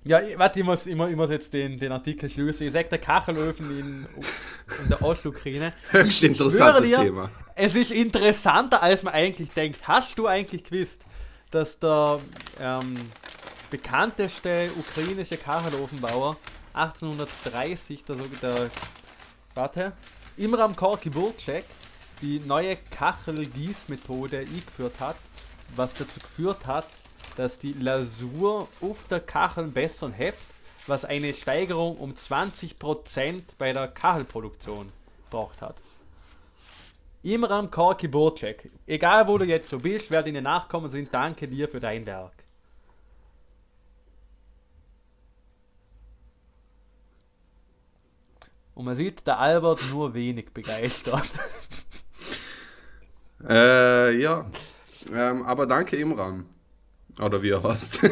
Ja, 0.04 0.20
warte, 0.36 0.58
ich 0.58 0.66
muss, 0.66 0.86
ich 0.86 0.96
muss, 0.96 1.10
ich 1.10 1.16
muss 1.16 1.30
jetzt 1.30 1.54
den, 1.54 1.78
den 1.78 1.92
Artikel 1.92 2.28
schließen. 2.28 2.66
Ich 2.66 2.72
sage, 2.72 2.88
der 2.88 2.98
Kachelöfen 2.98 3.70
in, 3.78 4.06
in 4.82 4.88
der 4.88 5.00
Ostukraine. 5.02 5.72
Höchst 5.90 6.24
interessantes 6.24 6.88
dir, 6.88 6.98
Thema. 6.98 7.30
Es 7.54 7.76
ist 7.76 7.92
interessanter, 7.92 8.82
als 8.82 9.04
man 9.04 9.14
eigentlich 9.14 9.50
denkt. 9.50 9.86
Hast 9.86 10.18
du 10.18 10.26
eigentlich 10.26 10.64
gewusst, 10.64 11.04
dass 11.52 11.78
der 11.78 12.18
ähm, 12.60 12.96
bekannteste 13.70 14.70
ukrainische 14.76 15.36
Kachelofenbauer 15.36 16.36
1830, 16.72 18.04
der, 18.04 18.16
der 18.42 18.70
warte, 19.54 19.92
Imram 20.36 20.74
Korki 20.74 21.10
Burczek, 21.10 21.64
die 22.22 22.40
neue 22.40 22.76
Kachelgießmethode 22.90 24.38
eingeführt 24.38 24.98
hat, 24.98 25.16
was 25.76 25.94
dazu 25.94 26.18
geführt 26.20 26.66
hat, 26.66 26.86
dass 27.36 27.58
die 27.58 27.72
Lasur 27.72 28.68
auf 28.80 29.06
der 29.08 29.20
Kachel 29.20 29.68
besser 29.68 30.10
hebt, 30.10 30.40
was 30.86 31.04
eine 31.04 31.34
Steigerung 31.34 31.96
um 31.96 32.14
20% 32.14 33.42
bei 33.58 33.72
der 33.72 33.88
Kachelproduktion 33.88 34.92
gebracht 35.30 35.60
hat. 35.60 35.76
Imram 37.22 37.70
Korki 37.70 38.08
Burcek, 38.08 38.70
egal 38.86 39.28
wo 39.28 39.38
du 39.38 39.44
jetzt 39.44 39.68
so 39.68 39.78
bist, 39.78 40.10
wer 40.10 40.22
deine 40.22 40.42
Nachkommen 40.42 40.90
sind, 40.90 41.14
danke 41.14 41.46
dir 41.46 41.68
für 41.68 41.78
dein 41.78 42.04
Werk. 42.06 42.32
Und 48.74 48.86
man 48.86 48.96
sieht 48.96 49.26
der 49.26 49.38
Albert 49.38 49.80
nur 49.90 50.14
wenig 50.14 50.52
begeistert. 50.52 51.28
Äh, 53.48 54.20
ja. 54.20 54.46
Ähm, 55.12 55.42
aber 55.44 55.66
danke 55.66 55.96
Imran. 55.96 56.46
Oder 57.20 57.42
wie 57.42 57.50
er 57.50 57.62
heißt. 57.62 58.02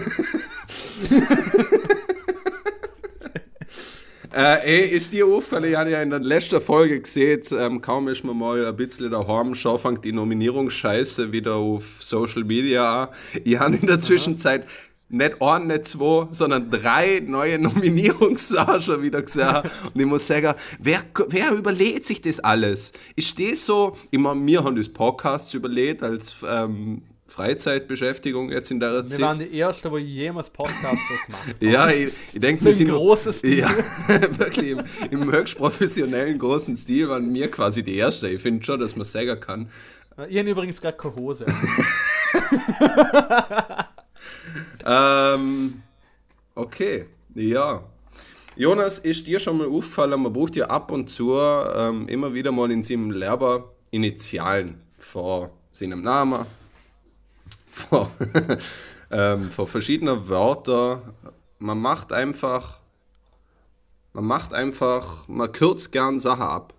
äh, 4.32 4.58
ey, 4.62 4.88
ist 4.90 5.12
dir 5.12 5.26
auffällig, 5.26 5.72
ich 5.72 5.76
habe 5.76 5.90
ja 5.90 6.02
in 6.02 6.10
der 6.10 6.20
letzten 6.20 6.60
Folge 6.60 7.00
gesehen, 7.00 7.40
ähm, 7.58 7.80
kaum 7.80 8.08
ist 8.08 8.24
man 8.24 8.38
mal 8.38 8.66
ein 8.66 8.76
bisschen 8.76 9.10
daheim, 9.10 9.54
schon 9.54 9.78
fängt 9.78 10.04
die 10.04 10.12
Nominierungsscheiße 10.12 11.32
wieder 11.32 11.54
auf 11.54 12.02
Social 12.02 12.44
Media 12.44 13.04
an. 13.04 13.08
Ich 13.44 13.58
habe 13.58 13.76
in 13.76 13.86
der 13.86 14.00
Zwischenzeit 14.00 14.66
nicht 15.10 15.42
ein, 15.42 15.66
nicht 15.66 15.86
zwei, 15.86 16.28
sondern 16.30 16.70
drei 16.70 17.20
neue 17.20 17.58
Nominierungssachen 17.62 19.02
wieder 19.02 19.22
gesehen. 19.22 19.62
Und 19.94 20.00
ich 20.00 20.06
muss 20.06 20.26
sagen, 20.26 20.54
wer, 20.78 21.02
wer 21.28 21.52
überlegt 21.52 22.06
sich 22.06 22.20
das 22.20 22.40
alles? 22.40 22.92
Ich 23.16 23.26
stehe 23.28 23.56
so, 23.56 23.96
immer 24.10 24.34
wir 24.34 24.64
haben 24.64 24.76
das 24.76 24.88
Podcast 24.88 25.52
überlegt 25.54 26.02
als 26.02 26.36
ähm, 26.48 27.02
Freizeitbeschäftigung 27.30 28.50
jetzt 28.50 28.70
in 28.70 28.80
der 28.80 29.02
Wir 29.04 29.08
Zeit. 29.08 29.20
waren 29.20 29.38
die 29.38 29.58
Ersten, 29.58 29.90
die 29.96 30.02
jemals 30.02 30.50
Podcast 30.50 30.82
so 30.82 31.26
gemacht 31.26 31.46
haben. 31.48 31.68
Ja, 31.68 31.88
ich, 31.88 32.12
ich 32.32 32.40
denke, 32.40 32.64
wir 32.64 32.70
im 32.70 32.76
sind 32.76 32.90
großen 32.90 33.32
Stil. 33.32 33.58
Ja, 33.58 33.70
wirklich 34.08 34.70
im, 34.70 34.82
im 35.10 35.32
höchst 35.32 35.56
professionellen 35.56 36.38
großen 36.38 36.76
Stil 36.76 37.08
waren 37.08 37.32
wir 37.32 37.50
quasi 37.50 37.82
die 37.82 37.96
Erste. 37.96 38.28
Ich 38.28 38.42
finde 38.42 38.64
schon, 38.64 38.80
dass 38.80 38.96
man 38.96 39.04
sagen 39.04 39.40
kann. 39.40 39.68
Ich 40.28 40.38
habe 40.38 40.50
übrigens 40.50 40.80
gerade 40.80 40.96
keine 40.96 41.16
Hose. 41.16 41.46
Ähm, 44.84 45.82
okay, 46.54 47.06
ja. 47.34 47.84
Jonas, 48.56 48.98
ist 48.98 49.26
dir 49.26 49.38
schon 49.40 49.58
mal 49.58 49.66
aufgefallen, 49.68 50.20
man 50.22 50.32
braucht 50.32 50.56
ja 50.56 50.66
ab 50.66 50.90
und 50.90 51.08
zu 51.08 51.32
ähm, 51.38 52.08
immer 52.08 52.34
wieder 52.34 52.52
mal 52.52 52.70
in 52.70 52.82
seinem 52.82 53.10
Lehrer 53.10 53.70
Initialen 53.90 54.80
vor 54.96 55.50
seinem 55.72 56.02
Namen, 56.02 56.46
vor, 57.80 58.10
ähm, 59.10 59.50
vor 59.50 59.66
verschiedenen 59.66 60.28
Wörtern. 60.28 61.02
Man 61.58 61.78
macht 61.80 62.12
einfach, 62.12 62.78
man 64.12 64.24
macht 64.24 64.54
einfach, 64.54 65.28
man 65.28 65.50
kürzt 65.52 65.92
gern 65.92 66.18
Sachen 66.20 66.42
ab. 66.42 66.74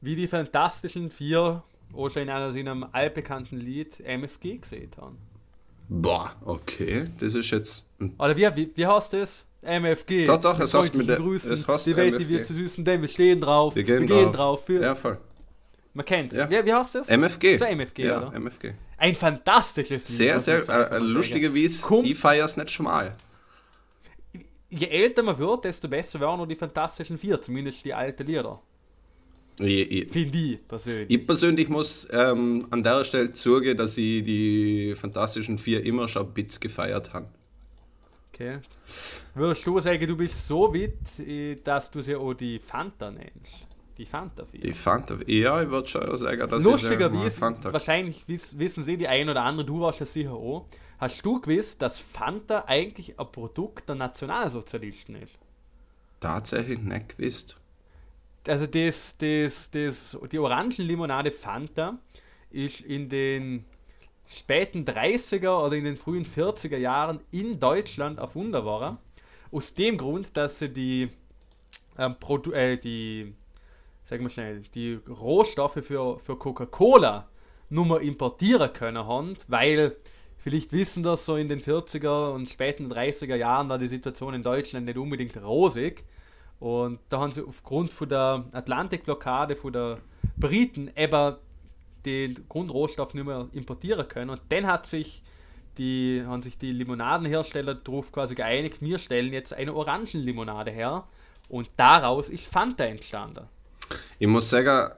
Wie 0.00 0.16
die 0.16 0.28
Fantastischen 0.28 1.10
Vier 1.10 1.62
schon 1.92 2.28
in 2.28 2.52
seinem 2.52 2.86
altbekannten 2.92 3.58
Lied 3.58 4.00
MFG 4.00 4.58
gesehen 4.58 4.90
haben. 5.00 5.18
Boah, 5.88 6.30
okay, 6.44 7.08
das 7.18 7.34
ist 7.34 7.50
jetzt 7.50 7.86
Oder 8.18 8.36
wie, 8.36 8.48
wie, 8.56 8.70
wie 8.74 8.86
heißt 8.86 9.12
das? 9.12 9.44
MFG. 9.62 10.24
Doch, 10.24 10.40
doch, 10.40 10.58
es 10.60 10.72
heißt 10.72 10.94
mit 10.94 11.08
der- 11.08 11.16
Grüßen, 11.16 11.52
es 11.52 11.66
heißt 11.66 11.86
Die 11.86 11.96
Welt, 11.96 12.14
die 12.18 12.24
MFG. 12.24 12.28
wir 12.30 12.44
zu 12.44 12.54
süßen, 12.54 12.84
denn 12.84 13.02
wir 13.02 13.08
stehen 13.08 13.40
drauf. 13.40 13.74
Wir 13.74 13.82
gehen, 13.82 14.06
drauf. 14.32 14.64
Für, 14.64 14.80
Ja, 14.80 14.94
voll. 14.94 15.18
Man 15.92 16.06
kennt's. 16.06 16.36
Ja. 16.36 16.48
Wie, 16.48 16.64
wie 16.64 16.72
heißt 16.72 16.94
das? 16.94 17.08
MFG. 17.08 17.58
Der 17.58 17.70
MFG, 17.72 18.04
ja, 18.06 18.18
oder? 18.28 18.32
MFG. 18.38 18.72
Ein 19.00 19.14
fantastisches 19.14 20.08
Lied. 20.10 20.18
Sehr, 20.18 20.40
sehr 20.40 20.58
äh, 20.60 20.64
sagen. 20.64 21.04
lustigerweise, 21.06 22.02
ich 22.04 22.18
feier's 22.18 22.58
nicht 22.58 22.70
schmal. 22.70 23.16
Je 24.68 24.86
älter 24.86 25.22
man 25.22 25.38
wird, 25.38 25.64
desto 25.64 25.88
besser 25.88 26.20
werden 26.20 26.38
auch 26.38 26.46
die 26.46 26.54
Fantastischen 26.54 27.16
Vier, 27.16 27.40
zumindest 27.40 27.82
die 27.82 27.94
alten 27.94 28.26
Lieder. 28.26 28.60
Finde 29.56 30.38
ich 30.38 30.68
persönlich. 30.68 31.10
ich 31.10 31.26
persönlich 31.26 31.68
muss 31.70 32.08
ähm, 32.12 32.66
an 32.70 32.82
der 32.82 33.02
Stelle 33.04 33.30
zugeben, 33.30 33.78
dass 33.78 33.96
ich 33.96 34.22
die 34.22 34.94
Fantastischen 34.94 35.56
Vier 35.56 35.82
immer 35.82 36.06
schon 36.06 36.32
Bits 36.34 36.60
gefeiert 36.60 37.14
habe. 37.14 37.26
Okay. 38.34 38.58
Würdest 39.34 39.66
du 39.66 39.80
sagen, 39.80 40.06
du 40.06 40.16
bist 40.16 40.46
so 40.46 40.74
weit, 40.74 41.26
äh, 41.26 41.56
dass 41.56 41.90
du 41.90 42.02
sie 42.02 42.16
auch 42.16 42.34
die 42.34 42.58
Fanta 42.58 43.10
nennst? 43.10 43.69
Die 44.00 44.06
Fanta 44.06 44.46
4. 44.46 44.60
Die 44.60 44.72
Fanta, 44.72 45.18
ja, 45.26 45.62
ich 45.62 45.68
würde 45.68 45.86
schon 45.86 46.16
sagen, 46.16 46.48
dass 46.48 46.64
ich 46.64 46.64
sie 46.64 46.68
mal 46.70 46.72
Lustigerweise, 46.72 47.38
Fanta. 47.38 47.70
wahrscheinlich 47.70 48.26
wiss, 48.26 48.58
wissen 48.58 48.82
sie 48.86 48.96
die 48.96 49.06
ein 49.06 49.28
oder 49.28 49.42
andere, 49.42 49.66
du 49.66 49.78
warst 49.80 50.00
ja 50.00 50.06
sicher 50.06 50.32
auch. 50.32 50.64
Hast 50.96 51.20
du 51.22 51.38
gewusst, 51.38 51.82
dass 51.82 51.98
Fanta 51.98 52.64
eigentlich 52.66 53.20
ein 53.20 53.30
Produkt 53.30 53.90
der 53.90 53.96
Nationalsozialisten 53.96 55.16
ist? 55.16 55.36
Tatsächlich 56.18 56.78
nicht 56.78 57.18
gewusst. 57.18 57.60
Also 58.48 58.66
das, 58.66 59.18
das, 59.18 59.70
das, 59.70 60.16
die 60.32 60.38
Orangenlimonade 60.38 61.30
Fanta 61.30 61.98
ist 62.50 62.80
in 62.80 63.10
den 63.10 63.66
späten 64.34 64.86
30er 64.86 65.66
oder 65.66 65.76
in 65.76 65.84
den 65.84 65.98
frühen 65.98 66.24
40er 66.24 66.78
Jahren 66.78 67.20
in 67.32 67.60
Deutschland 67.60 68.18
erfunden 68.18 68.64
worden. 68.64 68.96
Aus 69.52 69.74
dem 69.74 69.98
Grund, 69.98 70.34
dass 70.38 70.58
sie 70.58 70.70
die, 70.70 71.10
ähm, 71.98 72.16
Produ 72.18 72.52
äh, 72.52 72.78
die, 72.78 73.34
sagen 74.10 74.24
wir 74.24 74.30
schnell, 74.30 74.62
die 74.74 74.98
Rohstoffe 75.08 75.78
für, 75.84 76.18
für 76.18 76.36
Coca-Cola 76.36 77.28
nur 77.68 78.00
importieren 78.00 78.72
können 78.72 79.06
haben, 79.06 79.36
weil 79.46 79.96
vielleicht 80.38 80.72
wissen 80.72 81.04
das 81.04 81.24
so 81.24 81.36
in 81.36 81.48
den 81.48 81.60
40er 81.60 82.32
und 82.32 82.48
späten 82.48 82.92
30er 82.92 83.36
Jahren 83.36 83.68
war 83.68 83.78
die 83.78 83.86
Situation 83.86 84.34
in 84.34 84.42
Deutschland 84.42 84.86
nicht 84.86 84.98
unbedingt 84.98 85.40
rosig. 85.40 86.02
Und 86.58 86.98
da 87.08 87.20
haben 87.20 87.30
sie 87.30 87.46
aufgrund 87.46 87.92
von 87.92 88.08
der 88.08 88.44
Atlantikblockade 88.50 89.54
von 89.54 89.72
der 89.72 89.98
Briten 90.36 90.90
eben 90.96 91.36
den 92.04 92.48
Grundrohstoff 92.48 93.14
nicht 93.14 93.26
mehr 93.26 93.46
importieren 93.52 94.08
können. 94.08 94.30
Und 94.30 94.42
dann 94.48 94.66
hat 94.66 94.86
sich 94.86 95.22
die, 95.78 96.24
haben 96.26 96.42
sich 96.42 96.58
die 96.58 96.72
Limonadenhersteller 96.72 97.76
darauf 97.76 98.10
quasi 98.10 98.34
geeinigt, 98.34 98.82
wir 98.82 98.98
stellen 98.98 99.32
jetzt 99.32 99.54
eine 99.54 99.72
Orangenlimonade 99.72 100.72
her. 100.72 101.06
Und 101.48 101.70
daraus 101.76 102.28
ist 102.28 102.46
Fanta 102.46 102.84
entstanden. 102.84 103.46
Ich 104.18 104.26
muss 104.26 104.50
sagen, 104.50 104.92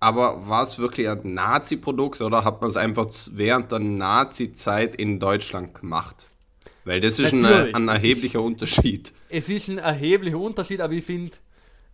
aber 0.00 0.48
war 0.48 0.62
es 0.62 0.78
wirklich 0.78 1.08
ein 1.08 1.34
Nazi-Produkt 1.34 2.20
oder 2.20 2.44
hat 2.44 2.60
man 2.60 2.70
es 2.70 2.76
einfach 2.76 3.06
während 3.32 3.72
der 3.72 3.80
Nazi-Zeit 3.80 4.96
in 4.96 5.18
Deutschland 5.18 5.74
gemacht? 5.74 6.28
Weil 6.84 7.00
das 7.00 7.18
ist 7.18 7.32
ein, 7.32 7.44
ein 7.44 7.88
erheblicher 7.88 8.40
Unterschied. 8.40 9.12
Es 9.28 9.50
ist 9.50 9.68
ein 9.68 9.78
erheblicher 9.78 10.38
Unterschied, 10.38 10.80
aber 10.80 10.94
ich 10.94 11.04
finde, 11.04 11.32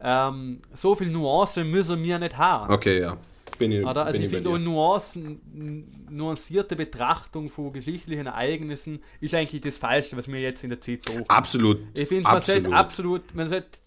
ähm, 0.01 0.61
so 0.75 0.95
viel 0.95 1.11
Nuance 1.11 1.65
müssen 1.65 2.03
wir 2.03 2.19
nicht 2.19 2.37
haben. 2.37 2.73
Okay, 2.73 3.01
ja. 3.01 3.17
Bin 3.59 3.73
ich, 3.73 3.85
Oder? 3.85 4.07
Also 4.07 4.19
bin 4.19 4.27
ich 4.27 4.33
bei 4.33 4.37
finde 4.39 4.51
auch 4.51 4.59
dir. 4.59 4.65
Nuancen, 4.65 6.07
nuancierte 6.11 6.77
Betrachtung 6.77 7.49
von 7.49 7.73
geschichtlichen 7.73 8.27
Ereignissen 8.27 9.01
ist 9.21 9.35
eigentlich 9.35 9.61
das 9.61 9.79
Falsche, 9.79 10.17
was 10.17 10.29
wir 10.29 10.41
jetzt 10.41 10.65
in 10.65 10.71
der 10.71 10.81
Zeit 10.81 11.05
brauchen. 11.05 11.25
Absolut. 11.29 11.79
Ich 11.95 12.09
finde, 12.09 12.25
man 12.25 12.41
sollte 12.41 12.73
absolut, 12.73 13.35
man 13.35 13.49
sollte 13.49 13.79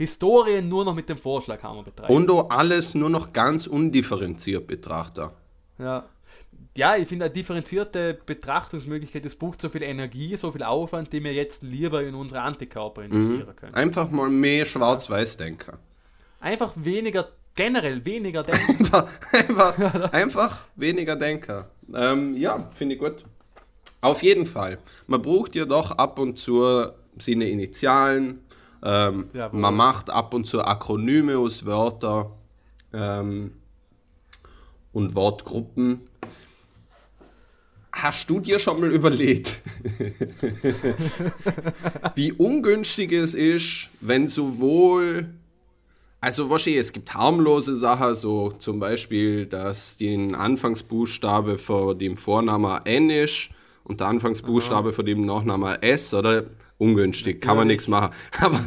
Historie 0.00 0.62
nur 0.62 0.86
noch 0.86 0.94
mit 0.94 1.10
dem 1.10 1.18
Vorschlaghammer 1.18 1.82
betreiben. 1.82 2.14
Und 2.14 2.30
auch 2.30 2.48
alles 2.48 2.94
nur 2.94 3.10
noch 3.10 3.34
ganz 3.34 3.66
undifferenziert 3.66 4.66
betrachten. 4.66 5.28
Ja. 5.78 6.04
ja, 6.74 6.96
ich 6.96 7.06
finde 7.06 7.26
eine 7.26 7.34
differenzierte 7.34 8.18
Betrachtungsmöglichkeit, 8.24 9.26
das 9.26 9.34
braucht 9.34 9.60
so 9.60 9.68
viel 9.68 9.82
Energie, 9.82 10.36
so 10.36 10.50
viel 10.52 10.62
Aufwand, 10.62 11.12
den 11.12 11.24
wir 11.24 11.34
jetzt 11.34 11.62
lieber 11.62 12.02
in 12.02 12.14
unsere 12.14 12.40
Antikörper 12.40 13.02
Mhm. 13.02 13.12
investieren 13.12 13.56
können. 13.56 13.74
Einfach 13.74 14.10
mal 14.10 14.30
mehr 14.30 14.64
schwarz-weiß 14.64 15.36
denken. 15.36 15.76
Einfach 16.40 16.72
weniger, 16.76 17.28
generell 17.54 18.02
weniger 18.04 18.42
denken. 18.42 18.78
Einfach, 18.90 19.08
einfach, 19.32 20.12
einfach 20.12 20.64
weniger 20.76 21.16
denken. 21.16 21.64
Ähm, 21.94 22.36
ja, 22.38 22.70
finde 22.74 22.94
ich 22.94 23.00
gut. 23.00 23.24
Auf 24.00 24.22
jeden 24.22 24.46
Fall. 24.46 24.78
Man 25.08 25.20
braucht 25.20 25.54
ja 25.54 25.66
doch 25.66 25.90
ab 25.90 26.18
und 26.18 26.38
zu 26.38 26.86
seine 27.18 27.48
Initialen. 27.50 28.40
Ähm, 28.82 29.28
Jawohl. 29.32 29.60
man 29.60 29.76
macht 29.76 30.10
ab 30.10 30.34
und 30.34 30.46
zu 30.46 30.62
Akronyme 30.62 31.38
aus 31.38 31.66
Wörtern 31.66 32.32
ähm, 32.92 33.52
und 34.92 35.14
Wortgruppen. 35.14 36.00
Hast 37.92 38.30
du 38.30 38.40
dir 38.40 38.58
schon 38.58 38.80
mal 38.80 38.90
überlegt, 38.90 39.60
wie 42.14 42.32
ungünstig 42.32 43.12
es 43.12 43.34
ist, 43.34 43.90
wenn 44.00 44.28
sowohl 44.28 45.28
also 46.22 46.50
wahrscheinlich, 46.50 46.82
es 46.82 46.92
gibt 46.92 47.14
harmlose 47.14 47.74
Sachen, 47.74 48.14
so 48.14 48.50
zum 48.50 48.78
Beispiel, 48.78 49.46
dass 49.46 49.96
den 49.96 50.34
Anfangsbuchstabe 50.34 51.56
vor 51.56 51.94
dem 51.94 52.16
Vornamen 52.16 52.80
N 52.84 53.08
ist 53.08 53.48
und 53.84 54.00
der 54.00 54.08
Anfangsbuchstabe 54.08 54.92
vor 54.92 55.04
dem 55.04 55.24
Nachnamen 55.24 55.82
S, 55.82 56.12
oder 56.12 56.44
ungünstig, 56.80 57.40
kann 57.40 57.56
man 57.56 57.66
nichts 57.68 57.86
machen. 57.86 58.12
Aber 58.40 58.60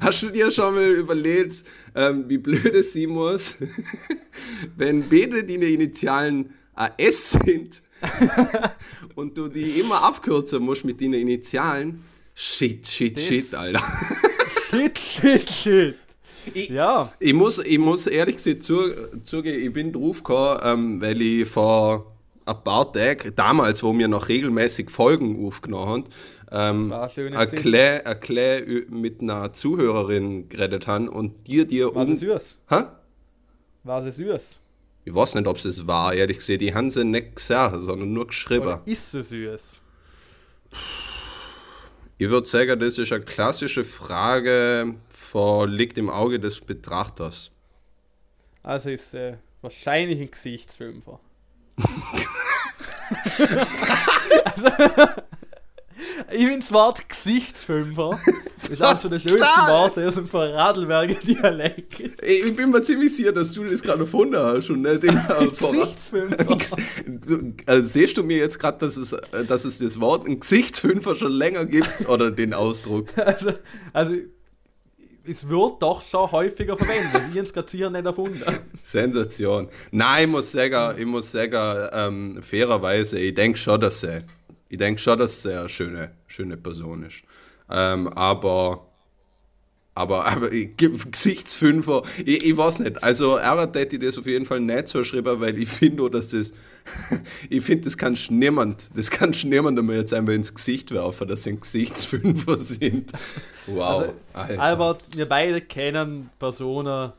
hast 0.00 0.22
du 0.22 0.30
dir 0.30 0.50
schon 0.50 0.74
mal 0.74 0.90
überlegt, 0.92 1.64
ähm, 1.94 2.24
wie 2.28 2.38
blöd 2.38 2.74
es 2.74 2.92
sein 2.92 3.08
muss, 3.10 3.56
wenn 4.76 5.08
beide 5.08 5.44
die 5.44 5.54
Initialen 5.74 6.50
AS 6.74 7.32
sind 7.32 7.82
und 9.14 9.36
du 9.36 9.48
die 9.48 9.80
immer 9.80 10.02
abkürzen 10.02 10.62
musst 10.62 10.84
mit 10.84 11.00
den 11.00 11.12
Initialen? 11.14 12.02
Shit, 12.34 12.86
shit, 12.86 13.16
Das- 13.16 13.24
shit, 13.24 13.54
Alter. 13.54 13.82
Shit, 14.70 14.98
shit, 14.98 15.50
shit. 15.50 15.94
Ich, 16.54 16.68
Ja, 16.68 17.12
ich, 17.18 17.32
muss, 17.34 17.58
ich 17.58 17.78
muss 17.78 18.06
ehrlich 18.06 18.36
gesagt 18.36 18.62
zu, 18.62 18.92
zugeben, 19.22 19.60
ich 19.66 19.72
bin 19.72 19.92
draufgekommen, 19.92 20.60
ähm, 20.62 21.00
weil 21.00 21.20
ich 21.20 21.48
vor 21.48 22.12
ein 22.44 22.62
paar 22.62 22.92
Tagen, 22.92 23.32
damals, 23.34 23.82
wo 23.82 23.96
wir 23.98 24.06
noch 24.06 24.28
regelmäßig 24.28 24.88
Folgen 24.90 25.44
aufgenommen 25.44 25.88
haben, 25.88 26.04
ähm, 26.50 26.94
klein 28.20 28.64
ü- 28.64 28.86
mit 28.88 29.20
einer 29.20 29.52
Zuhörerin 29.52 30.48
geredet 30.48 30.86
haben 30.86 31.08
und 31.08 31.46
dir 31.46 31.66
dir 31.66 31.94
war 31.94 32.06
sie 32.06 32.12
um... 32.12 32.18
süß? 32.18 32.58
Hä? 32.68 32.84
War 33.84 34.02
sie 34.02 34.12
süß? 34.12 34.58
Ich 35.04 35.14
weiß 35.14 35.34
nicht, 35.36 35.46
ob 35.46 35.56
es 35.56 35.86
war, 35.86 36.14
ehrlich 36.14 36.38
gesagt. 36.38 36.60
Die 36.60 36.74
haben 36.74 36.90
sie 36.90 37.04
nicht 37.04 37.36
gesagt, 37.36 37.80
sondern 37.80 38.12
nur 38.12 38.26
geschrieben. 38.26 38.66
Oder 38.66 38.82
ist 38.86 39.10
sie 39.10 39.22
süß? 39.22 39.80
Ich 42.18 42.30
würde 42.30 42.46
sagen, 42.46 42.80
das 42.80 42.98
ist 42.98 43.12
eine 43.12 43.24
klassische 43.24 43.84
Frage, 43.84 44.94
vor, 45.08 45.66
liegt 45.68 45.98
im 45.98 46.10
Auge 46.10 46.40
des 46.40 46.60
Betrachters. 46.60 47.50
Also 48.62 48.90
ist 48.90 49.14
äh, 49.14 49.36
wahrscheinlich 49.62 50.20
ein 50.20 50.30
Gesichtsfünfer. 50.30 51.20
also, 54.44 54.68
ich 56.30 56.44
finde 56.44 56.58
das 56.58 56.72
Wort 56.72 57.08
Gesichtsfünfer 57.08 58.18
ist 58.70 58.82
eines 58.82 59.02
von 59.02 59.10
der 59.10 59.18
schönsten. 59.18 59.40
Worte 59.40 60.06
aus 60.06 60.14
dem 60.14 60.26
Radlberger 60.26 61.14
Dialekt. 61.14 62.00
Ich 62.22 62.56
bin 62.56 62.70
mir 62.70 62.82
ziemlich 62.82 63.14
sicher, 63.14 63.32
dass 63.32 63.52
du 63.52 63.64
das 63.64 63.82
gerade 63.82 64.00
erfunden 64.00 64.36
hast 64.36 64.70
und 64.70 64.82
nicht 64.82 65.04
im 65.04 65.18
Gesichtsfünfer. 65.58 66.56
Du, 67.06 67.54
also 67.66 67.88
siehst 67.88 68.16
du 68.16 68.22
mir 68.22 68.38
jetzt 68.38 68.58
gerade, 68.58 68.78
dass 68.78 68.96
es, 68.96 69.12
äh, 69.12 69.44
dass 69.46 69.64
es 69.64 69.78
das 69.78 70.00
Wort 70.00 70.26
ein 70.26 70.40
Gesichtsfünfer 70.40 71.14
schon 71.14 71.32
länger 71.32 71.64
gibt 71.64 72.08
oder 72.08 72.30
den 72.30 72.54
Ausdruck? 72.54 73.08
Also, 73.26 73.52
also 73.92 74.14
es 75.24 75.48
wird 75.48 75.82
doch 75.82 76.02
schon 76.04 76.30
häufiger 76.30 76.76
verwendet. 76.76 77.22
Ich 77.30 77.36
habe 77.36 77.40
es 77.40 77.52
gerade 77.52 77.68
sicher 77.68 77.90
nicht 77.90 78.06
erfunden. 78.06 78.42
Sensation. 78.82 79.68
Nein, 79.90 80.24
ich 80.24 80.30
muss 80.30 80.52
sagen, 80.52 80.98
ich 80.98 81.06
muss 81.06 81.32
sagen 81.32 81.88
ähm, 81.92 82.42
fairerweise, 82.42 83.18
ich 83.18 83.34
denke 83.34 83.58
schon, 83.58 83.80
dass 83.80 84.00
sie, 84.00 84.18
ich 84.76 84.78
denke 84.78 85.00
schon, 85.00 85.18
dass 85.18 85.42
sie 85.42 85.58
eine 85.58 85.70
schöne, 85.70 86.10
schöne 86.26 86.58
Person 86.58 87.02
ist. 87.04 87.22
Ähm, 87.70 88.08
aber, 88.08 88.86
aber, 89.94 90.26
aber 90.30 90.52
ich, 90.52 90.76
Gesichtsfünfer, 90.76 92.02
ich, 92.18 92.44
ich 92.44 92.54
weiß 92.54 92.80
nicht. 92.80 93.02
Also, 93.02 93.36
er 93.36 93.56
hat 93.56 93.74
ich 93.74 93.98
das 93.98 94.18
auf 94.18 94.26
jeden 94.26 94.44
Fall 94.44 94.60
nicht 94.60 94.88
so 94.88 95.02
schreiben, 95.02 95.40
weil 95.40 95.58
ich 95.58 95.70
finde 95.70 96.02
auch, 96.02 96.08
dass 96.10 96.28
das, 96.28 96.52
ich 97.48 97.64
finde, 97.64 97.84
das 97.84 97.96
kannst 97.96 98.30
niemand, 98.30 98.90
das 98.94 99.10
kannst 99.10 99.46
niemand 99.46 99.78
einmal 99.78 99.96
jetzt 99.96 100.12
einmal 100.12 100.34
ins 100.34 100.54
Gesicht 100.54 100.90
werfen, 100.90 101.26
dass 101.26 101.44
sie 101.44 101.50
ein 101.52 101.60
Gesichtsfünfer 101.60 102.58
sind. 102.58 103.12
Wow, 103.66 103.80
Also, 103.82 104.12
Alter. 104.34 104.62
Albert, 104.62 105.04
wir 105.16 105.26
beide 105.26 105.62
kennen 105.62 106.28
Personen, 106.38 107.12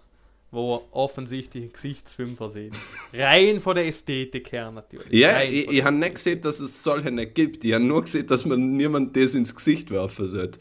wo 0.52 0.88
offensichtlich 0.91 1.74
Gesichtsfünfer 1.74 2.50
sind. 2.50 2.76
Rein 3.14 3.60
von 3.60 3.76
der 3.76 3.88
Ästhetik 3.88 4.52
her 4.52 4.72
natürlich. 4.72 5.12
Ja, 5.12 5.32
Rein 5.32 5.52
ich, 5.52 5.70
ich 5.70 5.84
habe 5.84 5.95
nicht 5.95 6.16
gesehen, 6.16 6.41
dass 6.41 6.60
es 6.60 6.82
solche 6.82 7.12
nicht 7.12 7.36
gibt. 7.36 7.64
Ich 7.66 7.74
habe 7.74 7.84
nur 7.84 8.02
gesehen, 8.02 8.28
dass 8.28 8.45
man 8.45 8.78
niemand 8.78 9.16
das 9.18 9.36
ins 9.36 9.54
Gesicht 9.54 9.91
werfen 9.91 10.28
sollte. 10.28 10.60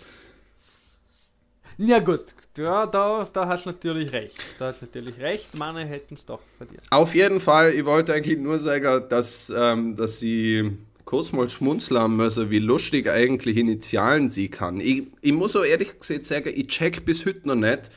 Ja 1.79 1.99
gut, 1.99 2.25
ja, 2.57 2.87
da, 2.87 3.29
da 3.31 3.47
hast 3.47 3.67
du 3.67 3.71
natürlich 3.71 4.11
recht. 4.11 4.37
Da 4.59 4.69
hast 4.69 4.81
du 4.81 4.87
natürlich 4.87 5.19
recht, 5.19 5.55
Manne 5.55 5.85
hätten 5.85 6.15
es 6.15 6.25
doch 6.25 6.41
verdient. 6.57 6.81
Auf 6.91 7.15
jeden 7.15 7.39
Fall, 7.39 7.75
ich 7.75 7.85
wollte 7.85 8.15
eigentlich 8.15 8.39
nur 8.39 8.59
sagen, 8.59 9.05
dass, 9.11 9.53
ähm, 9.55 9.95
dass 9.95 10.19
sie 10.19 10.73
kurz 11.05 11.33
mal 11.33 11.49
schmunzeln 11.51 12.17
müssen, 12.17 12.51
wie 12.51 12.61
lustig 12.61 13.09
eigentlich 13.11 13.59
Initialen 13.59 14.31
sie 14.31 14.49
kann. 14.49 14.81
Ich, 14.81 15.05
ich 15.21 15.33
muss 15.33 15.55
auch 15.55 15.65
ehrlich 15.65 15.99
gesagt 15.99 16.25
sagen, 16.25 16.51
ich 16.55 16.67
check 16.69 17.05
bis 17.05 17.27
heute 17.27 17.47
noch 17.47 17.55
nicht, 17.55 17.91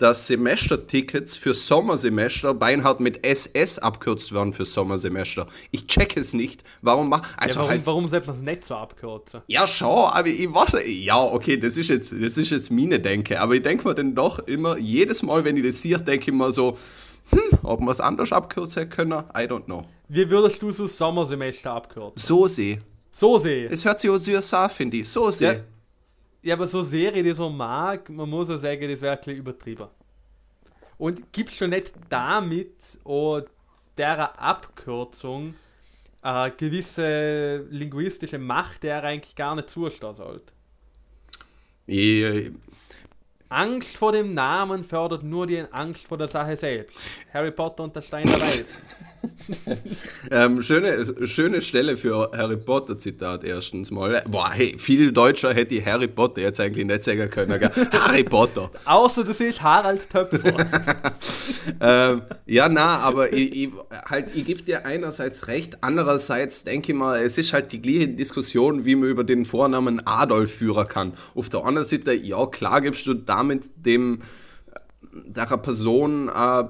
dass 0.00 0.26
Semestertickets 0.26 1.36
für 1.36 1.52
Sommersemester 1.52 2.54
beinhart 2.54 3.00
mit 3.00 3.24
SS 3.24 3.78
abkürzt 3.78 4.32
werden 4.32 4.52
für 4.54 4.64
Sommersemester. 4.64 5.46
Ich 5.70 5.86
check 5.86 6.16
es 6.16 6.32
nicht. 6.32 6.64
Warum 6.80 7.10
mach 7.10 7.30
Ja, 7.32 7.36
also 7.36 7.56
warum, 7.56 7.70
halt 7.70 7.86
warum 7.86 8.08
sollte 8.08 8.26
man 8.28 8.36
es 8.36 8.42
nicht 8.42 8.64
so 8.64 8.76
abkürzen? 8.76 9.42
Ja, 9.46 9.66
schon, 9.66 10.08
aber 10.08 10.28
ich 10.28 10.52
weiß, 10.52 10.78
ja, 10.86 11.22
okay, 11.22 11.58
das 11.58 11.76
ist 11.76 11.90
jetzt, 11.90 12.12
das 12.12 12.38
ist 12.38 12.50
jetzt 12.50 12.72
meine 12.72 12.98
Denke, 12.98 13.38
aber 13.38 13.54
ich 13.54 13.62
denke 13.62 13.86
mir 13.86 13.94
dann 13.94 14.14
doch 14.14 14.38
immer, 14.40 14.78
jedes 14.78 15.22
Mal, 15.22 15.44
wenn 15.44 15.58
ich 15.58 15.64
das 15.64 15.82
sehe, 15.82 15.98
denke 15.98 16.30
ich 16.30 16.36
mir 16.36 16.50
so, 16.50 16.78
hm, 17.30 17.58
ob 17.62 17.80
man 17.80 17.90
es 17.90 18.00
anders 18.00 18.32
abkürzen 18.32 18.88
können, 18.88 19.12
I 19.34 19.42
don't 19.42 19.64
know. 19.64 19.84
Wie 20.08 20.28
würdest 20.30 20.62
du 20.62 20.72
so 20.72 20.86
Sommersemester 20.86 21.72
abkürzen? 21.72 22.14
So 22.16 22.48
sehe. 22.48 22.80
So 23.10 23.38
sehe 23.38 23.68
Es 23.68 23.84
hört 23.84 24.00
sich 24.00 24.08
auch 24.08 24.16
süß 24.16 24.54
an, 24.54 24.70
finde 24.70 24.96
ich. 24.96 25.08
So 25.08 25.30
sehe. 25.30 25.52
Ja. 25.52 25.60
Ja, 26.42 26.54
aber 26.54 26.66
so 26.66 26.82
Serie, 26.82 27.22
die 27.22 27.32
so 27.32 27.50
mag, 27.50 28.08
man 28.08 28.28
muss 28.28 28.48
auch 28.50 28.56
sagen, 28.56 28.88
das 28.88 29.00
wäre 29.02 29.12
ein 29.12 29.18
bisschen 29.18 29.36
übertrieben. 29.36 29.88
Und 30.96 31.32
gibt 31.32 31.52
schon 31.52 31.70
nicht 31.70 31.92
damit 32.08 32.74
auch 33.04 33.42
der 33.96 34.40
Abkürzung 34.40 35.54
eine 36.22 36.52
gewisse 36.52 37.66
linguistische 37.70 38.38
Macht, 38.38 38.82
der 38.82 39.02
eigentlich 39.02 39.34
gar 39.34 39.54
nicht 39.54 39.70
zustehen 39.70 40.14
sollte. 40.14 40.52
Ich, 41.86 42.52
Angst 43.48 43.96
vor 43.96 44.12
dem 44.12 44.32
Namen 44.32 44.84
fördert 44.84 45.22
nur 45.22 45.46
die 45.46 45.64
Angst 45.72 46.06
vor 46.06 46.16
der 46.18 46.28
Sache 46.28 46.56
selbst. 46.56 46.98
Harry 47.32 47.50
Potter 47.50 47.82
und 47.82 47.96
der 47.96 48.02
Stein 48.02 48.24
der 48.24 48.40
Weisen. 48.40 48.64
ähm, 50.30 50.62
schöne, 50.62 51.26
schöne 51.26 51.60
Stelle 51.60 51.96
für 51.96 52.30
Harry 52.36 52.56
Potter 52.56 52.98
Zitat 52.98 53.44
erstens 53.44 53.90
mal. 53.90 54.22
Boah, 54.28 54.50
hey, 54.50 54.76
viel 54.78 55.12
Deutscher 55.12 55.52
hätte 55.52 55.74
ich 55.74 55.84
Harry 55.84 56.08
Potter 56.08 56.40
jetzt 56.40 56.60
eigentlich 56.60 56.86
nicht 56.86 57.04
sagen 57.04 57.30
können. 57.30 57.58
Gell? 57.58 57.70
Harry 57.92 58.24
Potter. 58.24 58.70
Außer 58.84 59.24
du 59.24 59.32
siehst 59.32 59.62
Harald 59.62 60.08
Töpfer. 60.08 60.56
ähm, 61.80 62.22
ja, 62.46 62.68
na, 62.68 62.98
aber 62.98 63.32
ich, 63.32 63.64
ich, 63.64 63.70
halt, 64.08 64.34
ich 64.34 64.44
gebe 64.44 64.62
dir 64.62 64.86
einerseits 64.86 65.48
recht, 65.48 65.78
andererseits 65.82 66.64
denke 66.64 66.92
ich 66.92 66.98
mal, 66.98 67.20
es 67.20 67.36
ist 67.38 67.52
halt 67.52 67.72
die 67.72 67.82
gleiche 67.82 68.08
Diskussion, 68.08 68.84
wie 68.84 68.94
man 68.94 69.08
über 69.08 69.24
den 69.24 69.44
Vornamen 69.44 70.06
Adolf 70.06 70.52
führen 70.52 70.88
kann. 70.88 71.12
Auf 71.34 71.48
der 71.48 71.64
anderen 71.64 71.86
Seite, 71.86 72.12
ja, 72.14 72.46
klar 72.46 72.80
gibst 72.80 73.06
du 73.06 73.14
damit 73.14 73.70
dem 73.76 74.20
der 75.12 75.56
Person 75.56 76.28
äh, 76.28 76.64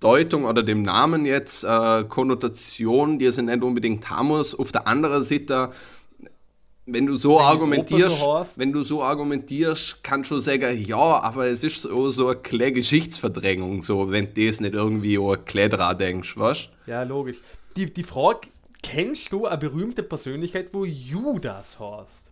Bedeutung 0.00 0.46
oder 0.46 0.62
dem 0.62 0.82
Namen 0.82 1.26
jetzt 1.26 1.62
äh, 1.62 2.04
Konnotation, 2.04 3.18
die 3.18 3.26
es 3.26 3.36
nicht 3.36 3.62
unbedingt 3.62 4.08
haben 4.08 4.28
muss. 4.28 4.58
Auf 4.58 4.72
der 4.72 4.86
anderen 4.86 5.22
Seite 5.22 5.70
wenn 6.86 7.06
du 7.06 7.16
so 7.16 7.38
argumentierst, 7.38 8.18
so 8.18 8.46
wenn 8.56 8.72
du 8.72 8.82
so 8.82 9.02
argumentierst, 9.02 10.02
kannst 10.02 10.30
du 10.30 10.38
sagen, 10.38 10.82
ja, 10.84 10.96
aber 10.96 11.46
es 11.46 11.62
ist 11.62 11.82
so, 11.82 12.10
so 12.10 12.28
eine 12.28 12.40
kleine 12.40 12.72
Geschichtsverdrängung, 12.72 13.82
so, 13.82 14.10
wenn 14.10 14.34
du 14.34 14.46
das 14.46 14.60
nicht 14.60 14.74
irgendwie 14.74 15.18
an 15.18 15.70
dran 15.70 15.98
denkst, 15.98 16.36
weißt 16.36 16.68
ja, 16.86 17.02
logisch. 17.04 17.36
Die, 17.76 17.92
die 17.92 18.02
Frage, 18.02 18.48
kennst 18.82 19.30
du 19.30 19.46
eine 19.46 19.58
berühmte 19.58 20.02
Persönlichkeit, 20.02 20.70
wo 20.72 20.84
Judas 20.84 21.78
heißt? 21.78 22.29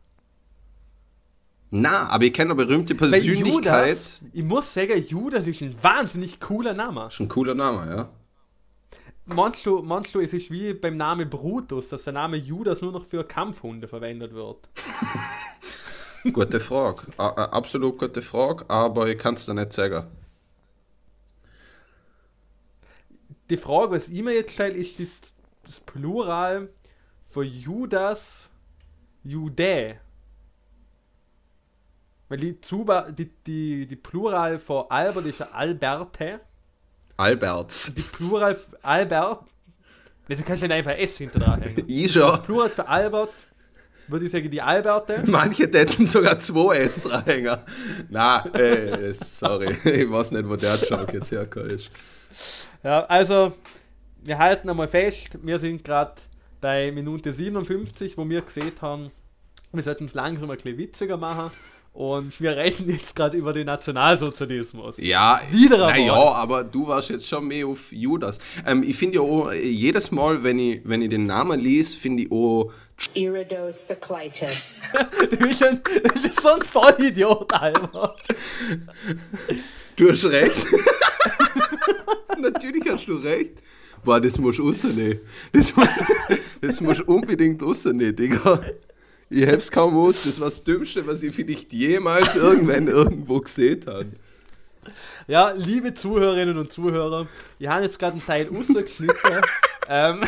Na, 1.71 2.09
aber 2.09 2.25
ich 2.25 2.33
kenne 2.33 2.53
eine 2.53 2.65
berühmte 2.65 2.95
Persönlichkeit. 2.95 3.89
Judas, 3.89 4.25
ich 4.33 4.43
muss 4.43 4.73
sagen, 4.73 5.05
Judas 5.07 5.47
ist 5.47 5.61
ein 5.61 5.77
wahnsinnig 5.83 6.41
cooler 6.41 6.73
Name. 6.73 7.09
ist 7.09 7.21
ein 7.21 7.29
cooler 7.29 7.55
Name, 7.55 7.95
ja. 7.95 8.09
Du, 9.27 9.83
meinst 9.83 10.15
du, 10.15 10.21
es 10.21 10.33
ist 10.33 10.51
wie 10.51 10.73
beim 10.73 10.97
Namen 10.97 11.29
Brutus, 11.29 11.91
dass 11.91 12.05
der 12.05 12.15
Name 12.15 12.39
Judas 12.39 12.81
nur 12.81 12.93
noch 12.93 13.05
für 13.05 13.25
Kampfhunde 13.25 13.87
verwendet 13.87 14.33
wird? 14.33 14.69
Gute 16.33 16.61
Frage. 16.61 17.03
A 17.19 17.29
absolut 17.29 17.99
gute 17.99 18.23
Frage, 18.23 18.69
aber 18.69 19.07
ich 19.09 19.19
kann 19.19 19.35
es 19.35 19.47
dir 19.47 19.55
nicht 19.55 19.73
sagen. 19.73 20.07
Die 23.51 23.57
Frage, 23.57 23.93
was 23.93 24.09
ich 24.09 24.23
mir 24.23 24.35
jetzt 24.35 24.53
stelle, 24.53 24.75
ist 24.75 24.99
das 25.65 25.81
Plural 25.81 26.69
für 27.25 27.45
Judas 27.45 28.51
Judä. 29.23 30.01
Weil 32.29 32.39
die, 32.39 32.61
Zuba, 32.61 33.11
die, 33.11 33.31
die, 33.47 33.87
die 33.87 33.97
Plural 33.97 34.59
für 34.59 34.91
Albert 34.91 35.27
ist 35.27 35.41
ja 35.41 35.49
Alberte. 35.53 36.41
Alberts. 37.17 37.93
Die 37.95 38.03
Plural 38.03 38.57
Albert. 38.83 39.45
Du 40.29 40.37
kannst 40.43 40.63
nicht 40.63 40.73
einfach 40.73 40.93
S 40.93 41.17
hinter 41.17 41.41
dran 41.41 41.63
hängen. 41.63 41.85
Ich 41.89 42.13
schon. 42.13 42.43
Plural 42.43 42.69
für 42.69 42.87
Albert 42.87 43.33
würde 44.09 44.27
ich 44.27 44.33
sagen 44.33 44.51
die 44.51 44.63
Alberte. 44.63 45.23
Manche 45.27 45.65
hätten 45.65 46.07
sogar 46.07 46.39
zwei 46.39 46.79
S 46.79 47.03
dranhängen. 47.03 47.59
Na, 48.09 48.45
äh, 48.55 49.13
sorry. 49.15 49.77
Ich 49.85 50.11
weiß 50.11 50.33
nicht, 50.33 50.49
wo 50.49 50.57
der 50.57 50.77
Joke 50.77 51.13
jetzt 51.13 51.31
herkommt. 51.31 51.73
ist. 51.73 51.91
Ja, 52.83 53.05
also, 53.07 53.53
wir 54.23 54.39
halten 54.39 54.71
einmal 54.71 54.89
fest, 54.89 55.39
wir 55.43 55.59
sind 55.59 55.85
gerade 55.85 56.15
bei 56.61 56.91
Minute 56.93 57.33
57, 57.33 58.17
wo 58.17 58.29
wir 58.29 58.43
gesehen 58.43 58.73
haben, 58.81 59.11
wir 59.73 59.83
sollten 59.83 60.07
es 60.07 60.15
langsam 60.15 60.51
ein 60.51 60.57
bisschen 60.57 60.79
witziger 60.79 61.17
machen. 61.17 61.51
Und 61.93 62.41
wir 62.41 62.57
reden 62.57 62.89
jetzt 62.91 63.17
gerade 63.17 63.37
über 63.37 63.53
den 63.53 63.67
Nationalsozialismus. 63.67 64.99
Ja, 64.99 65.41
Wieder 65.51 65.79
na 65.79 65.87
einmal. 65.89 66.07
ja, 66.07 66.33
aber 66.33 66.63
du 66.63 66.87
warst 66.87 67.11
jetzt 67.11 67.27
schon 67.27 67.49
mehr 67.49 67.67
auf 67.67 67.91
Judas. 67.91 68.39
Ähm, 68.65 68.85
ich 68.85 68.97
finde 68.97 69.17
ja 69.17 69.21
auch, 69.23 69.53
jedes 69.53 70.11
Mal, 70.13 70.45
wenn 70.45 70.59
ich, 70.61 70.81
wenn 70.85 71.03
ich 71.03 71.11
den 71.11 71.27
Namen 71.27 71.59
lese, 71.59 71.97
finde 71.97 72.23
ich 72.25 72.31
auch 72.33 72.71
iridocyclitis. 73.15 74.83
Du 75.31 75.37
bist, 75.37 75.63
ein, 75.65 75.81
du 75.85 76.23
bist 76.23 76.41
so 76.41 76.51
ein 76.51 76.63
Vollidiot, 76.63 77.53
Alter. 77.53 78.15
Du 79.97 80.11
hast 80.11 80.25
recht. 80.25 80.67
Natürlich 82.39 82.89
hast 82.89 83.07
du 83.07 83.17
recht. 83.17 83.55
Boah, 84.05 84.21
das 84.21 84.39
musst 84.39 84.59
du 84.59 84.67
rausnehmen. 84.67 85.21
Das, 85.53 85.75
das 86.61 86.81
musst 86.81 87.01
du 87.01 87.05
unbedingt 87.05 87.63
rausnehmen, 87.63 88.15
Digga. 88.15 88.61
Ich 89.31 89.47
hab's 89.47 89.71
kaum 89.71 89.97
aus. 89.97 90.25
Das 90.25 90.41
war 90.41 90.49
das 90.49 90.65
Dümmste, 90.65 91.07
was 91.07 91.23
ich 91.23 91.35
vielleicht 91.35 91.73
jemals 91.73 92.35
irgendwann 92.35 92.89
irgendwo 92.89 93.41
gesehen 93.41 93.85
habe. 93.87 94.07
Ja, 95.27 95.51
liebe 95.51 95.93
Zuhörerinnen 95.93 96.57
und 96.57 96.73
Zuhörer, 96.73 97.27
wir 97.59 97.71
haben 97.71 97.83
jetzt 97.83 97.99
gerade 97.99 98.13
einen 98.13 98.25
Teil 98.25 98.49
rausgeschnitten. 98.49 99.43
ähm, 99.89 100.23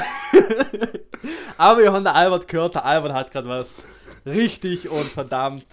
aber 1.57 1.81
wir 1.81 1.93
haben 1.93 2.05
den 2.05 2.13
Albert 2.13 2.47
gehört, 2.47 2.75
der 2.75 2.85
Albert 2.85 3.15
hat 3.15 3.31
gerade 3.31 3.49
was 3.49 3.83
richtig 4.27 4.91
und 4.91 5.05
verdammt 5.05 5.65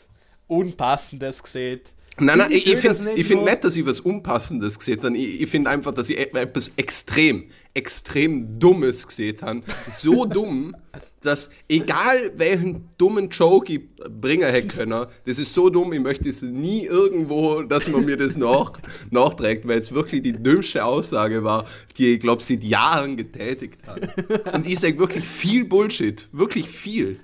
Unpassendes 0.47 1.43
gesehen. 1.43 1.81
Nein, 2.19 2.37
nein, 2.39 2.51
ich 2.51 2.63
finde 2.77 3.03
nicht 3.03 3.17
ich 3.19 3.27
find 3.27 3.43
nicht, 3.43 3.63
dass 3.63 3.75
ich 3.75 3.85
was 3.85 3.99
Unpassendes 3.99 4.79
gesehen 4.79 5.03
habe. 5.03 5.17
Ich, 5.17 5.41
ich 5.41 5.49
finde 5.49 5.69
einfach, 5.69 5.93
dass 5.93 6.09
ich 6.09 6.17
e- 6.17 6.31
etwas 6.33 6.71
extrem, 6.77 7.49
extrem 7.73 8.57
Dummes 8.57 9.05
gesehen 9.05 9.37
habe. 9.41 9.61
So 9.87 10.25
dumm, 10.25 10.75
dass 11.21 11.49
egal 11.67 12.31
welchen 12.35 12.87
dummen 12.97 13.29
Joke 13.29 13.73
ich 13.73 13.81
bringen 13.95 14.49
hätte 14.49 14.67
können, 14.67 15.05
das 15.25 15.39
ist 15.39 15.53
so 15.53 15.69
dumm, 15.69 15.93
ich 15.93 15.99
möchte 15.99 16.29
es 16.29 16.41
nie 16.41 16.85
irgendwo, 16.85 17.63
dass 17.63 17.87
man 17.87 18.05
mir 18.05 18.17
das 18.17 18.37
nach, 18.37 18.73
nachträgt, 19.11 19.67
weil 19.67 19.79
es 19.79 19.93
wirklich 19.93 20.21
die 20.21 20.33
dümmste 20.33 20.85
Aussage 20.85 21.43
war, 21.43 21.65
die 21.97 22.13
ich 22.13 22.19
glaube 22.19 22.43
seit 22.43 22.63
Jahren 22.63 23.17
getätigt 23.17 23.79
habe. 23.87 24.09
Und 24.53 24.67
ich 24.67 24.79
sage 24.79 24.97
wirklich 24.99 25.27
viel 25.27 25.65
Bullshit. 25.65 26.27
Wirklich 26.31 26.67
viel. 26.67 27.19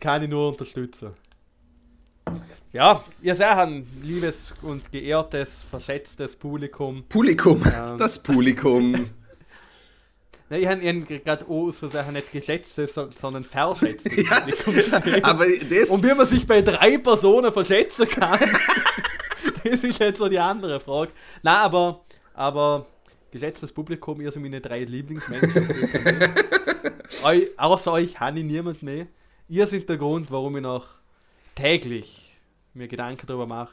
Kann 0.00 0.22
ich 0.22 0.28
nur 0.28 0.48
unterstützen. 0.48 1.10
Ja, 2.72 3.02
ihr 3.22 3.34
seht 3.34 3.46
ein 3.46 3.86
liebes 4.02 4.52
und 4.60 4.90
geehrtes, 4.92 5.64
verschätztes 5.70 6.36
Publikum. 6.36 7.04
Publikum. 7.08 7.62
Ja. 7.64 7.96
Das 7.96 8.18
Publikum. 8.18 9.06
Ne, 10.48 10.58
ich 10.60 10.66
habe 10.68 10.80
gerade 11.02 11.44
auch 11.46 11.66
aus 11.68 11.78
Versehen 11.78 12.12
nicht 12.12 12.30
geschätztes, 12.30 12.94
so- 12.94 13.10
sondern 13.10 13.42
verschätztes 13.42 14.12
Publikum 14.28 14.74
gesehen. 14.74 15.24
Aber 15.24 15.44
das. 15.70 15.90
Und 15.90 16.04
wie 16.04 16.14
man 16.14 16.24
sich 16.26 16.46
bei 16.46 16.62
drei 16.62 16.98
Personen 16.98 17.52
verschätzen 17.52 18.06
kann, 18.08 18.38
das 19.64 19.82
ist 19.82 19.98
jetzt 19.98 20.18
so 20.18 20.28
die 20.28 20.38
andere 20.38 20.78
Frage. 20.78 21.10
Nein, 21.42 21.56
aber, 21.56 22.04
aber 22.34 22.86
geschätztes 23.32 23.72
Publikum, 23.72 24.20
ihr 24.20 24.30
seid 24.30 24.42
meine 24.42 24.60
drei 24.60 24.84
Lieblingsmenschen. 24.84 25.68
Eu, 27.24 27.40
außer 27.56 27.92
euch 27.92 28.20
habe 28.20 28.38
ich 28.38 28.44
niemand 28.44 28.82
mehr. 28.84 29.06
Ihr 29.48 29.66
seid 29.66 29.88
der 29.88 29.96
Grund, 29.96 30.30
warum 30.30 30.56
ich 30.56 30.62
noch 30.62 30.86
täglich 31.56 32.36
mir 32.74 32.86
Gedanken 32.88 33.26
darüber 33.26 33.46
mache, 33.46 33.72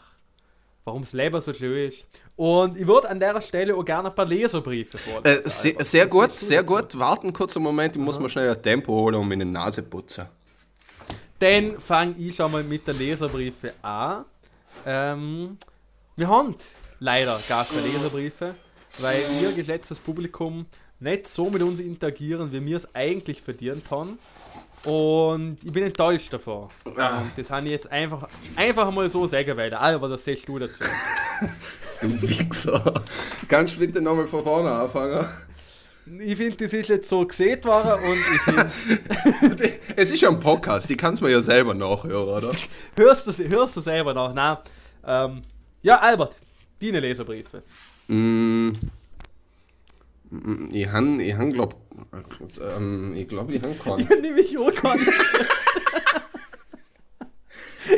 warum 0.84 1.02
das 1.02 1.14
Leben 1.14 1.40
so 1.42 1.54
schön 1.54 1.90
ist. 1.90 2.06
Und 2.36 2.78
ich 2.78 2.88
würde 2.88 3.10
an 3.10 3.20
der 3.20 3.40
Stelle 3.42 3.76
auch 3.76 3.86
gerne 3.86 4.10
ein 4.10 4.16
paar 4.16 4.26
Leserbriefe 4.26 4.98
vorlesen. 4.98 5.46
Äh, 5.46 5.50
sehr, 5.50 5.86
sehr 5.86 6.08
gut, 6.08 6.38
sehr 6.38 6.64
gut. 6.64 6.98
Warten 6.98 7.32
kurz 7.32 7.56
einen 7.56 7.64
Moment, 7.64 7.96
ich 7.96 8.02
muss 8.02 8.20
mal 8.20 8.30
schnell 8.30 8.50
ein 8.50 8.62
Tempo 8.62 8.94
holen 8.94 9.16
und 9.16 9.28
meine 9.28 9.46
Nase 9.46 9.84
putzen. 9.84 10.26
Dann 11.40 11.80
fange 11.80 12.16
ich 12.18 12.36
schon 12.36 12.52
mal 12.52 12.64
mit 12.64 12.88
den 12.88 12.98
Leserbriefe 12.98 13.74
an. 13.82 14.26
Ähm, 14.86 15.58
wir 16.16 16.28
haben 16.28 16.56
leider 17.00 17.40
gar 17.48 17.66
keine 17.66 17.82
Leserbriefe, 17.82 18.56
weil 19.00 19.20
ihr, 19.42 19.52
geschätztes 19.52 20.00
Publikum, 20.00 20.66
nicht 21.00 21.28
so 21.28 21.50
mit 21.50 21.62
uns 21.62 21.80
interagieren, 21.80 22.52
wie 22.52 22.66
wir 22.66 22.78
es 22.78 22.96
eigentlich 22.96 23.42
verdient 23.42 23.90
haben. 23.92 24.18
Und 24.86 25.58
ich 25.64 25.72
bin 25.72 25.84
enttäuscht 25.84 26.34
davon. 26.34 26.68
Ah. 26.98 27.22
Und 27.22 27.32
das 27.38 27.50
habe 27.50 27.66
ich 27.66 27.72
jetzt 27.72 27.92
einfach, 27.92 28.28
einfach 28.56 28.92
mal 28.92 29.10
so 29.10 29.26
sagen, 29.28 29.56
weil 29.56 29.74
Albert, 29.74 30.12
was 30.12 30.26
sagst 30.26 30.48
du 30.48 30.60
dazu? 30.60 30.84
Du 32.02 32.22
Wichser. 32.22 33.02
Kannst 33.48 33.76
du 33.76 33.80
bitte 33.80 34.02
nochmal 34.02 34.28
von 34.28 34.44
vorne 34.44 34.70
anfangen? 34.70 35.26
Ich 36.20 36.36
finde, 36.36 36.58
das 36.58 36.74
ist 36.74 36.90
jetzt 36.90 37.08
so 37.08 37.26
gesehen 37.26 37.64
worden 37.64 37.94
und 38.04 38.18
ich 38.18 39.40
finde, 39.40 39.74
Es 39.96 40.12
ist 40.12 40.20
ja 40.20 40.30
ein 40.30 40.40
Podcast, 40.40 40.90
die 40.90 40.98
kannst 40.98 41.22
du 41.22 41.26
mir 41.26 41.32
ja 41.32 41.40
selber 41.40 41.74
nachhören, 41.74 42.44
oder? 42.44 42.52
hörst 42.98 43.28
du, 43.28 43.50
hörst 43.50 43.78
du 43.78 43.82
selber 43.82 44.14
nach? 44.14 44.34
Nein. 44.34 44.58
Ähm, 45.06 45.42
ja, 45.82 45.98
Albert, 46.00 46.36
deine 46.82 47.00
Leserbriefe. 47.00 47.64
Mm, 48.08 48.72
ich 50.72 50.88
han, 50.88 51.20
ich 51.20 51.36
han 51.36 51.52
glaub, 51.52 51.76
ähm, 52.78 53.14
ich 53.16 53.28
glaube, 53.28 53.54
ich 53.54 53.62
han 53.62 53.78
keinen. 53.78 54.08
Nehme 54.22 54.40
ich 54.40 54.58
auch 54.58 54.72
nicht. 54.96 55.12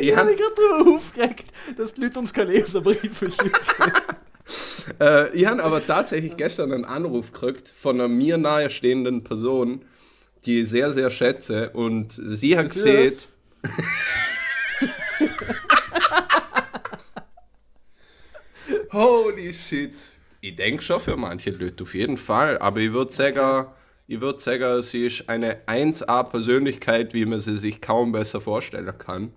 Ich 0.00 0.16
habe 0.16 0.30
mich 0.30 0.38
gerade 0.38 0.54
darüber 0.56 0.96
aufgeregt, 0.96 1.46
dass 1.76 1.94
die 1.94 2.00
Leute 2.02 2.18
uns 2.18 2.32
keine 2.32 2.50
Leserbriefe 2.52 3.30
schicken. 3.30 3.60
äh, 5.00 5.32
ich 5.34 5.46
han 5.46 5.60
aber 5.60 5.86
tatsächlich 5.86 6.36
gestern 6.36 6.72
einen 6.72 6.84
Anruf 6.84 7.32
gekriegt 7.32 7.72
von 7.74 7.96
einer 7.96 8.08
mir 8.08 8.36
nahestehenden 8.36 9.24
Person, 9.24 9.82
die 10.44 10.60
ich 10.60 10.68
sehr, 10.68 10.92
sehr 10.92 11.08
schätze. 11.10 11.70
Und 11.70 12.12
sie 12.12 12.58
hat 12.58 12.68
gesehen. 12.68 13.14
Holy 18.92 19.52
shit. 19.52 20.15
Ich 20.40 20.56
denke 20.56 20.82
schon 20.82 21.00
für 21.00 21.16
manche 21.16 21.50
Leute 21.50 21.82
auf 21.84 21.94
jeden 21.94 22.16
Fall, 22.16 22.58
aber 22.58 22.80
ich 22.80 22.92
würde 22.92 23.12
sagen, 23.12 23.66
ich 24.06 24.20
würde 24.20 24.38
sagen, 24.38 24.82
sie 24.82 25.06
ist 25.06 25.28
eine 25.28 25.66
1A-Persönlichkeit, 25.66 27.14
wie 27.14 27.24
man 27.24 27.38
sie 27.38 27.58
sich 27.58 27.80
kaum 27.80 28.12
besser 28.12 28.40
vorstellen 28.40 28.96
kann. 28.98 29.32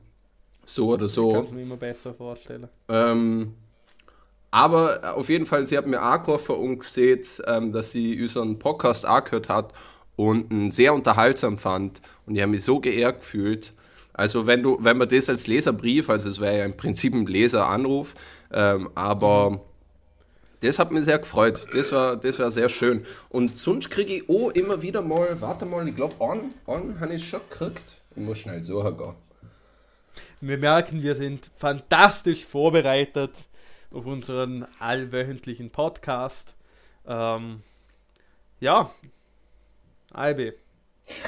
So 0.64 0.90
oder 0.90 1.00
Kann 1.00 1.08
so. 1.08 1.44
es 1.44 1.52
mir 1.52 1.64
immer 1.64 1.78
besser 1.78 2.14
vorstellen. 2.14 2.68
Ähm, 2.88 3.56
aber 4.52 5.16
auf 5.16 5.30
jeden 5.30 5.46
Fall, 5.46 5.66
sie 5.66 5.78
hat 5.78 5.88
mir 5.88 6.02
angerufen 6.02 6.56
und 6.56 6.80
gesehen, 6.80 7.22
ähm, 7.48 7.72
dass 7.72 7.92
sie 7.92 8.22
unseren 8.22 8.60
Podcast 8.60 9.06
angehört 9.06 9.50
hat 9.50 9.74
und 10.16 10.52
ihn 10.52 10.72
sehr 10.72 10.94
unterhaltsam 10.94 11.58
fand. 11.58 12.02
Und 12.26 12.36
ich 12.36 12.42
habe 12.42 12.52
mich 12.52 12.64
so 12.64 12.80
geehrt 12.80 13.22
gefühlt. 13.22 13.74
Also 14.14 14.48
wenn 14.48 14.62
du, 14.62 14.78
wenn 14.82 14.98
man 14.98 15.08
das 15.08 15.30
als 15.30 15.48
Leserbrief, 15.48 16.10
also 16.10 16.30
es 16.30 16.40
wäre 16.40 16.58
ja 16.60 16.66
im 16.66 16.76
Prinzip 16.76 17.14
ein 17.14 17.26
Leseranruf, 17.26 18.16
ähm, 18.52 18.90
aber 18.94 19.62
das 20.62 20.80
hat 20.80 20.92
mich 20.92 21.06
sehr 21.06 21.20
gefreut. 21.20 21.62
Das 21.74 21.92
war, 21.92 22.18
das 22.18 22.40
war 22.40 22.52
sehr 22.52 22.70
schön. 22.70 23.06
Und 23.30 23.58
sonst 23.58 23.90
kriege 23.90 24.16
ich 24.16 24.30
auch 24.30 24.52
immer 24.52 24.82
wieder 24.82 25.02
mal, 25.02 25.40
warte 25.42 25.66
mal, 25.66 25.88
ich 25.88 25.96
glaube, 25.96 26.16
an, 26.20 26.54
an 26.68 27.00
habe 27.00 27.14
ich 27.14 27.28
schon 27.28 27.42
gekriegt. 27.50 27.98
Ich 28.16 28.22
muss 28.22 28.40
schnell 28.40 28.64
so 28.64 28.84
gehen. 28.84 29.16
Wir 30.42 30.58
merken, 30.58 31.04
wir 31.04 31.16
sind 31.16 31.50
fantastisch 31.58 32.46
vorbereitet 32.46 33.32
auf 33.92 34.06
unseren 34.06 34.66
allwöchentlichen 34.80 35.72
Podcast. 35.72 36.56
Ähm, 37.08 37.62
ja, 38.60 38.90
Albi. 40.12 40.54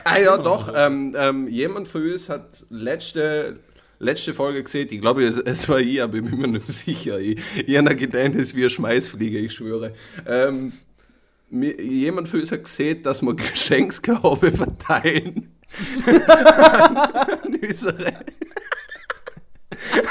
Ah 0.03 0.17
ja, 0.17 0.37
doch. 0.37 0.71
Ähm, 0.75 1.15
ähm, 1.17 1.47
jemand 1.47 1.87
von 1.87 2.03
uns 2.03 2.29
hat 2.29 2.65
letzte, 2.69 3.59
letzte 4.01 4.33
Folge 4.33 4.63
gesehen, 4.63 4.87
ich 4.89 4.99
glaube, 4.99 5.23
es, 5.23 5.37
es 5.37 5.69
war 5.69 5.79
ich, 5.79 6.01
aber 6.01 6.17
ich 6.17 6.23
bin 6.23 6.39
mir 6.39 6.47
nicht 6.47 6.69
sicher. 6.69 7.19
Ich, 7.19 7.39
ich 7.67 7.77
habe 7.77 7.89
ein 7.89 7.97
Gedächtnis 7.97 8.55
wie 8.55 8.63
ein 8.63 8.69
Schmeißflieger, 8.69 9.39
ich 9.39 9.53
schwöre. 9.53 9.93
Ähm, 10.27 10.73
mir, 11.49 11.79
jemand 11.81 12.27
von 12.27 12.39
uns 12.39 12.51
hat 12.51 12.63
gesehen, 12.63 13.03
dass 13.03 13.21
wir 13.21 13.35
Geschenkskörbe 13.35 14.51
verteilen. 14.51 15.55
an, 16.05 16.97
an 16.97 17.59
unsere, 17.61 18.07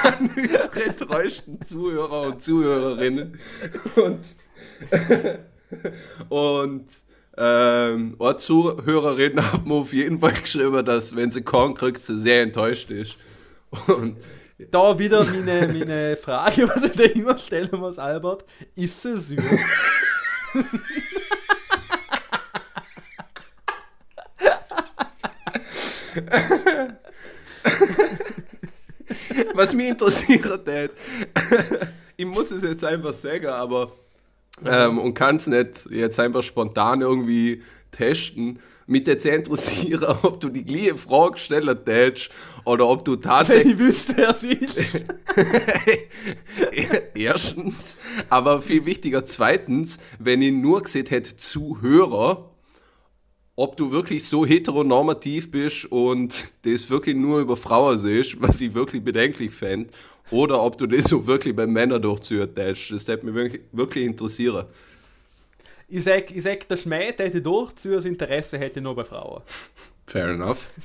an 0.03 0.31
unsere 0.37 0.97
treuesten 0.97 1.61
Zuhörer 1.63 2.23
und 2.23 2.43
Zuhörerinnen. 2.43 3.39
Und, 3.97 4.21
und 6.29 6.87
ähm, 7.37 8.17
eine 8.19 8.37
Zuhörerin 8.37 9.53
hat 9.53 9.67
mir 9.67 9.75
auf 9.75 9.93
jeden 9.93 10.21
Fall 10.21 10.33
geschrieben, 10.33 10.85
dass 10.85 11.15
wenn 11.15 11.31
sie 11.31 11.43
Korn 11.43 11.75
kriegt, 11.75 11.99
sie 11.99 12.17
sehr 12.17 12.43
enttäuscht 12.43 12.91
ist. 12.91 13.17
Und 13.87 14.17
Da 14.71 14.99
wieder 14.99 15.25
meine, 15.25 15.69
meine 15.69 16.17
Frage, 16.17 16.69
was 16.69 16.85
ich 16.85 16.93
dir 16.93 17.15
immer 17.15 17.39
stellen 17.39 17.71
muss, 17.73 17.99
Albert. 17.99 18.45
Ist 18.75 19.05
es 19.07 19.29
süß? 19.29 19.43
was 29.55 29.75
mich 29.75 29.89
interessiert 29.89 30.45
hat, 30.45 30.91
ich 32.17 32.27
muss 32.27 32.51
es 32.51 32.63
jetzt 32.63 32.85
einfach 32.85 33.15
sagen, 33.15 33.47
aber 33.47 33.93
ähm, 34.65 34.99
und 34.99 35.15
kannst 35.15 35.49
nicht 35.49 35.87
jetzt 35.91 36.21
einfach 36.21 36.43
spontan 36.43 37.01
irgendwie 37.01 37.63
testen. 37.91 38.59
Mit 38.91 39.07
der 39.07 39.21
sehr 39.21 39.37
interessieren, 39.37 40.17
ob 40.23 40.41
du 40.41 40.49
die 40.49 40.65
gleiche 40.65 40.97
Frage 40.97 41.39
stellen 41.39 41.79
tätst 41.85 42.31
oder 42.65 42.89
ob 42.89 43.05
du 43.05 43.13
Wenn 43.13 43.23
tatsächlich 43.23 43.75
ich 43.75 43.79
wüsste, 43.79 44.17
wer 44.17 44.31
es 44.31 44.43
ist. 44.43 45.05
Erstens, 47.15 47.99
aber 48.31 48.61
viel 48.61 48.85
wichtiger, 48.87 49.25
zweitens, 49.25 49.99
wenn 50.19 50.43
ich 50.43 50.51
nur 50.51 50.83
gesehen 50.83 51.07
hätte, 51.07 51.37
Zuhörer, 51.37 52.51
ob 53.55 53.77
du 53.77 53.93
wirklich 53.93 54.27
so 54.27 54.45
heteronormativ 54.45 55.53
bist 55.53 55.85
und 55.93 56.49
das 56.63 56.91
wirklich 56.91 57.15
nur 57.15 57.39
über 57.39 57.57
Frauen 57.57 57.97
siehst, 57.97 58.43
was 58.43 58.61
ich 58.61 58.75
wirklich 58.75 59.05
bedenklich 59.05 59.53
fände, 59.53 59.89
oder 60.33 60.61
ob 60.61 60.79
du 60.79 60.89
das 60.89 61.05
so 61.05 61.29
wirklich 61.29 61.55
bei 61.55 61.69
Männern 61.69 62.03
durchzuhören 62.03 62.53
tätst. 62.53 62.91
Das 62.91 63.07
hätte 63.07 63.25
mich 63.25 63.37
wirklich, 63.37 63.63
wirklich 63.71 64.05
interessieren. 64.05 64.67
Ich 65.93 66.05
sag, 66.05 66.31
ich 66.31 66.43
sag 66.43 66.69
der 66.69 66.77
Schmäh 66.77 67.13
hätte 67.17 67.43
durchzuhören, 67.43 67.99
das 67.99 68.05
Interesse 68.05 68.59
hätte 68.59 68.81
nur 68.81 68.95
bei 68.95 69.05
Frauen. 69.05 69.43
Fair 70.07 70.29
enough. 70.29 70.71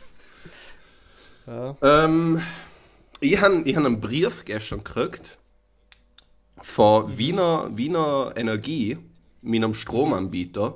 Ja. 1.47 1.76
Ähm, 1.84 2.41
ich 3.20 3.39
habe 3.39 3.62
ich 3.66 3.76
hab 3.76 3.86
einen 3.86 4.01
Brief 4.01 4.45
gestern 4.45 4.80
gekriegt 4.84 5.38
von 6.60 7.16
Wiener, 7.20 7.70
Wiener 7.72 8.34
Energie, 8.36 8.97
meinem 9.43 9.76
Stromanbieter. 9.76 10.76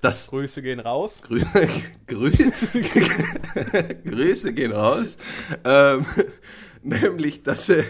Das 0.00 0.26
Grüße 0.30 0.62
gehen 0.62 0.80
raus. 0.80 1.22
Grü 1.22 1.42
Grü 2.08 2.32
Grüße 4.04 4.52
gehen 4.52 4.72
raus. 4.72 5.16
Ähm, 5.64 6.04
nämlich, 7.02 7.42
dass 7.42 7.66
sie, 7.66 7.82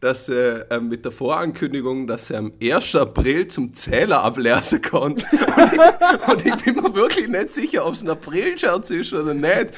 dass 0.00 0.26
sie 0.26 0.66
ähm, 0.70 0.88
mit 0.88 1.04
der 1.04 1.12
Vorankündigung, 1.12 2.06
dass 2.06 2.26
sie 2.26 2.36
am 2.36 2.52
1. 2.60 2.96
April 2.96 3.46
zum 3.46 3.72
Zähler 3.72 4.22
ablesen 4.22 4.82
kann. 4.82 5.12
Und 5.12 5.22
ich, 5.22 6.28
und 6.28 6.46
ich 6.46 6.64
bin 6.64 6.76
mir 6.76 6.94
wirklich 6.94 7.28
nicht 7.28 7.50
sicher, 7.50 7.86
ob 7.86 7.94
es 7.94 8.02
ein 8.02 8.10
April-Scherz 8.10 8.90
ist 8.90 9.12
oder 9.12 9.34
nicht. 9.34 9.72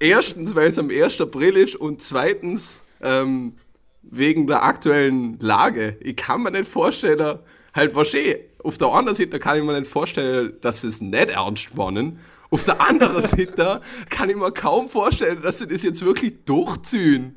Erstens, 0.00 0.54
weil 0.54 0.68
es 0.68 0.78
am 0.78 0.90
1. 0.90 1.20
April 1.20 1.56
ist 1.56 1.76
und 1.76 2.02
zweitens 2.02 2.82
ähm, 3.02 3.54
wegen 4.02 4.46
der 4.46 4.64
aktuellen 4.64 5.38
Lage. 5.38 5.96
Ich 6.00 6.16
kann 6.16 6.42
mir 6.42 6.50
nicht 6.50 6.68
vorstellen, 6.68 7.38
halt 7.74 7.94
wahrscheinlich, 7.94 8.38
auf 8.62 8.78
der 8.78 8.88
anderen 8.88 9.14
Seite 9.14 9.38
kann 9.38 9.58
ich 9.58 9.64
mir 9.64 9.78
nicht 9.78 9.90
vorstellen, 9.90 10.54
dass 10.62 10.80
sie 10.80 10.88
es 10.88 11.00
nicht 11.00 11.30
ernst 11.30 11.76
meinen. 11.76 12.18
Auf 12.50 12.64
der 12.64 12.80
anderen 12.80 13.22
Seite 13.26 13.80
kann 14.08 14.30
ich 14.30 14.36
mir 14.36 14.52
kaum 14.52 14.88
vorstellen, 14.88 15.42
dass 15.42 15.58
sie 15.58 15.68
das 15.68 15.82
jetzt 15.82 16.04
wirklich 16.04 16.44
durchziehen. 16.44 17.36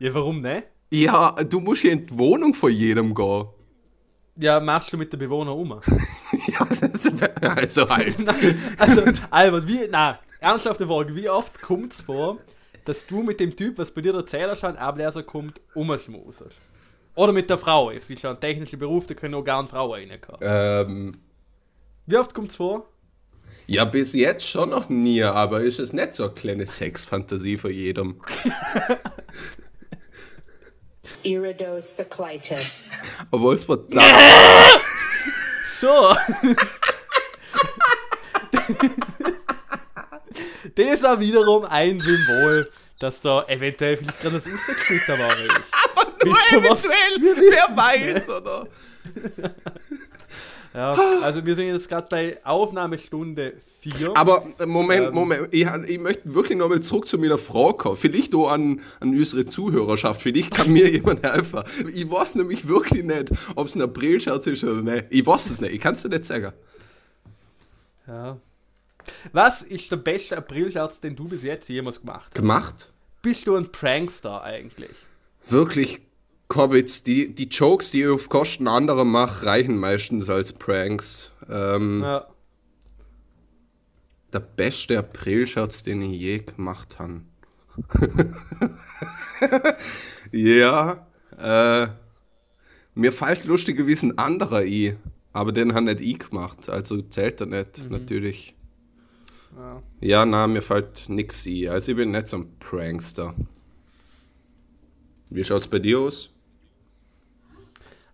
Ja, 0.00 0.12
warum 0.14 0.40
nicht? 0.40 0.64
Ja, 0.90 1.32
du 1.32 1.60
musst 1.60 1.84
ja 1.84 1.92
in 1.92 2.06
die 2.06 2.18
Wohnung 2.18 2.54
von 2.54 2.72
jedem 2.72 3.14
gehen. 3.14 3.44
Ja, 4.36 4.58
machst 4.58 4.92
du 4.92 4.96
mit 4.96 5.12
den 5.12 5.20
Bewohnern 5.20 5.54
um. 5.54 5.80
Ja, 6.48 6.66
wär- 6.70 7.56
also 7.58 7.88
halt. 7.88 8.16
Also, 8.78 9.02
Albert, 9.30 9.68
wie, 9.68 9.80
na, 9.90 10.18
ernsthafte 10.40 10.86
Frage, 10.86 11.14
wie 11.14 11.28
oft 11.28 11.60
kommt 11.60 11.92
es 11.92 12.00
vor, 12.00 12.38
dass 12.86 13.06
du 13.06 13.22
mit 13.22 13.38
dem 13.40 13.54
Typ, 13.54 13.76
was 13.78 13.90
bei 13.90 14.00
dir 14.00 14.12
der 14.14 14.24
Zählerschein 14.26 14.76
Ableser 14.78 15.22
kommt, 15.22 15.60
umschmusest? 15.74 16.56
Oder 17.14 17.32
mit 17.32 17.50
der 17.50 17.58
Frau, 17.58 17.90
es 17.90 18.08
ist 18.08 18.22
ja 18.22 18.30
ein 18.30 18.40
technischer 18.40 18.78
Beruf, 18.78 19.06
da 19.06 19.14
können 19.14 19.34
auch 19.34 19.44
gar 19.44 19.60
nicht 19.62 19.70
Frauen 19.72 20.08
reinkommen. 20.10 20.40
Ähm, 20.42 21.12
Wie 22.06 22.16
oft 22.16 22.32
kommt 22.34 22.50
es 22.50 22.56
vor? 22.56 22.88
ja, 23.66 23.84
bis 23.84 24.14
jetzt 24.14 24.48
schon 24.48 24.70
noch 24.70 24.88
nie, 24.88 25.22
aber 25.22 25.60
ist 25.60 25.78
es 25.78 25.92
nicht 25.92 26.14
so 26.14 26.24
eine 26.24 26.32
kleine 26.32 26.66
Sexfantasie 26.66 27.56
für 27.58 27.70
jedem. 27.70 28.16
iridocyclitis. 31.22 32.92
Obwohl 33.30 33.54
es 33.54 33.66
da. 33.90 34.00
So! 35.70 35.86
das 40.74 41.02
war 41.04 41.20
wiederum 41.20 41.64
ein 41.64 42.00
Symbol, 42.00 42.68
dass 42.98 43.20
da 43.20 43.44
eventuell 43.46 43.96
vielleicht 43.96 44.20
gerade 44.20 44.34
das 44.34 44.46
rausgeschnitten 44.46 45.18
war. 45.20 45.30
Nur 46.24 46.36
ihr 46.50 46.70
was? 46.70 46.84
eventuell, 46.84 47.20
wer 47.22 47.76
weiß, 47.76 48.28
oder? 48.30 48.66
Ja, 50.72 50.96
also 51.22 51.44
wir 51.44 51.56
sind 51.56 51.66
jetzt 51.66 51.88
gerade 51.88 52.06
bei 52.08 52.44
Aufnahmestunde 52.44 53.54
4. 53.80 54.16
Aber 54.16 54.46
äh, 54.58 54.66
Moment, 54.66 55.08
Ähm. 55.08 55.14
Moment, 55.14 55.48
ich, 55.50 55.66
ich 55.66 55.98
möchte 55.98 56.32
wirklich 56.32 56.56
nochmal 56.56 56.80
zurück 56.80 57.08
zu 57.08 57.18
meiner 57.18 57.38
Frage 57.38 57.76
kommen. 57.76 57.96
Vielleicht 57.96 58.34
auch 58.36 58.50
an, 58.50 58.80
an 59.00 59.10
unsere 59.10 59.46
Zuhörerschaft. 59.46 60.22
Vielleicht 60.22 60.52
kann 60.54 60.72
mir 60.72 60.88
jemand 60.92 61.24
helfen. 61.24 61.62
Ich 61.92 62.08
weiß 62.08 62.36
nämlich 62.36 62.68
wirklich 62.68 63.02
nicht, 63.02 63.32
ob 63.56 63.66
es 63.66 63.74
ein 63.74 63.82
Aprilscherz 63.82 64.46
ist 64.46 64.62
oder 64.62 64.82
nicht. 64.82 65.06
Ich 65.10 65.26
weiß 65.26 65.50
es 65.50 65.60
nicht, 65.60 65.72
ich 65.72 65.80
kann 65.80 65.94
es 65.94 66.02
dir 66.02 66.08
nicht 66.08 66.24
sagen. 66.24 66.52
Ja. 68.06 68.36
Was 69.32 69.62
ist 69.62 69.90
der 69.90 69.96
beste 69.96 70.36
Aprilscherz, 70.36 71.00
den 71.00 71.16
du 71.16 71.26
bis 71.28 71.42
jetzt 71.42 71.68
jemals 71.68 72.00
gemacht 72.00 72.26
hast? 72.26 72.34
Gemacht? 72.34 72.92
Bist 73.22 73.46
du 73.46 73.56
ein 73.56 73.72
Prankster 73.72 74.42
eigentlich? 74.42 74.90
Wirklich, 75.48 76.00
Cobbits, 76.50 77.04
die, 77.04 77.32
die 77.32 77.46
Jokes, 77.48 77.92
die 77.92 78.02
ich 78.02 78.08
auf 78.08 78.28
Kosten 78.28 78.66
anderer 78.66 79.04
mache, 79.04 79.46
reichen 79.46 79.78
meistens 79.78 80.28
als 80.28 80.52
Pranks. 80.52 81.30
Ähm, 81.48 82.02
Ja. 82.02 82.26
Der 84.32 84.40
beste 84.40 84.98
Aprilscherz, 84.98 85.82
den 85.84 86.02
ich 86.02 86.20
je 86.20 86.38
gemacht 86.38 86.98
habe. 86.98 87.22
ja, 90.32 91.06
äh, 91.38 91.88
mir 92.94 93.12
fällt 93.12 93.44
lustigerweise 93.44 94.06
ein 94.08 94.18
anderer 94.18 94.58
ein, 94.58 94.96
aber 95.32 95.52
den 95.52 95.72
habe 95.74 95.86
nicht 95.86 96.00
ich 96.00 96.18
gemacht, 96.18 96.68
also 96.68 97.00
zählt 97.02 97.40
er 97.40 97.46
nicht, 97.46 97.90
natürlich. 97.90 98.54
Ja. 99.56 99.82
Ja, 100.00 100.26
na, 100.26 100.46
mir 100.46 100.62
fällt 100.62 101.08
nix 101.08 101.46
ein, 101.46 101.68
also 101.68 101.92
ich 101.92 101.96
bin 101.96 102.10
nicht 102.10 102.28
so 102.28 102.38
ein 102.38 102.58
Prankster. 102.58 103.34
Wie 105.30 105.44
schaut's 105.44 105.68
bei 105.68 105.78
dir 105.78 106.00
aus? 106.00 106.30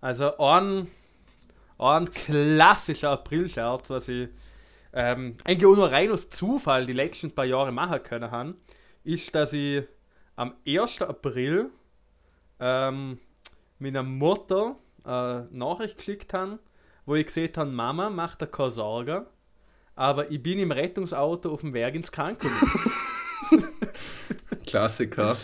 Also 0.00 0.36
ein, 0.38 0.88
ein 1.78 2.12
klassischer 2.12 3.10
Aprilscherz, 3.10 3.90
was 3.90 4.08
ich 4.08 4.28
ähm, 4.92 5.36
eigentlich 5.44 5.66
auch 5.66 5.76
nur 5.76 5.90
rein 5.90 6.10
aus 6.10 6.30
Zufall 6.30 6.86
die 6.86 6.92
letzten 6.92 7.32
paar 7.32 7.44
Jahre 7.44 7.72
machen 7.72 8.02
können 8.02 8.30
haben, 8.30 8.56
ist, 9.04 9.34
dass 9.34 9.52
ich 9.52 9.84
am 10.36 10.54
1. 10.66 11.02
April 11.02 11.70
ähm, 12.60 13.18
meiner 13.78 14.02
Mutter 14.02 14.76
äh, 15.04 15.40
Nachricht 15.50 15.98
geschickt 15.98 16.32
habe, 16.34 16.58
wo 17.04 17.14
ich 17.14 17.26
gesehen 17.26 17.52
habe, 17.56 17.70
Mama, 17.70 18.10
macht 18.10 18.40
dir 18.40 18.46
keine 18.46 18.70
Sorgen, 18.70 19.26
aber 19.94 20.30
ich 20.30 20.42
bin 20.42 20.58
im 20.58 20.72
Rettungsauto 20.72 21.52
auf 21.52 21.60
dem 21.60 21.74
Weg 21.74 21.94
ins 21.94 22.10
Krankenhaus. 22.10 22.90
Klassiker. 24.66 25.36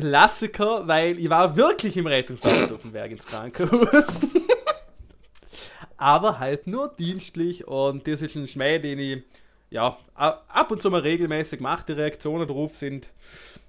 Klassiker, 0.00 0.86
weil 0.86 1.18
ich 1.18 1.30
war 1.30 1.56
wirklich 1.56 1.96
im 1.96 2.06
Rettungsauto 2.06 2.74
auf 2.74 2.82
dem 2.82 2.92
Weg 2.92 3.12
ins 3.12 3.26
Krankenhaus. 3.26 4.26
Aber 5.96 6.38
halt 6.38 6.66
nur 6.66 6.88
dienstlich 6.88 7.66
und 7.66 8.06
das 8.06 8.22
ist 8.22 8.36
ein 8.36 8.46
Schmäh, 8.46 8.78
den 8.78 8.98
ich 8.98 9.22
ja 9.70 9.96
ab 10.14 10.70
und 10.70 10.80
zu 10.80 10.90
mal 10.90 11.00
regelmäßig 11.00 11.60
mache. 11.60 11.86
Die 11.88 11.92
Reaktionen 11.92 12.46
darauf 12.46 12.76
sind 12.76 13.12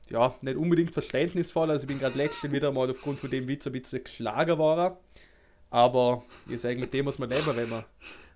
ja 0.10 0.34
nicht 0.42 0.58
unbedingt 0.58 0.92
verständnisvoll. 0.92 1.72
Also 1.72 1.84
ich 1.84 1.88
bin 1.88 2.00
gerade 2.00 2.18
letztens 2.18 2.54
wieder 2.54 2.72
mal 2.72 2.90
aufgrund 2.90 3.20
von 3.20 3.30
dem 3.30 3.48
Witz 3.48 3.66
ein 3.68 3.74
bisschen 3.74 4.04
geschlagen 4.04 4.58
worden. 4.58 4.96
Aber 5.72 6.24
ich 6.48 6.62
sage, 6.62 6.80
mit 6.80 6.94
dem 6.94 7.06
muss 7.06 7.20
man 7.20 7.30
leben, 7.30 7.56
wenn 7.56 7.70
man 7.70 7.84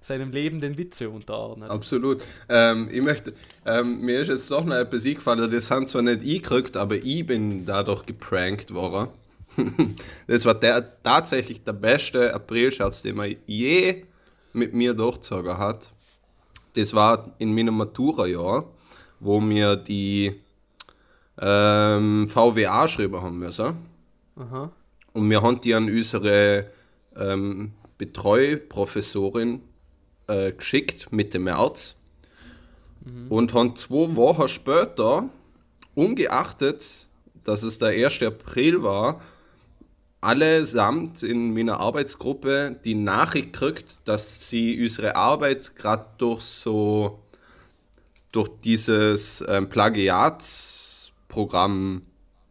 seinem 0.04 0.32
Leben 0.32 0.60
den 0.60 0.78
Witze 0.78 1.10
unterordnet. 1.10 1.70
Absolut. 1.70 2.22
Ähm, 2.50 2.90
ich 2.92 3.04
möchte, 3.04 3.34
ähm, 3.66 4.02
mir 4.02 4.20
ist 4.20 4.28
jetzt 4.28 4.52
doch 4.52 4.66
noch 4.66 4.76
etwas 4.76 5.06
eingefallen, 5.06 5.50
das 5.50 5.72
haben 5.72 5.88
zwar 5.88 6.02
nicht 6.02 6.24
ich 6.24 6.44
gekriegt, 6.44 6.78
aber 6.78 6.96
ich 6.96 7.26
bin 7.26 7.66
dadurch 7.66 8.06
geprankt 8.06 8.74
worden. 8.74 9.08
das 10.28 10.46
war 10.46 10.56
der, 10.56 11.02
tatsächlich 11.02 11.64
der 11.64 11.74
beste 11.74 12.34
Aprilscherz, 12.34 13.02
den 13.02 13.16
man 13.16 13.36
je 13.48 14.04
mit 14.52 14.74
mir 14.74 14.94
durchgezogen 14.94 15.58
hat. 15.58 15.92
Das 16.76 16.94
war 16.94 17.32
in 17.38 17.54
meinem 17.54 17.78
Matura-Jahr, 17.78 18.66
wo 19.20 19.42
wir 19.42 19.76
die 19.76 20.34
ähm, 21.40 22.28
VWA 22.30 22.88
schreiben 22.88 23.22
haben 23.22 23.40
müssen. 23.40 23.76
Aha. 24.36 24.72
Und 25.14 25.30
wir 25.30 25.42
haben 25.42 25.62
die 25.62 25.74
an 25.74 25.86
unsere 25.86 26.66
ähm, 27.16 27.72
Betreuprofessorin 27.98 29.62
äh, 30.28 30.52
geschickt 30.52 31.12
Mitte 31.12 31.40
März. 31.40 31.96
Und 33.30 33.54
haben 33.54 33.76
zwei 33.76 34.16
Wochen 34.16 34.48
später, 34.48 35.28
ungeachtet, 35.94 37.08
dass 37.44 37.64
es 37.64 37.80
der 37.80 37.90
1. 37.90 38.24
April 38.24 38.82
war, 38.82 39.20
allesamt 40.22 41.22
in 41.22 41.54
meiner 41.54 41.82
Arbeitsgruppe 41.82 42.80
die 42.86 42.96
Nachricht 42.96 43.52
gekriegt, 43.52 44.00
dass 44.06 44.50
sie 44.50 44.82
unsere 44.82 45.18
Arbeit 45.18 45.76
gerade 45.76 46.06
durch 46.18 46.42
so 46.42 47.20
durch 48.32 48.50
dieses 48.64 49.44
ähm, 49.48 49.68
Plagiatsprogramm 49.70 52.04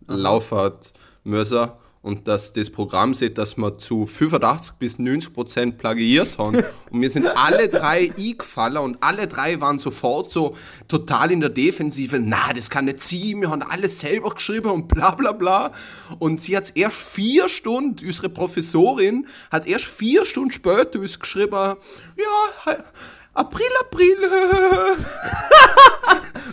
laufen 0.06 0.58
hat 0.58 0.92
müssen 1.24 1.70
und 2.02 2.26
dass 2.26 2.52
das 2.52 2.68
Programm 2.68 3.14
sieht, 3.14 3.38
dass 3.38 3.56
wir 3.56 3.78
zu 3.78 4.06
85 4.06 4.74
bis 4.76 4.98
90 4.98 5.32
Prozent 5.32 5.78
plagiiert 5.78 6.36
haben. 6.36 6.56
Und 6.90 7.00
wir 7.00 7.08
sind 7.08 7.26
alle 7.26 7.68
drei 7.68 8.12
eingefallen 8.18 8.78
und 8.78 8.98
alle 9.00 9.26
drei 9.26 9.60
waren 9.60 9.78
sofort 9.78 10.30
so 10.30 10.54
total 10.88 11.30
in 11.30 11.40
der 11.40 11.48
Defensive. 11.48 12.18
Na, 12.18 12.52
das 12.52 12.68
kann 12.68 12.84
nicht 12.84 13.00
sein, 13.00 13.40
wir 13.40 13.50
haben 13.50 13.62
alles 13.62 14.00
selber 14.00 14.30
geschrieben 14.30 14.70
und 14.70 14.88
bla 14.88 15.12
bla 15.12 15.32
bla. 15.32 15.72
Und 16.18 16.42
sie 16.42 16.56
hat 16.56 16.76
erst 16.76 16.98
vier 16.98 17.48
Stunden, 17.48 18.04
unsere 18.04 18.28
Professorin 18.28 19.26
hat 19.50 19.66
erst 19.66 19.86
vier 19.86 20.24
Stunden 20.24 20.52
später 20.52 20.98
uns 20.98 21.18
geschrieben, 21.18 21.76
ja, 22.16 22.76
April, 23.34 23.66
April. 23.80 24.16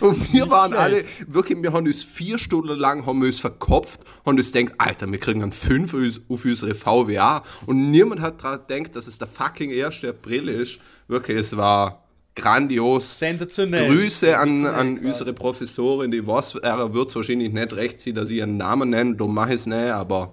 und 0.00 0.32
wir 0.32 0.48
waren 0.48 0.72
alle, 0.72 1.04
wirklich, 1.26 1.62
wir 1.62 1.72
haben 1.72 1.86
uns 1.86 2.02
vier 2.02 2.38
Stunden 2.38 2.78
lang 2.78 3.04
haben 3.04 3.20
wir 3.20 3.26
uns 3.26 3.40
verkopft 3.40 4.00
und 4.24 4.38
uns 4.38 4.52
denkt, 4.52 4.74
Alter, 4.78 5.10
wir 5.10 5.18
kriegen 5.18 5.42
einen 5.42 5.52
5 5.52 6.20
auf 6.28 6.44
unsere 6.44 6.74
VWA. 6.74 7.42
Und 7.66 7.90
niemand 7.90 8.22
hat 8.22 8.42
daran 8.42 8.66
gedacht, 8.66 8.96
dass 8.96 9.06
es 9.06 9.18
der 9.18 9.28
fucking 9.28 9.70
1. 9.72 10.04
April 10.04 10.48
ist. 10.48 10.78
Wirklich, 11.06 11.38
es 11.38 11.56
war 11.56 12.04
grandios. 12.34 13.18
Sensationell. 13.18 13.88
Grüße 13.88 14.38
an, 14.38 14.64
an 14.64 14.98
unsere 14.98 15.32
Professorin, 15.34 16.10
die 16.10 16.26
was, 16.26 16.54
er 16.54 16.94
wird 16.94 17.14
wahrscheinlich 17.14 17.52
nicht 17.52 17.74
recht 17.74 18.00
sein, 18.00 18.14
dass 18.14 18.30
ich 18.30 18.38
ihren 18.38 18.56
Namen 18.56 18.90
nenne, 18.90 19.16
darum 19.16 19.34
mache 19.34 19.50
ich 19.50 19.60
es 19.60 19.66
nicht, 19.66 19.90
aber 19.90 20.32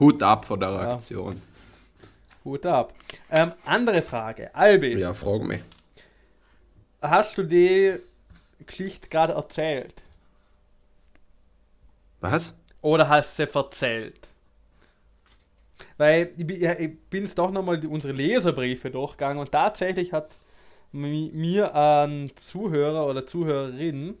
Hut 0.00 0.22
ab 0.22 0.44
vor 0.46 0.58
der 0.58 0.70
Aktion. 0.70 1.40
Hut 2.44 2.66
ab. 2.66 2.92
Ähm, 3.30 3.52
andere 3.64 4.02
Frage. 4.02 4.54
Albi. 4.54 4.98
Ja, 4.98 5.14
frag 5.14 5.42
mich. 5.44 5.60
Hast 7.10 7.36
du 7.36 7.42
die 7.42 7.94
Geschichte 8.66 9.08
gerade 9.08 9.34
erzählt? 9.34 9.94
Was? 12.20 12.58
Oder 12.80 13.08
hast 13.08 13.38
du 13.38 13.46
sie 13.46 13.54
erzählt? 13.54 14.20
Weil 15.98 16.32
ich, 16.36 16.46
bin- 16.46 16.60
jetzt 17.22 17.38
doch 17.38 17.50
nochmal 17.50 17.84
unsere 17.86 18.12
Leserbriefe 18.14 18.90
durchgegangen 18.90 19.38
und 19.38 19.52
tatsächlich 19.52 20.12
hat 20.12 20.36
mi- 20.92 21.30
mir 21.32 21.74
ein 21.74 22.30
Zuhörer 22.36 23.06
oder 23.06 23.26
Zuhörerin 23.26 24.14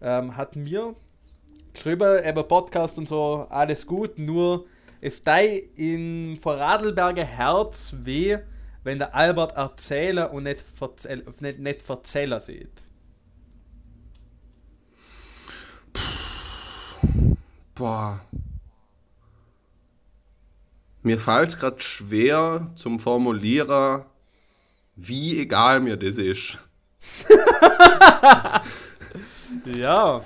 ähm, 0.00 0.36
hat 0.36 0.54
mir 0.54 0.94
geschrieben, 1.72 2.24
eben 2.24 2.46
Podcast 2.46 2.98
und 2.98 3.08
so, 3.08 3.46
alles 3.48 3.86
gut, 3.86 4.18
nur 4.18 4.66
es 5.00 5.22
sei 5.24 5.64
in 5.76 6.36
Vorarlberger 6.40 7.24
Herz 7.24 7.94
weh, 8.02 8.38
wenn 8.84 8.98
der 8.98 9.14
Albert 9.14 9.56
Erzähler 9.56 10.32
und 10.32 10.44
nicht, 10.44 10.60
Verzähl 10.60 11.24
nicht, 11.40 11.58
nicht 11.58 11.82
Verzähler 11.82 12.40
sieht. 12.40 12.82
Boah. 17.74 18.20
Mir 21.02 21.18
fällt 21.18 21.50
es 21.50 21.58
gerade 21.58 21.80
schwer 21.80 22.72
zum 22.74 22.98
Formulieren, 22.98 24.04
wie 24.96 25.40
egal 25.40 25.80
mir 25.80 25.96
das 25.96 26.18
ist. 26.18 26.58
Ja. 29.64 30.24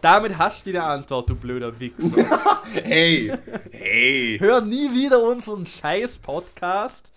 Damit 0.00 0.38
hast 0.38 0.66
du 0.66 0.72
die 0.72 0.78
Antwort, 0.78 1.30
du 1.30 1.34
blöder 1.34 1.78
Wichser. 1.78 2.16
Hey, 2.72 3.32
hey. 3.70 4.36
Hör 4.38 4.60
nie 4.60 4.90
wieder 4.92 5.22
unseren 5.22 5.64
scheiß 5.64 6.18
Podcast. 6.18 7.10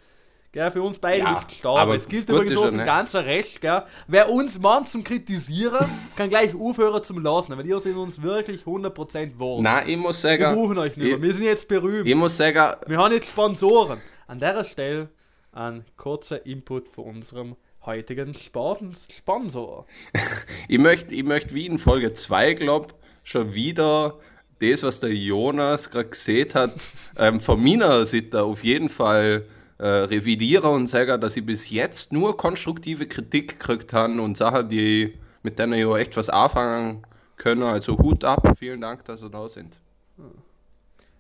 Gell, 0.51 0.71
für 0.71 0.81
uns 0.81 0.97
beide 0.97 1.19
Ja, 1.19 1.33
nicht 1.33 1.49
gestorben. 1.49 1.79
aber 1.79 1.95
Es 1.95 2.07
gilt 2.07 2.27
übrigens 2.27 2.53
ist 2.53 2.59
für 2.59 2.71
nicht. 2.71 2.85
ganzer 2.85 3.25
Recht, 3.25 3.61
gell. 3.61 3.83
Wer 4.07 4.31
uns 4.31 4.57
meint 4.59 4.89
zum 4.89 5.03
Kritisieren, 5.03 5.87
kann 6.15 6.29
gleich 6.29 6.55
aufhören 6.55 7.03
zum 7.03 7.21
Lassen, 7.23 7.55
weil 7.55 7.67
ihr 7.67 7.79
sind 7.81 7.97
uns 7.97 8.21
wirklich 8.21 8.63
100% 8.63 9.37
wohl. 9.37 9.61
Na, 9.61 9.87
ich 9.87 9.95
muss 9.97 10.23
Wir 10.23 10.29
sagen, 10.39 10.55
brauchen 10.55 10.77
euch 10.79 10.97
nicht 10.97 11.07
mehr. 11.07 11.21
Wir 11.21 11.33
sind 11.33 11.45
jetzt 11.45 11.67
berühmt. 11.67 12.07
ich 12.07 12.15
muss 12.15 12.35
sagen, 12.35 12.75
Wir 12.87 12.97
haben 12.97 13.13
jetzt 13.13 13.29
Sponsoren. 13.29 13.99
An 14.25 14.39
der 14.39 14.63
Stelle 14.63 15.09
ein 15.51 15.85
kurzer 15.97 16.45
Input 16.45 16.89
von 16.89 17.03
unserem 17.05 17.55
heutigen 17.85 18.33
Sponsor. 18.35 19.85
ich 20.67 20.79
möchte, 20.79 21.13
ich 21.13 21.23
möchte 21.23 21.53
wie 21.53 21.65
in 21.67 21.77
Folge 21.79 22.13
2, 22.13 22.55
glaube 22.55 22.93
schon 23.23 23.53
wieder 23.53 24.17
das, 24.59 24.83
was 24.83 24.99
der 24.99 25.13
Jonas 25.13 25.89
gerade 25.91 26.09
gesehen 26.09 26.53
hat, 26.55 26.71
ähm, 27.19 27.39
von 27.39 27.61
meiner 27.63 28.05
Seite 28.05 28.43
auf 28.43 28.63
jeden 28.63 28.89
Fall 28.89 29.45
äh, 29.79 29.87
revidieren 29.87 30.69
und 30.71 30.87
sagen, 30.87 31.19
dass 31.19 31.35
ich 31.37 31.45
bis 31.45 31.69
jetzt 31.69 32.13
nur 32.13 32.37
konstruktive 32.37 33.07
Kritik 33.07 33.59
gekriegt 33.59 33.93
habe 33.93 34.21
und 34.21 34.37
Sachen, 34.37 34.69
die 34.69 35.17
mit 35.41 35.57
denen 35.57 35.73
ich 35.73 35.85
auch 35.85 35.97
echt 35.97 36.15
was 36.17 36.29
anfangen 36.29 37.03
können. 37.37 37.63
Also 37.63 37.97
Hut 37.97 38.23
ab, 38.23 38.57
vielen 38.57 38.81
Dank, 38.81 39.05
dass 39.05 39.23
ihr 39.23 39.29
da 39.29 39.47
sind. 39.47 39.79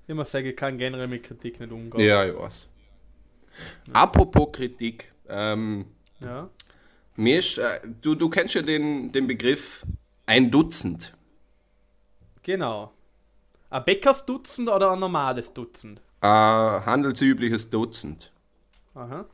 Ich 0.07 0.13
muss 0.15 0.31
sagen, 0.31 0.47
ich 0.47 0.55
kann 0.55 0.77
generell 0.77 1.07
mit 1.07 1.23
Kritik 1.23 1.59
nicht 1.59 1.71
umgehen. 1.71 2.01
Ja, 2.01 2.25
ich 2.25 2.35
weiß. 2.35 2.67
Apropos 3.93 4.49
Kritik, 4.51 5.11
ähm, 5.27 5.85
Ja. 6.19 6.49
mir 7.15 7.39
ist, 7.39 7.57
äh, 7.57 7.79
du, 8.01 8.15
du 8.15 8.29
kennst 8.29 8.55
ja 8.55 8.61
den, 8.61 9.11
den 9.11 9.27
Begriff 9.27 9.85
ein 10.25 10.51
Dutzend. 10.51 11.13
Genau. 12.43 12.91
Ein 13.69 13.85
Bäckersdutzend 13.85 14.67
oder 14.69 14.91
ein 14.91 14.99
normales 14.99 15.53
Dutzend? 15.53 16.01
Ein 16.21 16.85
handelsübliches 16.85 17.69
Dutzend. 17.69 18.31
Aha. 18.93 19.25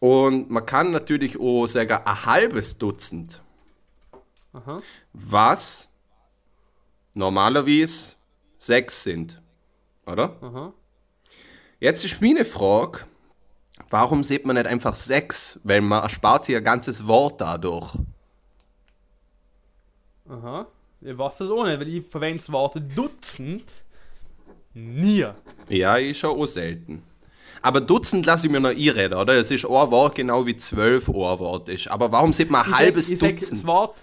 Und 0.00 0.50
man 0.50 0.64
kann 0.64 0.90
natürlich 0.90 1.38
auch 1.38 1.66
sagen, 1.66 1.98
ein 2.04 2.24
halbes 2.24 2.78
Dutzend, 2.78 3.42
Aha. 4.52 4.78
was 5.12 5.88
normalerweise 7.14 8.16
sechs 8.58 9.02
sind. 9.02 9.42
Oder? 10.06 10.36
Aha. 10.40 10.72
Jetzt 11.78 12.04
ist 12.04 12.20
meine 12.20 12.44
Frage, 12.44 13.00
warum 13.90 14.24
sieht 14.24 14.46
man 14.46 14.56
nicht 14.56 14.66
einfach 14.66 14.96
sechs? 14.96 15.60
Weil 15.62 15.80
man 15.82 16.02
erspart 16.02 16.44
sich 16.44 16.56
ein 16.56 16.64
ganzes 16.64 17.06
Wort 17.06 17.40
dadurch. 17.40 17.94
Aha. 20.28 20.66
Ich 21.02 21.16
weiß 21.16 21.38
das 21.38 21.50
auch 21.50 21.64
nicht, 21.64 21.80
weil 21.80 21.88
ich 21.88 22.06
verwende 22.06 22.38
das 22.38 22.52
Wort 22.52 22.76
Dutzend 22.94 23.64
nie. 24.74 25.26
Ja, 25.68 25.96
ist 25.96 26.18
schon 26.18 26.38
auch 26.38 26.46
selten. 26.46 27.02
Aber 27.62 27.80
Dutzend 27.80 28.24
lasse 28.26 28.46
ich 28.46 28.52
mir 28.52 28.60
noch 28.60 28.70
einreden, 28.70 29.18
oder? 29.18 29.34
Es 29.34 29.50
ist 29.50 29.64
ein 29.64 29.70
Wort 29.70 30.14
genau 30.14 30.46
wie 30.46 30.56
zwölf 30.56 31.08
Wort 31.08 31.68
ist. 31.68 31.88
Aber 31.88 32.10
warum 32.12 32.32
sieht 32.32 32.50
man 32.50 32.62
ein 32.62 32.66
Ich 32.70 32.72
sag- 32.76 32.80
halbes 32.84 33.08
sag, 33.08 33.18
Dutzend? 33.36 33.52
Das 33.60 33.66
Wort, 33.66 33.96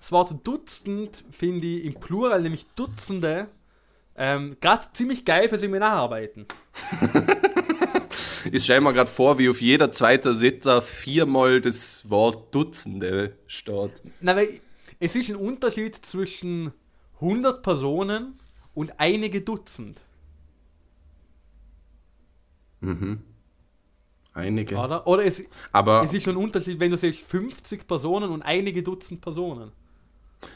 das 0.00 0.12
Wort 0.12 0.34
Dutzend 0.46 1.24
finde 1.30 1.66
ich 1.66 1.84
im 1.84 1.94
Plural, 1.94 2.42
nämlich 2.42 2.66
Dutzende, 2.76 3.48
ähm, 4.16 4.56
gerade 4.60 4.86
ziemlich 4.92 5.24
geil 5.24 5.48
für 5.48 5.58
Seminararbeiten. 5.58 6.46
Ich 8.52 8.62
stelle 8.64 8.82
mir 8.82 8.92
gerade 8.92 9.08
vor, 9.10 9.38
wie 9.38 9.48
auf 9.48 9.62
jeder 9.62 9.90
zweiten 9.90 10.34
Sitter 10.34 10.82
viermal 10.82 11.62
das 11.62 12.08
Wort 12.10 12.54
Dutzende 12.54 13.32
steht. 13.46 14.02
Na, 14.20 14.36
weil 14.36 14.60
es 15.00 15.16
ist 15.16 15.30
ein 15.30 15.36
Unterschied 15.36 15.96
zwischen 16.04 16.72
100 17.22 17.62
Personen 17.62 18.38
und 18.74 18.92
einige 18.98 19.40
Dutzend, 19.40 20.02
Einige. 24.32 24.76
oder? 24.76 25.06
Oder 25.06 25.24
es, 25.24 25.44
Aber, 25.72 26.02
es 26.02 26.12
ist 26.12 26.24
schon 26.24 26.34
ein 26.36 26.42
Unterschied, 26.42 26.80
wenn 26.80 26.90
du 26.90 26.96
sagst 26.96 27.20
50 27.20 27.86
Personen 27.86 28.30
und 28.30 28.42
einige 28.42 28.82
Dutzend 28.82 29.20
Personen. 29.20 29.70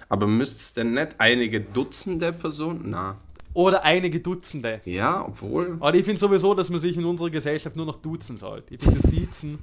aber 0.09 0.27
müsste 0.27 0.57
es 0.57 0.73
denn 0.73 0.95
nicht 0.95 1.15
einige 1.19 1.61
Dutzende 1.61 2.33
Personen? 2.33 2.83
Na. 2.87 3.17
Oder 3.55 3.83
einige 3.83 4.21
Dutzende. 4.21 4.81
Ja, 4.85 5.25
obwohl. 5.27 5.77
Aber 5.81 5.95
ich 5.95 6.05
finde 6.05 6.21
sowieso, 6.21 6.55
dass 6.55 6.69
man 6.69 6.81
sich 6.81 6.97
in 6.97 7.05
unserer 7.05 7.31
Gesellschaft 7.31 7.75
nur 7.77 7.87
noch 7.87 7.97
duzen 7.97 8.37
sollte. 8.37 8.75
Ich 8.75 8.81
finde 8.81 9.01
Siezen. 9.09 9.59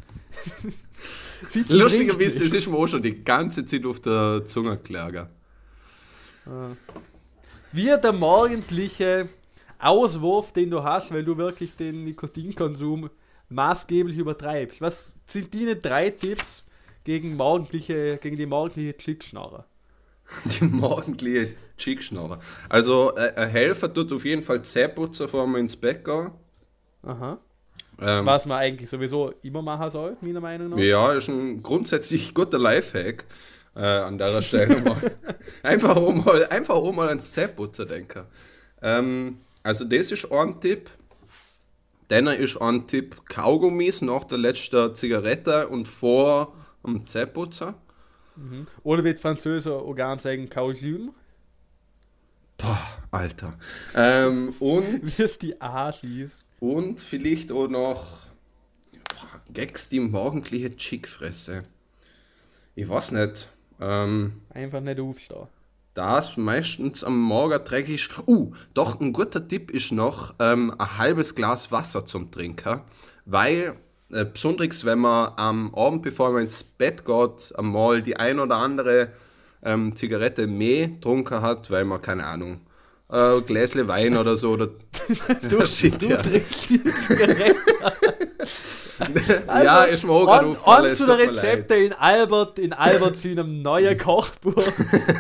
Siezen 1.49 1.80
Lustigerweise, 1.80 2.43
das 2.43 2.53
ist 2.53 2.68
mir 2.68 2.76
auch 2.78 2.88
schon 2.88 3.01
die 3.01 3.24
ganze 3.24 3.66
Zeit 3.66 3.86
auf 3.86 3.99
der 3.99 4.43
Zunge 4.45 4.78
gelegen. 4.78 5.28
Wie 7.72 7.86
der 7.86 8.13
morgendliche 8.13 9.30
Auswurf, 9.80 10.51
den 10.51 10.69
du 10.69 10.84
hast, 10.84 11.11
weil 11.11 11.23
du 11.23 11.38
wirklich 11.38 11.76
den 11.76 12.03
Nikotinkonsum 12.05 13.09
maßgeblich 13.49 14.17
übertreibst. 14.17 14.82
Was 14.82 15.15
sind 15.28 15.53
deine 15.53 15.76
drei 15.76 16.09
Tipps 16.09 16.63
gegen, 17.03 17.36
morgendliche, 17.36 18.17
gegen 18.17 18.38
die 18.38 18.45
morgendliche 18.45 18.93
Klickschnarre? 18.93 19.65
Die 20.59 20.65
morgendliche 20.65 21.53
Chickschnarre. 21.78 22.39
Also, 22.67 23.15
äh, 23.15 23.34
ein 23.36 23.49
Helfer 23.49 23.93
tut 23.93 24.11
auf 24.11 24.26
jeden 24.26 24.41
Fall 24.43 24.61
Zähneputzen, 24.63 25.26
bevor 25.28 25.45
man 25.45 25.61
ins 25.61 25.76
Bett 25.76 26.03
geht. 26.03 26.32
Aha. 27.03 27.38
Ähm, 28.01 28.26
Was 28.26 28.45
man 28.45 28.57
eigentlich 28.57 28.89
sowieso 28.89 29.34
immer 29.43 29.61
machen 29.61 29.89
soll, 29.89 30.17
meiner 30.21 30.41
Meinung 30.41 30.69
nach. 30.69 30.78
Ja, 30.78 31.13
ist 31.13 31.30
ein 31.30 31.61
grundsätzlich 31.61 32.34
guter 32.34 32.57
Lifehack 32.57 33.23
äh, 33.76 33.82
an 33.82 34.17
der 34.17 34.41
Stelle 34.41 34.82
mal. 34.82 35.15
einfach, 35.63 35.95
um 35.95 36.26
mal. 36.26 36.45
Einfach 36.47 36.76
um 36.76 36.95
mal 36.95 37.07
ans 37.07 37.32
Zähneputzen 37.32 37.88
denken. 37.88 38.23
Ähm, 38.82 39.38
also, 39.66 39.84
das 39.84 40.11
ist 40.11 40.32
ein 40.32 40.61
Tipp. 40.61 40.91
Dann 42.09 42.28
ist 42.28 42.57
ein 42.57 42.86
Tipp 42.86 43.26
Kaugummis 43.26 44.03
nach 44.03 44.26
der 44.26 44.38
letzten 44.38 44.95
Zigarette 44.95 45.68
und 45.70 45.88
vor 45.88 46.53
dem 46.86 47.07
Zähneputzen. 47.07 47.74
Oder 48.84 49.03
wie 49.03 49.16
die 49.16 49.20
Französer 49.20 49.74
auch 49.74 49.95
gerne 49.95 50.22
sagen, 50.22 50.47
Kaujum. 50.47 51.16
Boah, 52.57 52.80
Alter. 53.09 53.57
Ähm, 53.95 54.53
und. 54.59 55.01
Wie 55.18 55.24
es 55.24 55.39
die 55.39 55.59
A 55.59 55.91
schießt. 55.91 56.45
Und 56.59 56.99
vielleicht 56.99 57.51
auch 57.51 57.68
noch 57.68 58.20
Gags, 59.51 59.89
die 59.89 59.99
morgendliche 59.99 60.76
Chickfresse. 60.76 61.63
Ich 62.76 62.88
weiß 62.88 63.13
nicht. 63.13 63.49
Ähm, 63.82 64.41
Einfach 64.49 64.82
nicht 64.82 64.99
aufstehen. 64.99 65.47
Das 65.95 66.35
meistens 66.35 67.05
am 67.05 67.17
Morgen 67.17 67.63
dreckig. 67.63 68.09
Uh, 68.27 68.51
doch 68.73 68.99
ein 68.99 69.13
guter 69.13 69.47
Tipp 69.47 69.71
ist 69.71 69.93
noch 69.93 70.35
ähm, 70.39 70.75
ein 70.77 70.97
halbes 70.97 71.35
Glas 71.35 71.71
Wasser 71.71 72.05
zum 72.05 72.31
Trinken, 72.31 72.81
weil 73.23 73.77
äh, 74.11 74.25
besonders 74.25 74.83
wenn 74.83 74.99
man 74.99 75.31
am 75.37 75.73
Abend, 75.73 76.01
bevor 76.01 76.33
man 76.33 76.43
ins 76.43 76.63
Bett 76.63 77.05
geht, 77.05 77.57
einmal 77.57 78.03
die 78.03 78.17
ein 78.17 78.41
oder 78.41 78.57
andere 78.57 79.13
ähm, 79.63 79.95
Zigarette 79.95 80.47
mehr 80.47 80.89
getrunken 80.89 81.41
hat, 81.41 81.71
weil 81.71 81.85
man 81.85 82.01
keine 82.01 82.25
Ahnung 82.25 82.59
äh, 83.09 83.39
Gläsle 83.39 83.87
Wein 83.87 84.17
oder 84.17 84.35
so. 84.35 84.51
Oder, 84.51 84.67
du, 85.43 85.47
du 85.47 86.07
ja. 86.07 86.17
trinkst 86.17 86.69
die 86.71 86.83
Zigarette. 86.83 87.55
also, 89.47 89.65
ja, 89.65 89.83
ist 89.83 90.03
mir 90.03 90.11
auch 90.11 90.25
gerade 90.25 90.45
aufgefallen. 90.47 90.95
zu 90.95 91.05
der 91.05 91.17
Rezepte 91.19 91.75
in 91.75 91.93
Albert, 91.93 92.59
in 92.59 92.73
Albert 92.73 93.17
seinem 93.17 93.61
neuen 93.61 93.97
Kochbuch. 93.97 94.63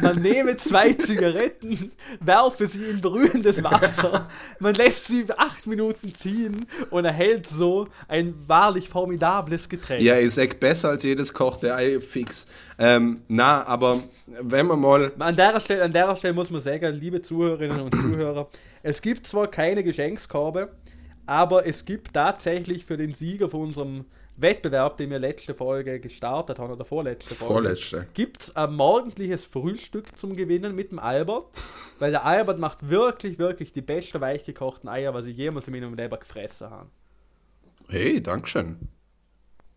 Man 0.01 0.21
nehme 0.21 0.57
zwei 0.57 0.93
Zigaretten, 0.97 1.91
werfe 2.19 2.67
sie 2.67 2.85
in 2.85 3.01
brühendes 3.01 3.63
Wasser, 3.63 4.29
man 4.59 4.73
lässt 4.75 5.07
sie 5.07 5.25
acht 5.37 5.67
Minuten 5.67 6.13
ziehen 6.13 6.67
und 6.89 7.05
erhält 7.05 7.47
so 7.47 7.87
ein 8.07 8.35
wahrlich 8.47 8.89
formidables 8.89 9.69
Getränk. 9.69 10.01
Ja, 10.01 10.15
ist 10.15 10.37
echt 10.37 10.59
besser 10.59 10.89
als 10.89 11.03
jedes 11.03 11.33
kochte 11.33 11.73
Ei 11.75 11.99
fix. 11.99 12.47
Ähm, 12.77 13.21
na, 13.27 13.65
aber 13.65 14.01
wenn 14.41 14.67
man 14.67 14.79
mal. 14.79 15.11
An 15.19 15.35
der, 15.35 15.59
Stelle, 15.59 15.83
an 15.83 15.93
der 15.93 16.15
Stelle 16.15 16.33
muss 16.33 16.49
man 16.49 16.61
sagen, 16.61 16.93
liebe 16.95 17.21
Zuhörerinnen 17.21 17.79
und 17.79 17.95
Zuhörer, 17.95 18.49
es 18.83 19.01
gibt 19.01 19.27
zwar 19.27 19.47
keine 19.47 19.83
Geschenkskorbe, 19.83 20.69
aber 21.25 21.65
es 21.65 21.85
gibt 21.85 22.13
tatsächlich 22.13 22.85
für 22.85 22.97
den 22.97 23.13
Sieger 23.13 23.49
von 23.49 23.61
unserem 23.61 24.05
Wettbewerb, 24.37 24.97
den 24.97 25.09
wir 25.09 25.19
letzte 25.19 25.53
Folge 25.53 25.99
gestartet 25.99 26.59
haben, 26.59 26.73
oder 26.73 26.83
vorletzte 26.83 27.35
Folge, 27.35 27.53
Vorletzte. 27.53 28.07
gibt 28.13 28.43
es 28.43 28.55
ein 28.55 28.73
morgendliches 28.73 29.45
Frühstück 29.45 30.17
zum 30.17 30.35
Gewinnen 30.35 30.75
mit 30.75 30.91
dem 30.91 30.99
Albert. 30.99 31.47
Weil 31.99 32.11
der 32.11 32.25
Albert 32.25 32.59
macht 32.59 32.89
wirklich, 32.89 33.39
wirklich 33.39 33.71
die 33.71 33.81
besten 33.81 34.19
weichgekochten 34.19 34.89
Eier, 34.89 35.13
was 35.13 35.25
ich 35.25 35.37
jemals 35.37 35.67
in 35.67 35.73
meinem 35.73 35.93
Leben 35.93 36.19
gefressen 36.19 36.69
habe. 36.69 36.89
Hey, 37.87 38.21
Dankeschön. 38.21 38.89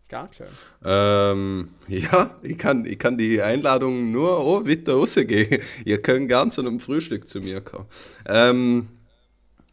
Ganz 0.09 0.35
schön. 0.35 0.47
Ähm, 0.83 1.69
ja, 1.87 2.35
ich 2.41 2.57
kann, 2.57 2.85
ich 2.85 2.97
kann 2.97 3.17
die 3.17 3.41
Einladung 3.41 4.11
nur 4.11 4.43
oh, 4.43 4.65
weiter 4.65 4.93
rausgehen. 4.93 5.61
Ihr 5.85 6.01
könnt 6.01 6.27
gern 6.27 6.49
zu 6.49 6.61
einem 6.61 6.79
Frühstück 6.79 7.27
zu 7.27 7.39
mir 7.39 7.61
kommen. 7.61 7.85
Ähm, 8.25 8.89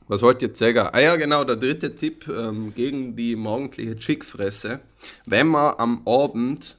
was 0.09 0.23
wollt 0.23 0.43
ihr 0.43 0.51
sagen? 0.55 0.89
Ah 0.93 1.01
ja, 1.01 1.17
genau, 1.17 1.45
der 1.45 1.57
dritte 1.57 1.95
Tipp 1.95 2.29
ähm, 2.29 2.73
gegen 2.75 3.17
die 3.17 3.37
morgendliche 3.37 3.97
Chickfresse. 3.97 4.81
Wenn 5.27 5.49
man 5.49 5.75
am 5.79 6.03
Abend 6.07 6.79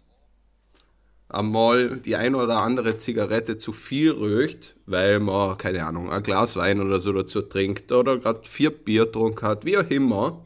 einmal 1.29 1.97
die 1.97 2.15
ein 2.15 2.35
oder 2.35 2.61
andere 2.61 2.97
Zigarette 2.97 3.57
zu 3.57 3.73
viel 3.73 4.11
röcht, 4.11 4.75
weil 4.85 5.19
man, 5.19 5.57
keine 5.57 5.85
Ahnung, 5.85 6.09
ein 6.09 6.23
Glas 6.23 6.55
Wein 6.55 6.79
oder 6.79 6.99
so 6.99 7.11
dazu 7.11 7.41
trinkt 7.41 7.91
oder 7.91 8.17
gerade 8.17 8.41
vier 8.43 8.71
Bier 8.71 9.05
getrunken 9.05 9.45
hat, 9.45 9.65
wie 9.65 9.77
auch 9.77 9.89
immer, 9.89 10.41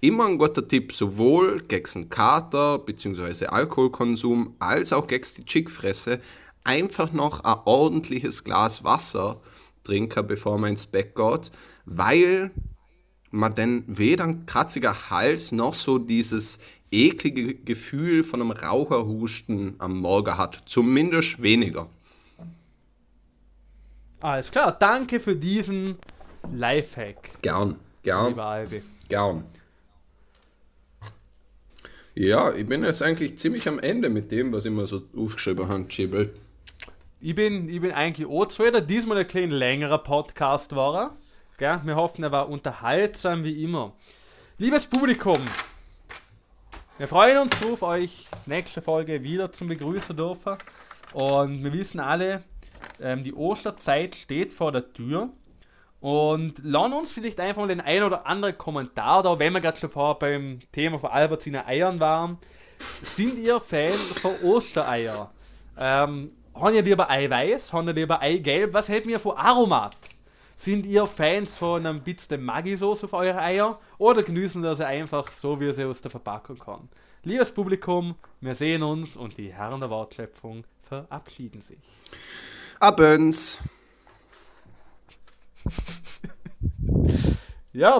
immer 0.00 0.26
ein 0.26 0.38
guter 0.38 0.66
Tipp, 0.66 0.92
sowohl 0.92 1.60
gegen 1.68 2.08
Kater 2.08 2.78
bzw. 2.80 3.46
Alkoholkonsum 3.46 4.56
als 4.58 4.92
auch 4.92 5.06
gegen 5.06 5.26
die 5.36 5.44
Chickfresse, 5.44 6.20
einfach 6.64 7.12
noch 7.12 7.44
ein 7.44 7.58
ordentliches 7.64 8.42
Glas 8.42 8.82
Wasser 8.82 9.40
trinken, 9.84 10.26
bevor 10.26 10.58
man 10.58 10.70
ins 10.70 10.86
Bett 10.86 11.14
geht, 11.14 11.50
weil 11.90 12.52
man 13.30 13.54
dann 13.54 13.84
weder 13.86 14.24
ein 14.24 14.46
kratziger 14.46 15.10
Hals 15.10 15.52
noch 15.52 15.74
so 15.74 15.98
dieses 15.98 16.60
eklige 16.90 17.54
Gefühl 17.54 18.24
von 18.24 18.40
einem 18.40 18.52
Raucherhusten 18.52 19.74
am 19.78 20.00
Morgen 20.00 20.38
hat. 20.38 20.62
Zumindest 20.66 21.42
weniger. 21.42 21.88
Alles 24.20 24.50
klar, 24.50 24.76
danke 24.78 25.18
für 25.18 25.36
diesen 25.36 25.96
Lifehack. 26.52 27.42
Gern, 27.42 27.76
gern. 28.02 28.28
Lieber 28.28 28.44
Albi. 28.44 28.82
Gern. 29.08 29.44
Ja, 32.14 32.52
ich 32.52 32.66
bin 32.66 32.84
jetzt 32.84 33.02
eigentlich 33.02 33.38
ziemlich 33.38 33.66
am 33.66 33.78
Ende 33.78 34.08
mit 34.08 34.30
dem, 34.30 34.52
was 34.52 34.64
ich 34.64 34.72
mir 34.72 34.86
so 34.86 35.02
aufgeschrieben 35.16 35.68
habe, 35.68 35.90
Schibbel. 35.90 36.34
Ich 37.20 37.34
bin, 37.34 37.68
ich 37.68 37.80
bin 37.80 37.92
eigentlich 37.92 38.26
auch 38.28 38.46
zufrieden. 38.46 38.86
Diesmal 38.86 39.18
ein 39.18 39.26
klein 39.26 39.50
längerer 39.50 39.98
Podcast 39.98 40.74
war 40.74 40.94
er. 40.94 41.14
Wir 41.60 41.94
hoffen, 41.94 42.24
er 42.24 42.32
war 42.32 42.48
unterhaltsam 42.48 43.44
wie 43.44 43.64
immer. 43.64 43.92
Liebes 44.56 44.86
Publikum, 44.86 45.36
wir 46.96 47.06
freuen 47.06 47.36
uns 47.36 47.50
drauf, 47.60 47.82
euch 47.82 48.28
nächste 48.46 48.80
Folge 48.80 49.22
wieder 49.22 49.52
zum 49.52 49.68
begrüßen 49.68 50.16
dürfen. 50.16 50.56
Und 51.12 51.62
wir 51.62 51.70
wissen 51.74 52.00
alle, 52.00 52.44
ähm, 52.98 53.22
die 53.22 53.34
Osterzeit 53.34 54.14
steht 54.14 54.54
vor 54.54 54.72
der 54.72 54.90
Tür. 54.94 55.28
Und 56.00 56.54
lassen 56.64 56.94
uns 56.94 57.10
vielleicht 57.10 57.38
einfach 57.40 57.60
mal 57.60 57.68
den 57.68 57.82
ein 57.82 58.04
oder 58.04 58.26
anderen 58.26 58.56
Kommentar 58.56 59.22
da, 59.22 59.38
wenn 59.38 59.52
wir 59.52 59.60
gerade 59.60 59.78
schon 59.78 59.90
vorher 59.90 60.14
beim 60.14 60.60
Thema 60.72 60.98
von 60.98 61.10
Albertiner 61.10 61.66
Eiern 61.66 62.00
waren. 62.00 62.38
Sind 62.78 63.38
ihr 63.38 63.60
Fan 63.60 63.92
von 63.92 64.32
Ostereier? 64.42 65.30
Ähm, 65.76 66.32
haben 66.54 66.74
ihr 66.74 66.82
lieber 66.82 67.10
Eiweiß? 67.10 67.74
Haben 67.74 67.88
ihr 67.88 67.94
lieber 67.94 68.18
Eigelb? 68.22 68.72
Was 68.72 68.88
hält 68.88 69.04
mir 69.04 69.20
von 69.20 69.36
Aromat? 69.36 69.94
Sind 70.60 70.84
ihr 70.84 71.06
Fans 71.06 71.56
von 71.56 71.86
einem 71.86 72.02
bisschen 72.02 72.44
Maggi-Sauce 72.44 73.04
auf 73.04 73.14
eure 73.14 73.40
Eier? 73.40 73.80
Oder 73.96 74.22
genießen 74.22 74.62
das 74.62 74.82
einfach 74.82 75.32
so, 75.32 75.58
wie 75.58 75.72
sie 75.72 75.86
aus 75.86 76.02
der 76.02 76.10
Verpackung 76.10 76.58
kommen? 76.58 76.90
Liebes 77.22 77.50
Publikum, 77.50 78.14
wir 78.42 78.54
sehen 78.54 78.82
uns 78.82 79.16
und 79.16 79.38
die 79.38 79.54
Herren 79.54 79.80
der 79.80 79.88
Wortschöpfung 79.88 80.64
verabschieden 80.82 81.62
sich. 81.62 81.78
Abends. 82.78 83.58
ja, 87.72 87.98